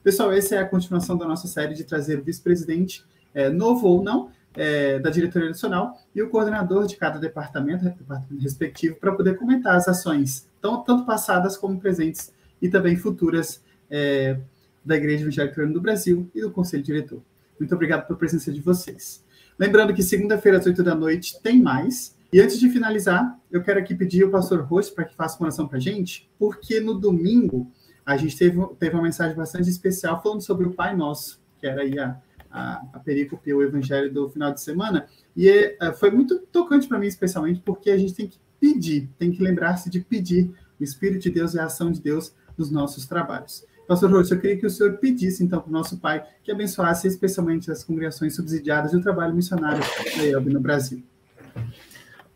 Pessoal, 0.02 0.32
essa 0.32 0.56
é 0.56 0.58
a 0.58 0.66
continuação 0.66 1.16
da 1.16 1.24
nossa 1.24 1.46
série 1.46 1.72
de 1.72 1.84
trazer 1.84 2.18
o 2.18 2.24
vice-presidente, 2.24 3.04
é, 3.32 3.48
novo 3.48 3.86
ou 3.86 4.02
não, 4.02 4.32
é, 4.56 4.98
da 4.98 5.08
diretoria 5.08 5.48
nacional 5.48 5.96
e 6.12 6.20
o 6.20 6.28
coordenador 6.28 6.84
de 6.88 6.96
cada 6.96 7.20
departamento, 7.20 7.84
departamento 7.84 8.42
respectivo, 8.42 8.96
para 8.96 9.12
poder 9.12 9.36
comentar 9.36 9.76
as 9.76 9.86
ações, 9.86 10.48
tão, 10.60 10.82
tanto 10.82 11.06
passadas 11.06 11.56
como 11.56 11.78
presentes 11.78 12.32
e 12.60 12.68
também 12.68 12.96
futuras 12.96 13.62
é, 13.88 14.36
da 14.84 14.96
Igreja 14.96 15.22
Evangélica 15.22 15.64
do 15.64 15.80
Brasil 15.80 16.28
e 16.34 16.40
do 16.40 16.50
Conselho 16.50 16.82
Diretor. 16.82 17.22
Muito 17.56 17.72
obrigado 17.72 18.04
pela 18.04 18.18
presença 18.18 18.50
de 18.50 18.60
vocês. 18.60 19.22
Lembrando 19.60 19.92
que 19.92 20.02
segunda-feira, 20.02 20.56
às 20.56 20.64
8 20.64 20.82
da 20.82 20.94
noite, 20.94 21.38
tem 21.42 21.60
mais. 21.60 22.16
E 22.32 22.40
antes 22.40 22.58
de 22.58 22.70
finalizar, 22.70 23.38
eu 23.52 23.62
quero 23.62 23.78
aqui 23.78 23.94
pedir 23.94 24.24
ao 24.24 24.30
pastor 24.30 24.62
Rosto 24.62 24.94
para 24.94 25.04
que 25.04 25.14
faça 25.14 25.36
uma 25.36 25.48
oração 25.48 25.68
para 25.68 25.76
a 25.76 25.80
gente, 25.80 26.30
porque 26.38 26.80
no 26.80 26.94
domingo 26.94 27.70
a 28.06 28.16
gente 28.16 28.38
teve, 28.38 28.58
teve 28.78 28.94
uma 28.96 29.02
mensagem 29.02 29.36
bastante 29.36 29.68
especial 29.68 30.22
falando 30.22 30.40
sobre 30.40 30.66
o 30.66 30.72
Pai 30.72 30.96
Nosso, 30.96 31.42
que 31.58 31.66
era 31.66 31.82
aí 31.82 31.98
a, 31.98 32.18
a, 32.50 32.86
a 32.94 32.98
perícope, 33.00 33.52
o 33.52 33.62
evangelho 33.62 34.10
do 34.10 34.30
final 34.30 34.50
de 34.50 34.62
semana, 34.62 35.06
e 35.36 35.46
é, 35.50 35.92
foi 35.92 36.10
muito 36.10 36.38
tocante 36.50 36.88
para 36.88 36.98
mim, 36.98 37.06
especialmente, 37.06 37.60
porque 37.60 37.90
a 37.90 37.98
gente 37.98 38.14
tem 38.14 38.28
que 38.28 38.38
pedir, 38.58 39.10
tem 39.18 39.30
que 39.30 39.42
lembrar-se 39.42 39.90
de 39.90 40.00
pedir 40.00 40.50
o 40.80 40.82
Espírito 40.82 41.24
de 41.24 41.30
Deus 41.32 41.52
e 41.52 41.58
a 41.58 41.66
ação 41.66 41.92
de 41.92 42.00
Deus 42.00 42.34
nos 42.56 42.70
nossos 42.70 43.06
trabalhos. 43.06 43.66
Pastor 43.90 44.08
Rocha, 44.08 44.34
eu 44.34 44.40
queria 44.40 44.56
que 44.56 44.64
o 44.64 44.70
senhor 44.70 44.98
pedisse, 44.98 45.42
então, 45.42 45.60
para 45.60 45.68
o 45.68 45.72
nosso 45.72 45.98
Pai 45.98 46.24
que 46.44 46.52
abençoasse 46.52 47.08
especialmente 47.08 47.72
as 47.72 47.82
congregações 47.82 48.36
subsidiadas 48.36 48.92
e 48.92 48.96
o 48.96 49.02
trabalho 49.02 49.34
missionário 49.34 49.82
da 50.16 50.22
IELB 50.22 50.48
no 50.48 50.60
Brasil. 50.60 51.02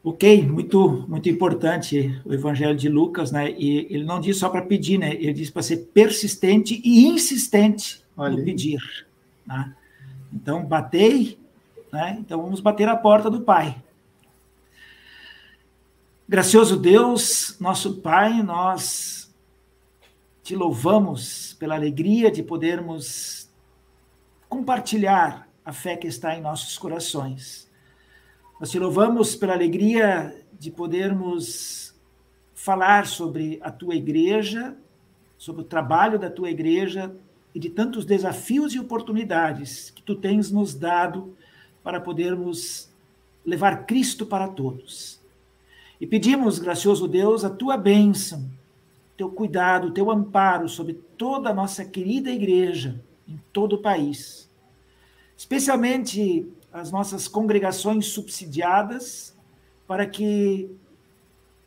Ok, 0.02 0.44
muito 0.48 1.06
muito 1.09 1.28
importante 1.28 2.20
o 2.24 2.35
Evangelho 2.35 2.76
de 2.76 2.89
Lucas, 2.89 3.31
né? 3.31 3.52
E 3.52 3.86
ele 3.89 4.02
não 4.02 4.18
diz 4.18 4.36
só 4.36 4.48
para 4.48 4.62
pedir, 4.62 4.98
né? 4.98 5.14
Ele 5.14 5.32
diz 5.32 5.48
para 5.48 5.62
ser 5.62 5.76
persistente 5.94 6.82
e 6.85 7.06
insistente 7.06 8.02
Olha. 8.16 8.36
no 8.36 8.44
pedir. 8.44 8.81
Né? 9.47 9.72
Então, 10.32 10.64
batei, 10.64 11.39
né? 11.93 12.16
Então 12.18 12.43
vamos 12.43 12.59
bater 12.59 12.89
a 12.89 12.97
porta 12.97 13.31
do 13.31 13.43
Pai. 13.43 13.81
Gracioso 16.28 16.76
Deus, 16.76 17.56
nosso 17.60 17.98
Pai, 17.98 18.43
nós 18.43 19.24
te 20.45 20.55
louvamos 20.55 21.57
pela 21.59 21.75
alegria 21.75 22.31
de 22.31 22.43
podermos 22.43 23.51
compartilhar 24.47 25.49
a 25.65 25.73
fé 25.73 25.97
que 25.97 26.07
está 26.07 26.37
em 26.37 26.43
nossos 26.43 26.77
corações. 26.77 27.66
Nós 28.61 28.71
te 28.71 28.79
louvamos 28.79 29.35
pela 29.35 29.55
alegria 29.55 30.37
de 30.53 30.71
podermos 30.71 31.95
falar 32.55 33.07
sobre 33.07 33.59
a 33.62 33.71
tua 33.71 33.95
igreja, 33.95 34.77
sobre 35.39 35.62
o 35.62 35.65
trabalho 35.65 36.19
da 36.19 36.31
tua 36.31 36.51
igreja, 36.51 37.16
e 37.55 37.59
de 37.59 37.71
tantos 37.71 38.05
desafios 38.05 38.75
e 38.75 38.79
oportunidades 38.79 39.89
que 39.91 40.03
tu 40.03 40.15
tens 40.15 40.51
nos 40.51 40.75
dado 40.75 41.35
para 41.83 41.99
podermos 41.99 42.91
levar 43.47 43.87
Cristo 43.87 44.27
para 44.27 44.47
todos. 44.49 45.19
E 45.99 46.07
pedimos, 46.07 46.59
gracioso 46.59 47.09
Deus, 47.09 47.45
a 47.45 47.51
tua 47.51 47.79
bênção, 47.79 48.51
teu 49.16 49.31
cuidado, 49.31 49.93
teu 49.93 50.11
amparo 50.11 50.69
sobre 50.69 50.95
toda 51.16 51.51
a 51.51 51.55
nossa 51.55 51.85
querida 51.85 52.31
igreja 52.31 53.01
em 53.27 53.41
todo 53.53 53.74
o 53.74 53.82
país, 53.82 54.51
especialmente 55.36 56.47
as 56.73 56.91
nossas 56.91 57.28
congregações 57.28 58.07
subsidiadas, 58.07 59.36
para 59.86 60.07
que 60.07 60.70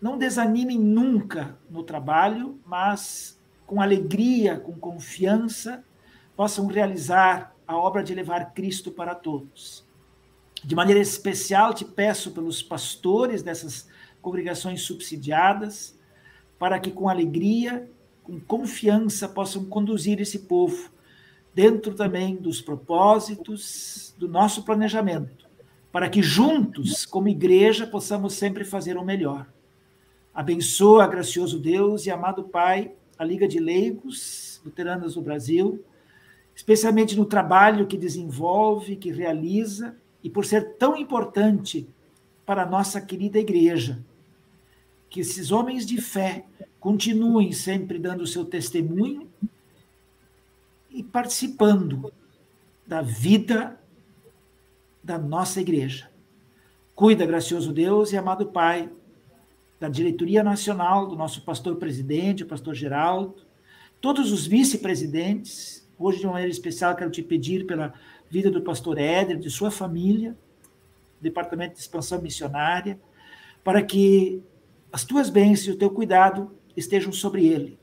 não 0.01 0.17
desanimem 0.17 0.77
nunca 0.77 1.57
no 1.69 1.83
trabalho, 1.83 2.59
mas 2.65 3.39
com 3.65 3.81
alegria, 3.81 4.59
com 4.59 4.73
confiança, 4.73 5.83
possam 6.35 6.67
realizar 6.67 7.55
a 7.67 7.75
obra 7.75 8.03
de 8.03 8.13
levar 8.13 8.53
Cristo 8.53 8.91
para 8.91 9.15
todos. 9.15 9.85
De 10.63 10.75
maneira 10.75 11.01
especial, 11.01 11.73
te 11.73 11.85
peço 11.85 12.31
pelos 12.31 12.61
pastores 12.61 13.41
dessas 13.43 13.87
congregações 14.21 14.81
subsidiadas, 14.81 15.96
para 16.59 16.79
que 16.79 16.91
com 16.91 17.07
alegria, 17.07 17.89
com 18.23 18.39
confiança, 18.39 19.27
possam 19.27 19.65
conduzir 19.65 20.19
esse 20.19 20.39
povo 20.39 20.89
dentro 21.53 21.93
também 21.93 22.35
dos 22.35 22.61
propósitos 22.61 24.13
do 24.17 24.27
nosso 24.27 24.63
planejamento, 24.63 25.47
para 25.91 26.09
que 26.09 26.21
juntos, 26.21 27.05
como 27.05 27.27
igreja, 27.27 27.87
possamos 27.87 28.33
sempre 28.33 28.63
fazer 28.63 28.97
o 28.97 29.03
melhor. 29.03 29.47
Abençoa, 30.33 31.07
gracioso 31.07 31.59
Deus 31.59 32.05
e 32.05 32.11
amado 32.11 32.43
Pai, 32.43 32.91
a 33.17 33.23
Liga 33.23 33.47
de 33.47 33.59
Leigos 33.59 34.61
Luteranas 34.63 35.15
do 35.15 35.21
Brasil, 35.21 35.83
especialmente 36.55 37.15
no 37.15 37.25
trabalho 37.25 37.87
que 37.87 37.97
desenvolve, 37.97 38.95
que 38.95 39.11
realiza, 39.11 39.95
e 40.23 40.29
por 40.29 40.45
ser 40.45 40.75
tão 40.75 40.95
importante 40.95 41.87
para 42.45 42.63
a 42.63 42.65
nossa 42.65 43.01
querida 43.01 43.39
igreja. 43.39 44.03
Que 45.09 45.21
esses 45.21 45.51
homens 45.51 45.85
de 45.85 46.01
fé 46.01 46.45
continuem 46.79 47.51
sempre 47.51 47.99
dando 47.99 48.21
o 48.21 48.27
seu 48.27 48.45
testemunho 48.45 49.29
e 50.89 51.03
participando 51.03 52.11
da 52.85 53.01
vida 53.01 53.79
da 55.03 55.17
nossa 55.17 55.61
igreja. 55.61 56.09
Cuida, 56.95 57.25
gracioso 57.25 57.71
Deus 57.71 58.11
e 58.11 58.17
amado 58.17 58.47
Pai, 58.47 58.89
da 59.79 59.87
diretoria 59.87 60.43
nacional, 60.43 61.07
do 61.07 61.15
nosso 61.15 61.43
pastor 61.43 61.75
presidente, 61.75 62.43
o 62.43 62.47
pastor 62.47 62.73
Geraldo, 62.73 63.35
todos 64.01 64.31
os 64.31 64.47
vice-presidentes. 64.47 65.87
Hoje, 65.99 66.19
de 66.19 66.25
uma 66.25 66.33
maneira 66.33 66.51
especial, 66.51 66.95
quero 66.95 67.11
te 67.11 67.21
pedir 67.21 67.65
pela 67.65 67.93
vida 68.29 68.49
do 68.49 68.61
pastor 68.61 68.97
Éder, 68.97 69.37
de 69.37 69.49
sua 69.49 69.71
família, 69.71 70.35
departamento 71.21 71.75
de 71.75 71.81
expansão 71.81 72.21
missionária, 72.21 72.99
para 73.63 73.81
que 73.81 74.41
as 74.91 75.03
tuas 75.03 75.29
bênçãos 75.29 75.67
e 75.67 75.71
o 75.71 75.77
teu 75.77 75.89
cuidado 75.89 76.55
estejam 76.75 77.11
sobre 77.11 77.45
ele. 77.47 77.77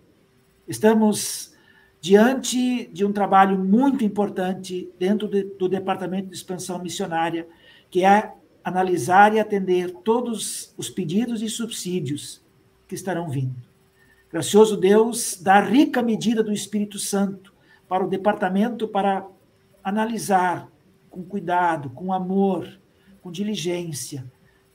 Estamos 0.67 1.53
diante 2.01 2.87
de 2.93 3.05
um 3.05 3.13
trabalho 3.13 3.59
muito 3.59 4.05
importante 4.05 4.91
dentro 4.99 5.29
de, 5.29 5.45
do 5.45 5.69
Departamento 5.69 6.29
de 6.29 6.37
Expansão 6.37 6.79
Missionária, 6.79 7.47
que 7.91 8.05
é 8.05 8.33
analisar 8.63 9.35
e 9.35 9.41
atender 9.41 9.91
todos 10.05 10.75
os 10.77 10.89
pedidos 10.89 11.43
e 11.43 11.49
subsídios 11.49 12.43
que 12.89 12.95
estarão 12.95 13.29
vindo. 13.29 13.57
Gracioso 14.31 14.77
Deus, 14.77 15.39
dá 15.41 15.61
rica 15.61 16.03
medida 16.03 16.43
do 16.43 16.53
Espírito 16.53 16.99
Santo 16.99 17.55
para 17.89 18.05
o 18.05 18.09
departamento 18.09 18.89
para 18.89 19.27
analisar 19.83 20.69
com 21.09 21.23
cuidado, 21.23 21.91
com 21.91 22.13
amor, 22.13 22.69
com 23.23 23.31
diligência, 23.31 24.25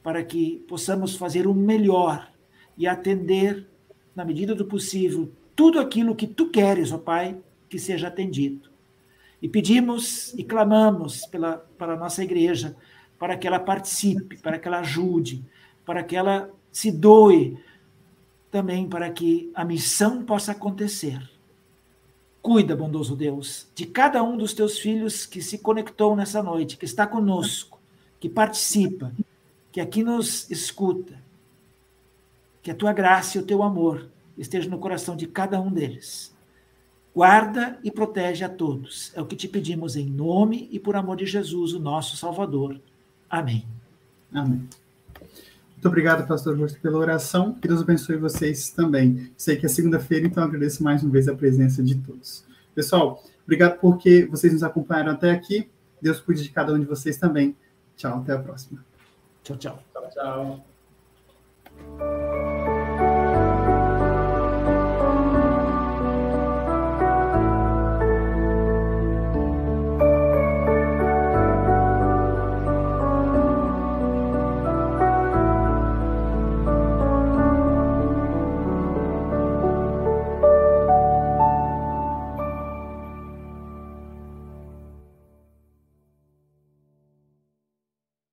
para 0.04 0.24
que 0.24 0.64
possamos 0.68 1.16
fazer 1.16 1.48
o 1.48 1.54
melhor 1.54 2.32
e 2.78 2.88
atender, 2.88 3.68
na 4.16 4.24
medida 4.24 4.56
do 4.56 4.66
possível, 4.66 5.32
tudo 5.56 5.80
aquilo 5.80 6.16
que 6.16 6.28
tu 6.28 6.50
queres, 6.50 6.92
ó 6.92 6.98
Pai, 6.98 7.38
que 7.68 7.78
seja 7.78 8.08
atendido. 8.08 8.70
E 9.42 9.48
pedimos 9.48 10.34
e 10.34 10.44
clamamos 10.44 11.26
pela, 11.26 11.58
para 11.78 11.94
a 11.94 11.98
nossa 11.98 12.24
igreja, 12.24 12.76
para 13.18 13.38
que 13.38 13.48
ela 13.48 13.60
participe, 13.60 14.38
para 14.38 14.58
que 14.58 14.68
ela 14.68 14.80
ajude, 14.80 15.44
para 15.86 16.04
que 16.04 16.16
ela 16.16 16.50
se 16.72 16.92
doe, 16.92 17.58
também 18.52 18.88
para 18.88 19.10
que 19.10 19.52
a 19.54 19.64
missão 19.64 20.24
possa 20.24 20.54
acontecer. 20.54 21.20
Cuida, 22.42 22.76
bondoso 22.76 23.16
Deus, 23.16 23.68
de 23.76 23.86
cada 23.86 24.24
um 24.24 24.38
dos 24.38 24.54
teus 24.54 24.80
filhos 24.80 25.26
que 25.26 25.42
se 25.42 25.58
conectou 25.58 26.16
nessa 26.16 26.42
noite, 26.42 26.78
que 26.78 26.86
está 26.86 27.06
conosco, 27.06 27.80
que 28.20 28.30
participa, 28.30 29.12
que 29.72 29.82
aqui 29.82 30.04
nos 30.04 30.50
escuta. 30.50 31.16
Que 32.62 32.72
a 32.72 32.76
tua 32.76 32.94
graça 32.94 33.38
e 33.38 33.42
o 33.42 33.46
teu 33.46 33.64
amor 33.64 34.08
esteja 34.38 34.70
no 34.70 34.80
coração 34.80 35.16
de 35.16 35.28
cada 35.28 35.60
um 35.62 35.72
deles. 35.72 36.36
Guarda 37.14 37.80
e 37.84 37.92
protege 37.92 38.44
a 38.44 38.50
todos. 38.50 39.12
É 39.16 39.22
o 39.22 39.26
que 39.26 39.36
te 39.36 39.48
pedimos 39.48 39.96
em 39.96 40.06
nome 40.06 40.70
e 40.72 40.80
por 40.80 40.96
amor 40.96 41.18
de 41.18 41.26
Jesus, 41.26 41.74
o 41.74 41.80
nosso 41.80 42.16
Salvador. 42.16 42.80
Amém. 43.30 43.66
Amém. 44.34 44.68
Muito 45.80 45.88
obrigado, 45.88 46.28
pastor 46.28 46.54
Augusto, 46.54 46.80
pela 46.82 46.98
oração. 46.98 47.54
Que 47.54 47.68
Deus 47.68 47.82
abençoe 47.82 48.18
vocês 48.18 48.70
também. 48.70 49.32
Sei 49.38 49.56
que 49.56 49.66
é 49.66 49.70
segunda-feira, 49.70 50.28
então 50.28 50.44
agradeço 50.44 50.84
mais 50.84 51.02
uma 51.04 51.12
vez 51.12 51.28
a 51.28 51.36
presença 51.36 51.82
de 51.82 51.96
todos. 51.96 52.44
Pessoal, 52.76 53.24
obrigado 53.44 53.80
porque 53.80 54.26
vocês 54.26 54.52
nos 54.54 54.64
acompanharam 54.64 55.14
até 55.14 55.32
aqui. 55.32 55.70
Deus 56.02 56.20
cuide 56.20 56.44
de 56.44 56.50
cada 56.50 56.74
um 56.74 56.80
de 56.80 56.86
vocês 56.86 57.18
também. 57.18 57.56
Tchau, 57.96 58.20
até 58.20 58.34
a 58.34 58.40
próxima. 58.40 58.89
Tchau, 59.50 59.58
tchau. 59.58 59.78
Tchau, 59.94 60.06
tchau. 60.14 60.62